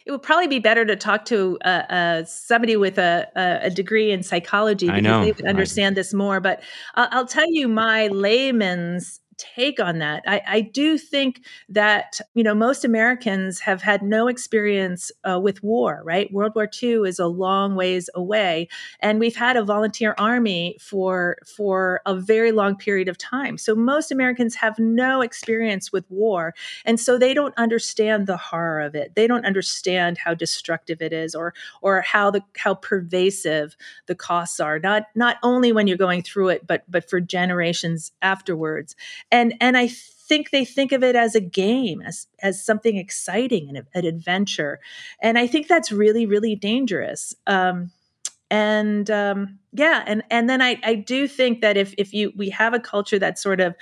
would 0.07 0.21
probably 0.21 0.47
be 0.47 0.59
better 0.59 0.85
to 0.85 0.95
talk 0.95 1.25
to 1.25 1.57
uh, 1.65 1.67
uh, 1.67 2.25
somebody 2.25 2.75
with 2.75 2.97
a, 2.97 3.27
a, 3.35 3.69
degree 3.69 4.11
in 4.11 4.23
psychology 4.23 4.87
because 4.87 5.25
they 5.25 5.31
would 5.31 5.45
understand 5.45 5.93
I, 5.93 5.95
this 5.95 6.13
more. 6.13 6.39
But 6.39 6.61
I'll 6.95 7.27
tell 7.27 7.49
you 7.49 7.67
my 7.67 8.07
layman's 8.07 9.19
take 9.43 9.79
on 9.79 9.99
that. 9.99 10.23
I, 10.25 10.41
I, 10.47 10.61
do 10.61 10.97
think 10.97 11.41
that 11.69 12.19
you 12.33 12.43
know 12.43 12.55
most 12.55 12.85
Americans 12.85 13.59
have 13.59 13.81
had 13.81 14.01
no 14.01 14.27
experience 14.27 15.11
uh, 15.29 15.39
with 15.39 15.61
war. 15.61 16.01
Right, 16.05 16.31
World 16.31 16.53
War 16.55 16.69
II 16.81 17.07
is 17.07 17.19
a 17.19 17.27
long 17.27 17.75
ways 17.75 18.09
away, 18.15 18.69
and 19.01 19.19
we've 19.19 19.35
had 19.35 19.57
a 19.57 19.63
volunteer 19.63 20.15
army 20.17 20.77
for 20.79 21.37
for 21.57 22.01
a 22.05 22.15
very 22.15 22.51
long 22.51 22.77
period 22.77 23.09
of 23.09 23.17
time. 23.17 23.57
So 23.57 23.75
most 23.75 24.11
Americans 24.11 24.55
have 24.55 24.79
no 24.79 25.21
experience 25.21 25.91
with 25.91 26.05
war, 26.09 26.53
and 26.85 26.99
so 26.99 27.17
they 27.17 27.33
don't 27.33 27.53
understand 27.57 28.27
the 28.27 28.37
horror 28.37 28.81
of 28.81 28.95
it. 28.95 29.15
They 29.15 29.27
don't 29.27 29.45
understand 29.45 30.17
how 30.17 30.33
destructive 30.33 31.01
it 31.01 31.11
is, 31.11 31.35
or 31.35 31.53
or 31.81 32.01
how 32.01 32.31
the 32.31 32.41
how 32.57 32.75
pervasive 32.75 33.75
the 34.05 34.15
costs 34.15 34.59
are. 34.59 34.79
Not 34.79 35.07
not 35.15 35.37
only 35.43 35.71
when 35.73 35.87
you're 35.87 35.97
going 35.97 36.23
through 36.23 36.49
it, 36.49 36.65
but 36.65 36.83
but 36.89 37.09
for 37.09 37.19
generations 37.19 38.13
afterwards 38.21 38.95
and 39.33 39.55
and 39.59 39.77
I 39.77 39.87
think 39.89 40.51
they 40.51 40.65
think 40.65 40.93
of 40.93 41.03
it 41.03 41.15
as 41.17 41.35
a 41.35 41.41
game, 41.41 42.01
as 42.03 42.27
as 42.41 42.63
something 42.65 42.97
exciting 42.97 43.69
and 43.69 43.85
an 43.95 44.05
adventure, 44.05 44.79
and 45.21 45.37
I 45.39 45.47
think 45.47 45.67
that's 45.67 45.91
really 45.91 46.25
really 46.27 46.55
dangerous. 46.55 47.35
Um, 47.47 47.91
and 48.51 49.09
um, 49.09 49.59
yeah, 49.71 50.03
and 50.05 50.23
and 50.29 50.49
then 50.49 50.61
I 50.61 50.79
I 50.83 50.95
do 50.95 51.27
think 51.27 51.61
that 51.61 51.77
if 51.77 51.93
if 51.97 52.13
you 52.13 52.31
we 52.35 52.49
have 52.51 52.73
a 52.73 52.79
culture 52.79 53.19
that 53.19 53.39
sort 53.39 53.59
of 53.59 53.75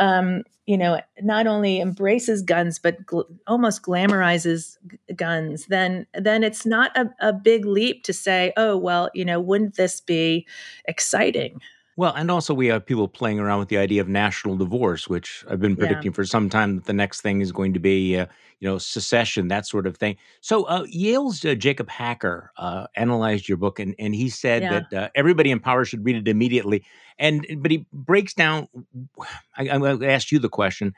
um, 0.00 0.42
you 0.66 0.78
know 0.78 1.00
not 1.22 1.46
only 1.46 1.80
embraces 1.80 2.42
guns 2.42 2.78
but 2.78 3.04
gl- 3.06 3.26
almost 3.46 3.82
glamorizes 3.82 4.78
g- 4.88 5.14
guns, 5.14 5.66
then 5.66 6.06
then 6.14 6.42
it's 6.42 6.64
not 6.64 6.96
a, 6.96 7.10
a 7.20 7.32
big 7.32 7.66
leap 7.66 8.04
to 8.04 8.12
say, 8.14 8.52
oh 8.56 8.76
well, 8.76 9.10
you 9.14 9.24
know, 9.24 9.40
wouldn't 9.40 9.76
this 9.76 10.00
be 10.00 10.46
exciting? 10.86 11.60
Well, 11.96 12.12
and 12.14 12.30
also 12.30 12.54
we 12.54 12.66
have 12.68 12.84
people 12.84 13.06
playing 13.06 13.38
around 13.38 13.60
with 13.60 13.68
the 13.68 13.78
idea 13.78 14.00
of 14.00 14.08
national 14.08 14.56
divorce, 14.56 15.08
which 15.08 15.44
I've 15.48 15.60
been 15.60 15.76
Yeah, 15.76 15.86
predicting 15.86 16.12
for 16.12 16.24
some 16.24 16.48
time 16.50 16.76
that 16.76 16.86
the 16.86 16.92
next 16.92 17.20
thing 17.20 17.40
is 17.40 17.52
going 17.52 17.72
to 17.74 17.78
be, 17.78 18.18
uh, 18.18 18.26
you 18.58 18.68
know, 18.68 18.78
secession, 18.78 19.48
that 19.48 19.66
sort 19.66 19.86
of 19.86 19.96
thing. 19.96 20.16
So 20.40 20.64
uh, 20.64 20.86
Yale's 20.88 21.44
uh, 21.44 21.54
Jacob 21.54 21.88
Hacker 21.88 22.50
uh, 22.56 22.86
analyzed 22.96 23.48
your 23.48 23.58
book, 23.58 23.78
and 23.78 23.94
and 23.98 24.14
he 24.14 24.28
said 24.28 24.62
yeah. 24.62 24.80
that 24.90 25.02
uh, 25.04 25.08
everybody 25.14 25.50
in 25.52 25.60
power 25.60 25.84
should 25.84 26.04
read 26.04 26.16
it 26.16 26.28
immediately. 26.28 26.84
And 27.18 27.46
but 27.58 27.70
he 27.70 27.86
breaks 27.92 28.34
down. 28.34 28.68
I, 29.56 29.68
I'm 29.68 29.80
going 29.80 30.00
to 30.00 30.10
ask 30.10 30.32
you 30.32 30.40
the 30.40 30.48
question: 30.48 30.94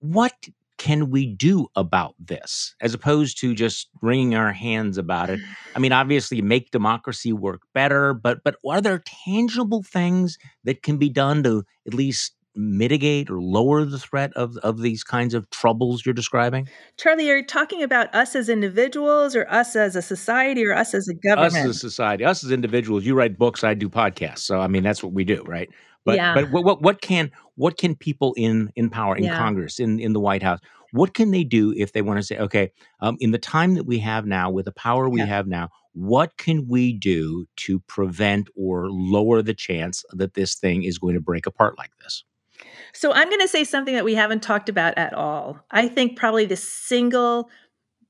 What 0.00 0.34
can 0.78 1.10
we 1.10 1.26
do 1.26 1.68
about 1.74 2.14
this, 2.18 2.74
as 2.80 2.94
opposed 2.94 3.40
to 3.40 3.54
just 3.54 3.88
wringing 4.02 4.34
our 4.34 4.52
hands 4.52 4.98
about 4.98 5.30
it? 5.30 5.40
I 5.74 5.78
mean, 5.78 5.92
obviously, 5.92 6.42
make 6.42 6.70
democracy 6.70 7.32
work 7.32 7.62
better, 7.72 8.12
but 8.14 8.44
but 8.44 8.56
are 8.66 8.80
there 8.80 9.02
tangible 9.24 9.82
things 9.82 10.38
that 10.64 10.82
can 10.82 10.98
be 10.98 11.08
done 11.08 11.42
to 11.44 11.64
at 11.86 11.94
least 11.94 12.32
mitigate 12.58 13.28
or 13.30 13.40
lower 13.40 13.84
the 13.84 13.98
threat 13.98 14.32
of 14.34 14.56
of 14.58 14.80
these 14.80 15.04
kinds 15.04 15.34
of 15.34 15.48
troubles 15.50 16.04
you're 16.04 16.14
describing? 16.14 16.68
Charlie, 16.96 17.30
are 17.30 17.38
you 17.38 17.46
talking 17.46 17.82
about 17.82 18.14
us 18.14 18.34
as 18.34 18.48
individuals 18.48 19.36
or 19.36 19.48
us 19.50 19.76
as 19.76 19.96
a 19.96 20.02
society 20.02 20.66
or 20.66 20.74
us 20.74 20.94
as 20.94 21.08
a 21.08 21.14
government? 21.14 21.54
Us 21.54 21.64
as 21.64 21.76
a 21.76 21.78
society, 21.78 22.24
us 22.24 22.44
as 22.44 22.50
individuals, 22.50 23.04
you 23.04 23.14
write 23.14 23.38
books, 23.38 23.64
I 23.64 23.74
do 23.74 23.88
podcasts. 23.88 24.40
So 24.40 24.60
I 24.60 24.68
mean, 24.68 24.82
that's 24.82 25.02
what 25.02 25.12
we 25.12 25.24
do, 25.24 25.42
right? 25.46 25.70
But 26.06 26.16
Yeah, 26.16 26.34
but 26.34 26.50
what 26.50 26.64
what, 26.64 26.82
what 26.82 27.02
can 27.02 27.30
what 27.56 27.76
can 27.76 27.94
people 27.94 28.32
in 28.38 28.70
in 28.76 28.88
power, 28.88 29.14
in 29.16 29.24
yeah, 29.24 29.36
Congress, 29.36 29.78
in 29.78 30.00
in 30.00 30.14
the 30.14 30.20
White 30.20 30.42
House, 30.42 30.60
what 30.92 31.12
can 31.12 31.32
they 31.32 31.44
do 31.44 31.74
if 31.76 31.92
they 31.92 32.00
want 32.00 32.18
to 32.18 32.22
say, 32.22 32.38
okay, 32.38 32.72
um, 33.00 33.16
in 33.20 33.32
the 33.32 33.38
time 33.38 33.74
that 33.74 33.84
we 33.84 33.98
have 33.98 34.24
now, 34.24 34.50
with 34.50 34.64
the 34.64 34.72
power 34.72 35.08
we 35.08 35.20
yeah. 35.20 35.26
have 35.26 35.46
now, 35.46 35.68
what 35.92 36.36
can 36.36 36.68
we 36.68 36.92
do 36.92 37.46
to 37.56 37.80
prevent 37.80 38.48
or 38.54 38.88
lower 38.90 39.42
the 39.42 39.54
chance 39.54 40.04
that 40.12 40.34
this 40.34 40.54
thing 40.54 40.84
is 40.84 40.98
going 40.98 41.14
to 41.14 41.20
break 41.20 41.46
apart 41.46 41.76
like 41.76 41.90
this? 42.02 42.24
So 42.92 43.12
I'm 43.12 43.28
going 43.28 43.40
to 43.40 43.48
say 43.48 43.64
something 43.64 43.94
that 43.94 44.04
we 44.04 44.14
haven't 44.14 44.42
talked 44.42 44.68
about 44.68 44.96
at 44.96 45.12
all. 45.12 45.58
I 45.70 45.88
think 45.88 46.16
probably 46.16 46.46
the 46.46 46.56
single 46.56 47.50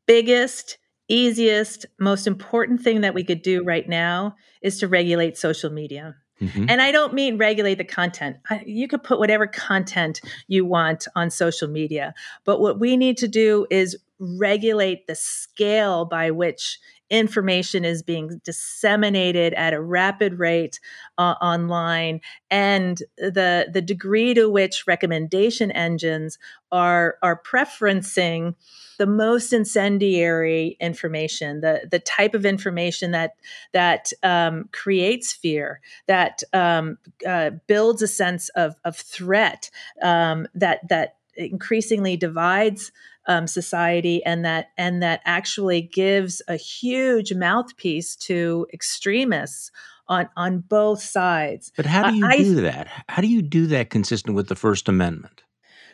biggest, 0.07 0.79
easiest, 1.09 1.87
most 1.99 2.27
important 2.27 2.83
thing 2.83 3.01
that 3.01 3.15
we 3.15 3.25
could 3.25 3.43
do 3.43 3.65
right 3.65 3.89
now 3.89 4.37
is 4.63 4.79
to 4.81 4.89
regulate 4.89 5.37
social 5.37 5.71
media. 5.71 6.17
Hmm 6.39 6.67
And 6.69 6.83
I 6.83 6.93
don't 6.93 7.15
mean 7.15 7.39
regulate 7.39 7.79
the 7.79 7.85
content. 7.85 8.37
I, 8.51 8.63
you 8.67 8.89
could 8.89 9.03
put 9.03 9.19
whatever 9.19 9.47
content 9.47 10.21
you 10.49 10.65
want 10.65 11.07
on 11.15 11.31
social 11.31 11.69
media. 11.69 12.15
But 12.45 12.61
what 12.61 12.79
we 12.79 12.97
need 12.97 13.17
to 13.19 13.29
do 13.29 13.67
is 13.71 13.97
regulate 14.19 15.07
the 15.07 15.15
scale 15.15 16.05
by 16.05 16.31
which 16.31 16.79
information 17.11 17.85
is 17.85 18.03
being 18.03 18.41
disseminated 18.45 19.55
at 19.55 19.73
a 19.73 19.81
rapid 19.81 20.39
rate 20.39 20.81
uh, 21.19 21.35
online 21.41 22.21
and 22.51 23.03
the 23.17 23.69
the 23.73 23.81
degree 23.81 24.35
to 24.35 24.49
which 24.49 24.87
recommendation 24.87 25.71
engines 25.71 26.39
are 26.73 27.17
are 27.23 27.41
preferencing 27.41 28.55
the 28.99 29.07
most 29.07 29.53
incendiary 29.53 30.77
information 30.81 31.61
the 31.61 31.87
the 31.91 32.01
type 32.01 32.35
of 32.35 32.45
information 32.45 33.13
that 33.13 33.33
that 33.73 34.13
um, 34.23 34.69
creates 34.73 35.33
fear 35.33 35.81
that 36.07 36.43
um, 36.53 36.99
uh, 37.27 37.51
builds 37.67 38.03
a 38.03 38.09
sense 38.09 38.49
of, 38.51 38.75
of 38.85 38.97
threat 38.97 39.71
um, 40.03 40.49
that 40.55 40.87
that 40.89 41.17
increasingly 41.37 42.17
divides 42.17 42.93
um, 43.27 43.47
society 43.47 44.25
and 44.25 44.45
that 44.45 44.69
and 44.79 45.03
that 45.03 45.21
actually 45.25 45.83
gives 45.83 46.43
a 46.49 46.57
huge 46.57 47.35
mouthpiece 47.35 48.17
to 48.17 48.67
extremists 48.73 49.71
on 50.09 50.29
on 50.37 50.61
both 50.61 51.03
sides. 51.03 51.73
But 51.77 51.87
how 51.87 52.11
do 52.11 52.17
you 52.17 52.27
I 52.27 52.39
do 52.39 52.55
that? 52.63 52.89
How 53.09 53.23
do 53.23 53.29
you 53.29 53.43
do 53.43 53.67
that 53.69 53.91
consistent 53.91 54.37
with 54.37 54.49
the 54.49 54.55
First 54.55 54.89
Amendment? 54.89 55.43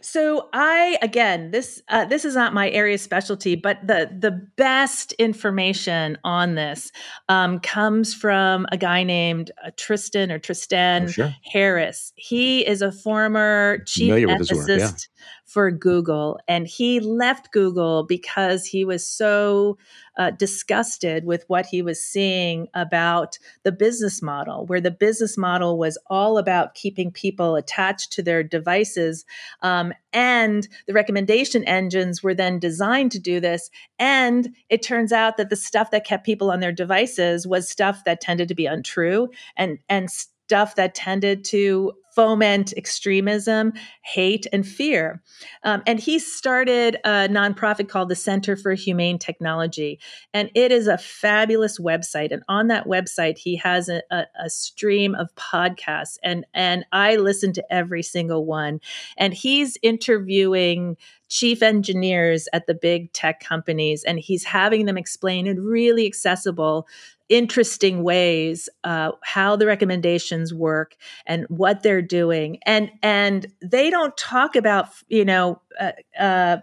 So 0.02 0.48
I 0.52 0.98
again 1.00 1.50
this 1.52 1.80
uh, 1.88 2.04
this 2.04 2.24
is 2.24 2.34
not 2.34 2.52
my 2.52 2.70
area 2.70 2.98
specialty, 2.98 3.54
but 3.54 3.78
the 3.86 4.10
the 4.18 4.32
best 4.56 5.12
information 5.14 6.18
on 6.24 6.54
this 6.56 6.92
um, 7.28 7.58
comes 7.60 8.12
from 8.14 8.66
a 8.72 8.76
guy 8.76 9.02
named 9.04 9.50
uh, 9.64 9.70
Tristan 9.76 10.30
or 10.30 10.34
Oh, 10.34 10.38
Tristan 10.38 11.08
sure. 11.08 11.34
Harris. 11.44 12.12
He 12.16 12.66
is 12.66 12.82
a 12.82 12.90
former 12.90 13.78
chief 13.86 14.08
Familiar 14.08 14.26
with 14.26 14.48
his 14.48 14.52
work, 14.52 14.68
yeah. 14.68 14.76
ethicist 14.76 15.08
for 15.44 15.70
Google, 15.70 16.38
and 16.48 16.66
he 16.66 16.98
left 17.00 17.52
Google 17.52 18.04
because 18.04 18.66
he 18.66 18.84
was 18.84 19.06
so 19.06 19.78
uh, 20.16 20.30
disgusted 20.30 21.24
with 21.24 21.44
what 21.48 21.66
he 21.66 21.82
was 21.82 22.02
seeing 22.02 22.68
about 22.74 23.38
the 23.62 23.72
business 23.72 24.22
model, 24.22 24.66
where 24.66 24.80
the 24.80 24.90
business 24.90 25.38
model 25.38 25.78
was 25.78 25.98
all 26.08 26.38
about 26.38 26.74
keeping 26.74 27.10
people 27.10 27.56
attached 27.56 28.12
to 28.12 28.22
their 28.22 28.42
devices 28.42 29.24
um, 29.62 29.92
and 30.12 30.68
the 30.86 30.92
recommendation 30.92 31.64
engines 31.64 32.22
were 32.22 32.34
then 32.34 32.58
designed 32.58 33.12
to 33.12 33.18
do 33.18 33.40
this. 33.40 33.70
And 33.98 34.54
it 34.68 34.82
turns 34.82 35.12
out 35.12 35.36
that 35.36 35.50
the 35.50 35.56
stuff 35.56 35.90
that 35.90 36.06
kept 36.06 36.26
people 36.26 36.50
on 36.50 36.60
their 36.60 36.72
devices 36.72 37.46
was 37.46 37.68
stuff 37.68 38.04
that 38.04 38.20
tended 38.20 38.48
to 38.48 38.54
be 38.54 38.66
untrue 38.66 39.28
and, 39.56 39.78
and 39.88 40.10
stuff 40.10 40.74
that 40.76 40.94
tended 40.94 41.44
to 41.46 41.92
foment 42.14 42.72
extremism, 42.76 43.72
hate, 44.02 44.46
and 44.52 44.66
fear. 44.66 45.22
Um, 45.64 45.82
and 45.86 45.98
he 45.98 46.18
started 46.18 46.96
a 47.04 47.28
nonprofit 47.28 47.88
called 47.88 48.08
the 48.08 48.16
Center 48.16 48.56
for 48.56 48.74
Humane 48.74 49.18
Technology. 49.18 49.98
And 50.34 50.50
it 50.54 50.72
is 50.72 50.86
a 50.86 50.98
fabulous 50.98 51.78
website. 51.78 52.32
And 52.32 52.42
on 52.48 52.68
that 52.68 52.86
website, 52.86 53.38
he 53.38 53.56
has 53.56 53.88
a, 53.88 54.02
a, 54.10 54.24
a 54.44 54.50
stream 54.50 55.14
of 55.14 55.34
podcasts. 55.36 56.18
And, 56.22 56.44
and 56.54 56.84
I 56.92 57.16
listen 57.16 57.52
to 57.54 57.72
every 57.72 58.02
single 58.02 58.44
one. 58.44 58.80
And 59.16 59.32
he's 59.32 59.76
interviewing 59.82 60.96
chief 61.32 61.62
engineers 61.62 62.46
at 62.52 62.66
the 62.66 62.74
big 62.74 63.10
tech 63.14 63.40
companies, 63.40 64.04
and 64.04 64.18
he's 64.18 64.44
having 64.44 64.84
them 64.84 64.98
explain 64.98 65.46
in 65.46 65.64
really 65.64 66.06
accessible 66.06 66.86
interesting 67.28 68.02
ways 68.02 68.68
uh, 68.84 69.12
how 69.22 69.56
the 69.56 69.66
recommendations 69.66 70.52
work 70.52 70.96
and 71.26 71.46
what 71.48 71.82
they're 71.82 72.02
doing. 72.02 72.58
And 72.64 72.90
and 73.02 73.46
they 73.62 73.90
don't 73.90 74.16
talk 74.16 74.56
about 74.56 74.88
you 75.08 75.24
know 75.24 75.60
uh, 75.80 75.92
uh, 76.18 76.56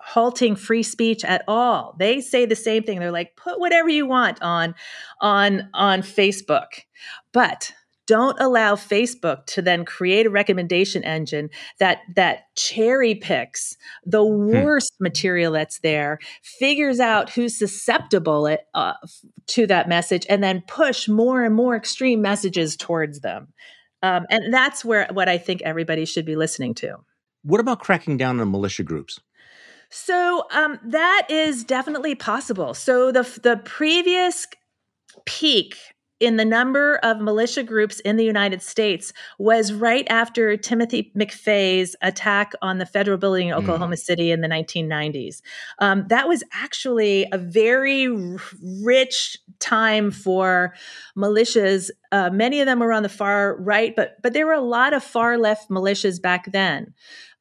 halting 0.00 0.56
free 0.56 0.82
speech 0.82 1.24
at 1.24 1.42
all. 1.48 1.96
They 1.98 2.20
say 2.20 2.46
the 2.46 2.56
same 2.56 2.84
thing. 2.84 3.00
They're 3.00 3.10
like 3.10 3.36
put 3.36 3.58
whatever 3.58 3.88
you 3.88 4.06
want 4.06 4.40
on 4.42 4.74
on 5.20 5.68
on 5.74 6.02
facebook. 6.02 6.82
But 7.32 7.72
don't 8.06 8.38
allow 8.40 8.74
facebook 8.74 9.44
to 9.46 9.60
then 9.60 9.84
create 9.84 10.26
a 10.26 10.30
recommendation 10.30 11.02
engine 11.04 11.50
that 11.78 11.98
that 12.14 12.44
cherry 12.56 13.14
picks 13.14 13.76
the 14.04 14.24
Hmm. 14.24 14.52
worst 14.52 14.92
material 15.00 15.52
that's 15.52 15.80
there 15.80 16.18
figures 16.42 17.00
out 17.00 17.30
who's 17.30 17.58
susceptible 17.58 18.46
it, 18.46 18.60
uh, 18.74 18.94
to 19.46 19.66
that 19.66 19.88
message 19.88 20.24
and 20.28 20.42
then 20.42 20.62
push 20.66 21.08
more 21.08 21.44
and 21.44 21.54
more 21.54 21.76
extreme 21.76 22.22
messages 22.22 22.76
towards 22.76 23.20
them 23.20 23.48
um, 24.02 24.26
and 24.30 24.52
that's 24.52 24.84
where 24.84 25.08
what 25.12 25.28
i 25.28 25.38
think 25.38 25.62
everybody 25.62 26.04
should 26.04 26.24
be 26.26 26.36
listening 26.36 26.74
to 26.74 26.96
What 27.42 27.60
about 27.60 27.80
cracking 27.80 28.16
down 28.16 28.40
on 28.40 28.50
militia 28.50 28.82
groups? 28.82 29.20
so 29.88 30.44
um, 30.52 30.78
that 30.84 31.26
is 31.30 31.64
definitely 31.64 32.14
possible 32.14 32.74
so 32.74 33.12
the 33.12 33.22
the 33.42 33.56
previous 33.64 34.46
peak 35.26 35.76
in 36.18 36.36
the 36.36 36.44
number 36.44 36.96
of 37.02 37.20
militia 37.20 37.62
groups 37.62 38.00
in 38.00 38.16
the 38.16 38.24
United 38.24 38.62
States 38.62 39.12
was 39.38 39.72
right 39.72 40.06
after 40.08 40.56
Timothy 40.56 41.12
McVeigh's 41.16 41.94
attack 42.00 42.52
on 42.62 42.78
the 42.78 42.86
federal 42.86 43.18
building 43.18 43.48
in 43.48 43.54
Mm. 43.54 43.58
Oklahoma 43.58 43.96
City 43.98 44.30
in 44.30 44.40
the 44.40 44.48
1990s. 44.48 45.42
Um, 45.78 46.06
that 46.08 46.26
was 46.26 46.42
actually 46.54 47.26
a 47.32 47.38
very 47.38 48.06
r- 48.06 48.38
rich 48.82 49.36
time 49.58 50.10
for 50.10 50.74
militias. 51.16 51.90
Uh, 52.12 52.30
many 52.30 52.60
of 52.60 52.66
them 52.66 52.78
were 52.80 52.92
on 52.92 53.02
the 53.02 53.08
far 53.10 53.56
right, 53.60 53.94
but 53.94 54.16
but 54.22 54.32
there 54.32 54.46
were 54.46 54.52
a 54.52 54.60
lot 54.60 54.94
of 54.94 55.04
far 55.04 55.36
left 55.36 55.68
militias 55.70 56.20
back 56.20 56.50
then. 56.52 56.94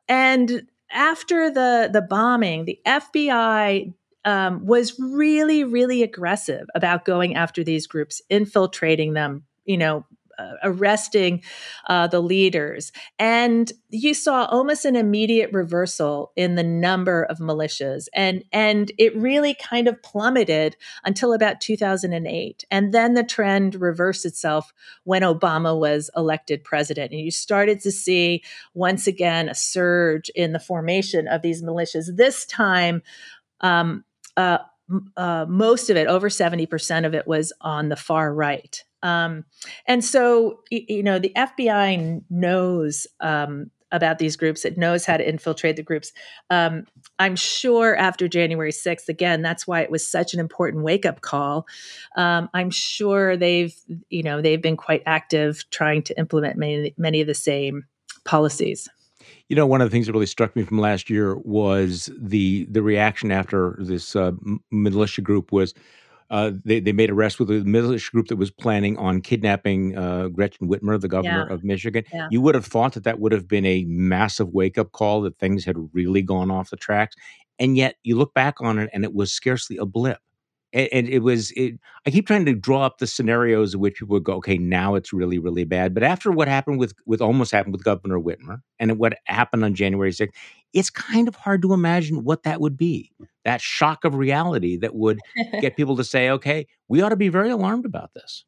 And 0.10 0.64
after 0.92 1.50
the 1.50 1.90
the 1.92 2.02
bombing, 2.02 2.66
the 2.66 2.80
FBI 2.86 3.94
um, 4.26 4.66
was 4.66 5.00
really, 5.00 5.64
really 5.64 6.04
aggressive 6.04 6.68
about 6.76 7.06
going 7.06 7.36
after 7.36 7.64
these 7.64 7.88
groups, 7.88 8.22
infiltrating 8.30 9.14
them, 9.14 9.44
you 9.66 9.78
know, 9.78 10.06
uh, 10.38 10.54
arresting 10.64 11.42
uh, 11.88 12.08
the 12.08 12.20
leaders. 12.20 12.92
And 13.18 13.72
you 13.90 14.14
saw 14.14 14.46
almost 14.46 14.84
an 14.84 14.96
immediate 14.96 15.52
reversal 15.54 16.34
in 16.36 16.56
the 16.56 16.64
number 16.64 17.24
of 17.24 17.38
militias. 17.38 18.08
And, 18.14 18.44
and 18.52 18.92
it 18.98 19.16
really 19.16 19.54
kind 19.54 19.88
of 19.88 20.02
plummeted 20.04 20.76
until 21.06 21.32
about 21.34 21.62
2008. 21.62 22.66
And 22.70 22.94
then 22.94 23.14
the 23.14 23.24
trend 23.24 23.76
reversed 23.76 24.26
itself 24.26 24.74
when 25.04 25.22
Obama 25.22 25.78
was 25.80 26.10
elected 26.18 26.64
president. 26.64 27.12
And 27.12 27.22
you 27.22 27.32
started 27.32 27.80
to 27.82 27.92
see 27.92 28.44
once 28.74 29.08
again 29.08 29.48
a 29.48 29.56
surge 29.56 30.30
in 30.36 30.52
the 30.52 30.60
formation 30.60 31.28
of 31.28 31.44
these 31.44 31.64
militias. 31.64 32.16
This 32.16 32.46
time, 32.46 33.02
um, 33.62 34.04
uh, 34.38 34.60
uh, 35.18 35.46
most 35.48 35.90
of 35.90 35.98
it, 35.98 36.08
over 36.08 36.30
70% 36.30 37.06
of 37.06 37.16
it, 37.16 37.28
was 37.28 37.52
on 37.62 37.90
the 37.90 37.96
far 37.96 38.34
right. 38.34 38.84
Um, 39.02 39.46
and 39.88 40.04
so, 40.04 40.62
you 40.72 41.04
know, 41.04 41.20
the 41.20 41.32
FBI 41.36 42.24
knows 42.30 43.08
um, 43.20 43.72
about 43.92 44.20
these 44.20 44.36
groups, 44.36 44.66
it 44.66 44.78
knows 44.78 45.06
how 45.06 45.18
to 45.18 45.28
infiltrate 45.28 45.76
the 45.76 45.84
groups. 45.84 46.12
Um, 46.50 46.86
I'm 47.20 47.36
sure 47.36 47.96
after 47.96 48.28
January 48.28 48.72
6th, 48.72 49.08
again, 49.08 49.42
that's 49.42 49.68
why 49.68 49.82
it 49.82 49.92
was 49.92 50.08
such 50.08 50.34
an 50.34 50.40
important 50.40 50.84
wake 50.84 51.06
up 51.06 51.22
call. 51.22 51.66
Um, 52.16 52.50
I'm 52.54 52.70
sure 52.70 53.38
they've, 53.38 53.76
you 54.10 54.24
know, 54.24 54.42
they've 54.42 54.62
been 54.62 54.78
quite 54.78 55.04
active 55.06 55.64
trying 55.70 56.02
to 56.04 56.20
implement 56.20 56.58
many, 56.58 56.94
many 56.98 57.22
of 57.22 57.28
the 57.28 57.34
same 57.34 57.86
policies. 58.26 58.90
You 59.50 59.56
know, 59.56 59.66
one 59.66 59.82
of 59.82 59.90
the 59.90 59.92
things 59.92 60.08
that 60.08 60.14
really 60.14 60.26
struck 60.26 60.56
me 60.56 60.64
from 60.64 60.80
last 60.80 61.10
year 61.10 61.38
was 61.38 62.10
the 62.18 62.66
the 62.70 62.82
reaction 62.82 63.32
after 63.32 63.76
this 63.80 64.16
uh, 64.16 64.32
militia 64.72 65.22
group 65.22 65.52
was 65.52 65.74
uh, 66.30 66.52
they 66.64 66.80
they 66.80 66.92
made 66.92 67.10
arrests 67.10 67.40
with 67.40 67.52
a 67.52 67.64
militia 67.64 68.12
group 68.12 68.28
that 68.28 68.38
was 68.38 68.52
planning 68.52 68.98
on 68.98 69.22
kidnapping 69.22 69.98
uh, 69.98 70.28
Gretchen 70.30 70.68
Whitmer, 70.68 71.00
the 71.00 71.08
governor 71.08 71.46
yeah. 71.48 71.54
of 71.54 71.64
Michigan. 71.64 72.04
Yeah. 72.12 72.28
You 72.32 72.42
would 72.42 72.56
have 72.56 72.66
thought 72.66 72.94
that 72.94 73.04
that 73.04 73.20
would 73.20 73.32
have 73.32 73.48
been 73.48 73.66
a 73.66 73.86
massive 73.86 74.50
wake 74.50 74.78
up 74.78 74.92
call 74.92 75.22
that 75.22 75.38
things 75.38 75.66
had 75.66 75.76
really 75.94 76.22
gone 76.22 76.50
off 76.50 76.72
the 76.72 76.78
tracks, 76.78 77.16
and 77.60 77.78
yet 77.78 77.96
you 78.04 78.18
look 78.18 78.34
back 78.34 78.62
on 78.62 78.80
it 78.80 78.90
and 78.94 79.04
it 79.04 79.14
was 79.14 79.32
scarcely 79.32 79.78
a 79.78 79.86
blip 79.86 80.20
and, 80.76 80.90
and 80.92 81.10
it 81.10 81.20
was 81.20 81.52
it, 81.52 81.80
i 82.06 82.12
keep 82.12 82.28
trying 82.28 82.46
to 82.46 82.54
draw 82.54 82.84
up 82.84 83.00
the 83.00 83.08
scenarios 83.08 83.74
in 83.74 83.80
which 83.80 83.96
people 83.96 84.14
would 84.14 84.24
go 84.24 84.36
okay 84.36 84.58
now 84.58 84.94
it's 84.94 85.12
really 85.12 85.40
really 85.40 85.64
bad. 85.64 85.94
But 85.94 86.04
after 86.04 86.32
what 86.32 86.48
happened 86.48 86.80
with 86.80 86.94
with 87.06 87.22
almost 87.22 87.52
happened 87.52 87.74
with 87.74 87.84
governor 87.84 88.20
whitmer 88.20 88.60
and 88.78 89.00
what 89.00 89.18
happened 89.26 89.64
on 89.64 89.74
january 89.74 90.12
6th 90.12 90.30
it's 90.74 90.90
kind 90.90 91.28
of 91.28 91.36
hard 91.36 91.62
to 91.62 91.74
imagine 91.74 92.24
what 92.24 92.44
that 92.44 92.60
would 92.62 92.78
be 92.78 93.12
that 93.46 93.62
shock 93.62 94.04
of 94.04 94.14
reality 94.14 94.78
that 94.78 94.94
would 94.94 95.20
get 95.62 95.78
people 95.78 95.96
to 95.96 96.04
say 96.04 96.30
okay 96.30 96.68
we 96.90 97.02
ought 97.02 97.10
to 97.10 97.16
be 97.16 97.30
very 97.30 97.50
alarmed 97.50 97.86
about 97.86 98.14
this 98.14 98.44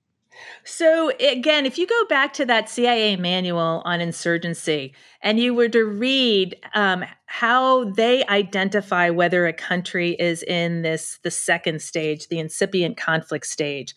so 0.63 1.11
again, 1.19 1.65
if 1.65 1.77
you 1.77 1.88
go 1.88 2.05
back 2.09 2.33
to 2.33 2.45
that 2.45 2.69
CIA 2.69 3.15
manual 3.15 3.81
on 3.85 4.01
insurgency 4.01 4.93
and 5.21 5.39
you 5.39 5.53
were 5.53 5.69
to 5.69 5.83
read 5.83 6.55
um, 6.73 7.03
how 7.25 7.85
they 7.91 8.25
identify 8.27 9.09
whether 9.09 9.47
a 9.47 9.53
country 9.53 10.11
is 10.19 10.43
in 10.43 10.81
this 10.81 11.19
the 11.23 11.31
second 11.31 11.81
stage, 11.81 12.27
the 12.27 12.39
incipient 12.39 12.97
conflict 12.97 13.45
stage, 13.45 13.95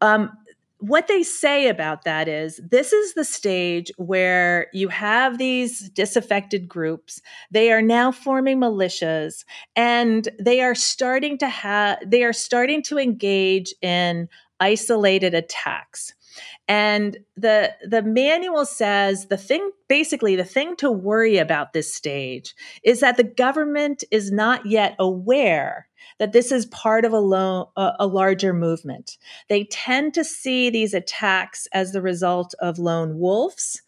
um, 0.00 0.30
what 0.78 1.08
they 1.08 1.22
say 1.22 1.68
about 1.68 2.04
that 2.04 2.28
is 2.28 2.60
this 2.70 2.92
is 2.92 3.14
the 3.14 3.24
stage 3.24 3.90
where 3.96 4.66
you 4.74 4.88
have 4.88 5.38
these 5.38 5.88
disaffected 5.90 6.68
groups 6.68 7.22
they 7.50 7.72
are 7.72 7.80
now 7.80 8.12
forming 8.12 8.58
militias 8.58 9.44
and 9.74 10.28
they 10.38 10.60
are 10.60 10.74
starting 10.74 11.38
to 11.38 11.48
have 11.48 11.98
they 12.06 12.22
are 12.22 12.32
starting 12.32 12.82
to 12.82 12.98
engage 12.98 13.74
in 13.80 14.28
isolated 14.60 15.34
attacks. 15.34 16.12
And 16.68 17.16
the 17.36 17.74
the 17.86 18.02
manual 18.02 18.66
says 18.66 19.26
the 19.26 19.36
thing 19.36 19.70
basically 19.88 20.36
the 20.36 20.44
thing 20.44 20.76
to 20.76 20.90
worry 20.90 21.38
about 21.38 21.72
this 21.72 21.94
stage 21.94 22.54
is 22.82 23.00
that 23.00 23.16
the 23.16 23.24
government 23.24 24.04
is 24.10 24.30
not 24.30 24.66
yet 24.66 24.96
aware 24.98 25.88
that 26.18 26.32
this 26.32 26.52
is 26.52 26.66
part 26.66 27.04
of 27.04 27.12
a, 27.12 27.18
lo- 27.18 27.70
a 27.76 28.06
larger 28.06 28.52
movement. 28.52 29.18
They 29.48 29.64
tend 29.64 30.14
to 30.14 30.24
see 30.24 30.70
these 30.70 30.94
attacks 30.94 31.66
as 31.72 31.92
the 31.92 32.02
result 32.02 32.54
of 32.60 32.78
lone 32.78 33.18
wolves 33.18 33.82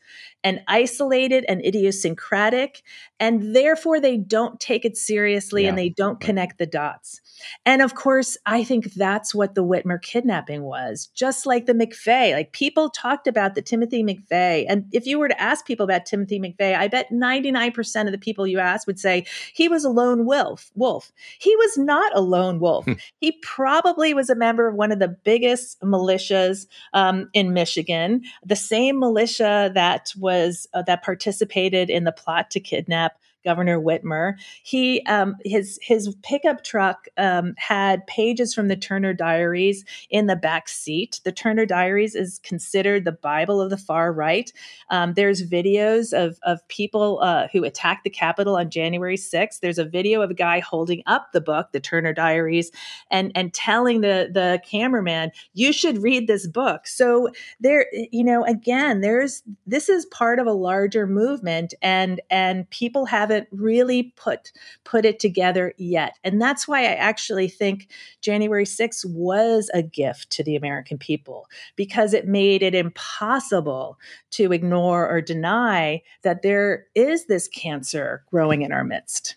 and 0.44 0.60
isolated 0.68 1.44
and 1.48 1.64
idiosyncratic, 1.64 2.82
and 3.18 3.54
therefore 3.54 4.00
they 4.00 4.16
don't 4.16 4.60
take 4.60 4.84
it 4.84 4.96
seriously 4.96 5.62
yeah. 5.62 5.70
and 5.70 5.78
they 5.78 5.88
don't 5.88 6.20
connect 6.20 6.58
the 6.58 6.66
dots. 6.66 7.20
And 7.64 7.82
of 7.82 7.94
course, 7.94 8.36
I 8.46 8.64
think 8.64 8.94
that's 8.94 9.34
what 9.34 9.54
the 9.54 9.64
Whitmer 9.64 10.00
kidnapping 10.00 10.62
was, 10.62 11.08
just 11.14 11.46
like 11.46 11.66
the 11.66 11.72
McVeigh. 11.72 12.32
Like 12.32 12.52
people 12.52 12.90
talked 12.90 13.26
about 13.26 13.54
the 13.54 13.62
Timothy 13.62 14.02
McVeigh. 14.02 14.66
And 14.68 14.86
if 14.92 15.06
you 15.06 15.18
were 15.18 15.28
to 15.28 15.40
ask 15.40 15.66
people 15.66 15.84
about 15.84 16.06
Timothy 16.06 16.40
McVeigh, 16.40 16.76
I 16.76 16.88
bet 16.88 17.10
99% 17.12 18.06
of 18.06 18.12
the 18.12 18.18
people 18.18 18.46
you 18.46 18.58
ask 18.58 18.86
would 18.86 18.98
say 18.98 19.24
he 19.54 19.68
was 19.68 19.84
a 19.84 19.90
lone 19.90 20.26
wolf. 20.26 20.70
Wolf. 20.74 21.12
He 21.38 21.54
was 21.56 21.78
not 21.78 22.16
a 22.16 22.20
lone 22.20 22.60
wolf. 22.60 22.84
Hmm. 22.84 22.94
he 23.20 23.32
probably 23.42 24.14
was 24.14 24.30
a 24.30 24.34
member 24.34 24.68
of 24.68 24.74
one 24.74 24.92
of 24.92 24.98
the 24.98 25.08
biggest 25.08 25.80
militias 25.80 26.66
um, 26.92 27.28
in 27.32 27.52
Michigan, 27.52 28.22
the 28.44 28.56
same 28.56 28.98
militia 28.98 29.70
that 29.74 30.12
was 30.16 30.27
uh, 30.74 30.82
that 30.82 31.02
participated 31.02 31.90
in 31.90 32.04
the 32.04 32.12
plot 32.12 32.50
to 32.50 32.60
kidnap 32.60 33.18
Governor 33.48 33.80
Whitmer. 33.80 34.34
He 34.62 35.02
um, 35.06 35.36
his 35.42 35.78
his 35.80 36.14
pickup 36.22 36.64
truck 36.64 37.08
um, 37.16 37.54
had 37.56 38.06
pages 38.06 38.52
from 38.52 38.68
the 38.68 38.76
Turner 38.76 39.14
Diaries 39.14 39.86
in 40.10 40.26
the 40.26 40.36
back 40.36 40.68
seat. 40.68 41.22
The 41.24 41.32
Turner 41.32 41.64
Diaries 41.64 42.14
is 42.14 42.40
considered 42.40 43.06
the 43.06 43.12
Bible 43.12 43.62
of 43.62 43.70
the 43.70 43.78
far 43.78 44.12
right. 44.12 44.52
Um, 44.90 45.14
there's 45.14 45.48
videos 45.48 46.12
of 46.12 46.38
of 46.42 46.60
people 46.68 47.20
uh, 47.22 47.48
who 47.50 47.64
attacked 47.64 48.04
the 48.04 48.10
Capitol 48.10 48.54
on 48.54 48.68
January 48.68 49.16
6th. 49.16 49.60
There's 49.60 49.78
a 49.78 49.84
video 49.86 50.20
of 50.20 50.30
a 50.30 50.34
guy 50.34 50.60
holding 50.60 51.02
up 51.06 51.28
the 51.32 51.40
book, 51.40 51.72
the 51.72 51.80
Turner 51.80 52.12
Diaries, 52.12 52.70
and 53.10 53.32
and 53.34 53.54
telling 53.54 54.02
the 54.02 54.28
the 54.30 54.60
cameraman, 54.68 55.30
"You 55.54 55.72
should 55.72 56.02
read 56.02 56.26
this 56.26 56.46
book." 56.46 56.86
So 56.86 57.30
there, 57.60 57.86
you 58.12 58.24
know, 58.24 58.44
again, 58.44 59.00
there's 59.00 59.42
this 59.66 59.88
is 59.88 60.04
part 60.04 60.38
of 60.38 60.46
a 60.46 60.52
larger 60.52 61.06
movement, 61.06 61.72
and 61.80 62.20
and 62.28 62.68
people 62.68 63.06
haven't 63.06 63.37
haven't 63.38 63.60
really 63.60 64.14
put 64.16 64.52
put 64.84 65.04
it 65.04 65.20
together 65.20 65.72
yet. 65.78 66.16
And 66.24 66.40
that's 66.40 66.66
why 66.66 66.80
I 66.80 66.94
actually 66.94 67.48
think 67.48 67.88
January 68.20 68.64
6th 68.64 69.04
was 69.04 69.70
a 69.74 69.82
gift 69.82 70.30
to 70.30 70.44
the 70.44 70.56
American 70.56 70.98
people 70.98 71.46
because 71.76 72.14
it 72.14 72.26
made 72.26 72.62
it 72.62 72.74
impossible 72.74 73.98
to 74.32 74.52
ignore 74.52 75.08
or 75.08 75.20
deny 75.20 76.02
that 76.22 76.42
there 76.42 76.86
is 76.94 77.26
this 77.26 77.48
cancer 77.48 78.24
growing 78.30 78.62
in 78.62 78.72
our 78.72 78.84
midst. 78.84 79.36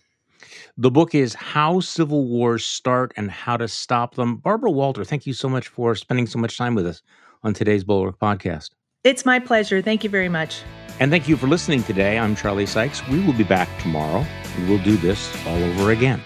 The 0.78 0.92
book 0.92 1.14
is 1.14 1.34
How 1.34 1.80
Civil 1.80 2.28
Wars 2.28 2.66
Start 2.66 3.14
and 3.16 3.30
How 3.30 3.58
to 3.58 3.68
Stop 3.68 4.16
Them. 4.16 4.38
Barbara 4.38 4.72
Walter, 4.72 5.04
thank 5.04 5.28
you 5.28 5.34
so 5.34 5.48
much 5.48 5.68
for 5.68 5.96
spending 5.96 6.26
so 6.26 6.40
much 6.40 6.58
time 6.58 6.76
with 6.76 6.88
us 6.88 7.02
on 7.44 7.54
today's 7.54 7.84
Bulwark 7.84 8.20
podcast. 8.20 8.72
It's 9.04 9.26
my 9.26 9.40
pleasure. 9.40 9.82
Thank 9.82 10.04
you 10.04 10.10
very 10.10 10.30
much. 10.30 10.62
And 11.00 11.10
thank 11.10 11.28
you 11.28 11.36
for 11.36 11.48
listening 11.48 11.84
today. 11.84 12.20
I'm 12.20 12.36
Charlie 12.36 12.66
Sykes. 12.66 13.06
We 13.08 13.24
will 13.26 13.34
be 13.34 13.44
back 13.44 13.70
tomorrow 13.80 14.26
and 14.56 14.70
we'll 14.70 14.84
do 14.84 14.98
this 14.98 15.34
all 15.48 15.64
over 15.64 15.92
again. 15.92 16.22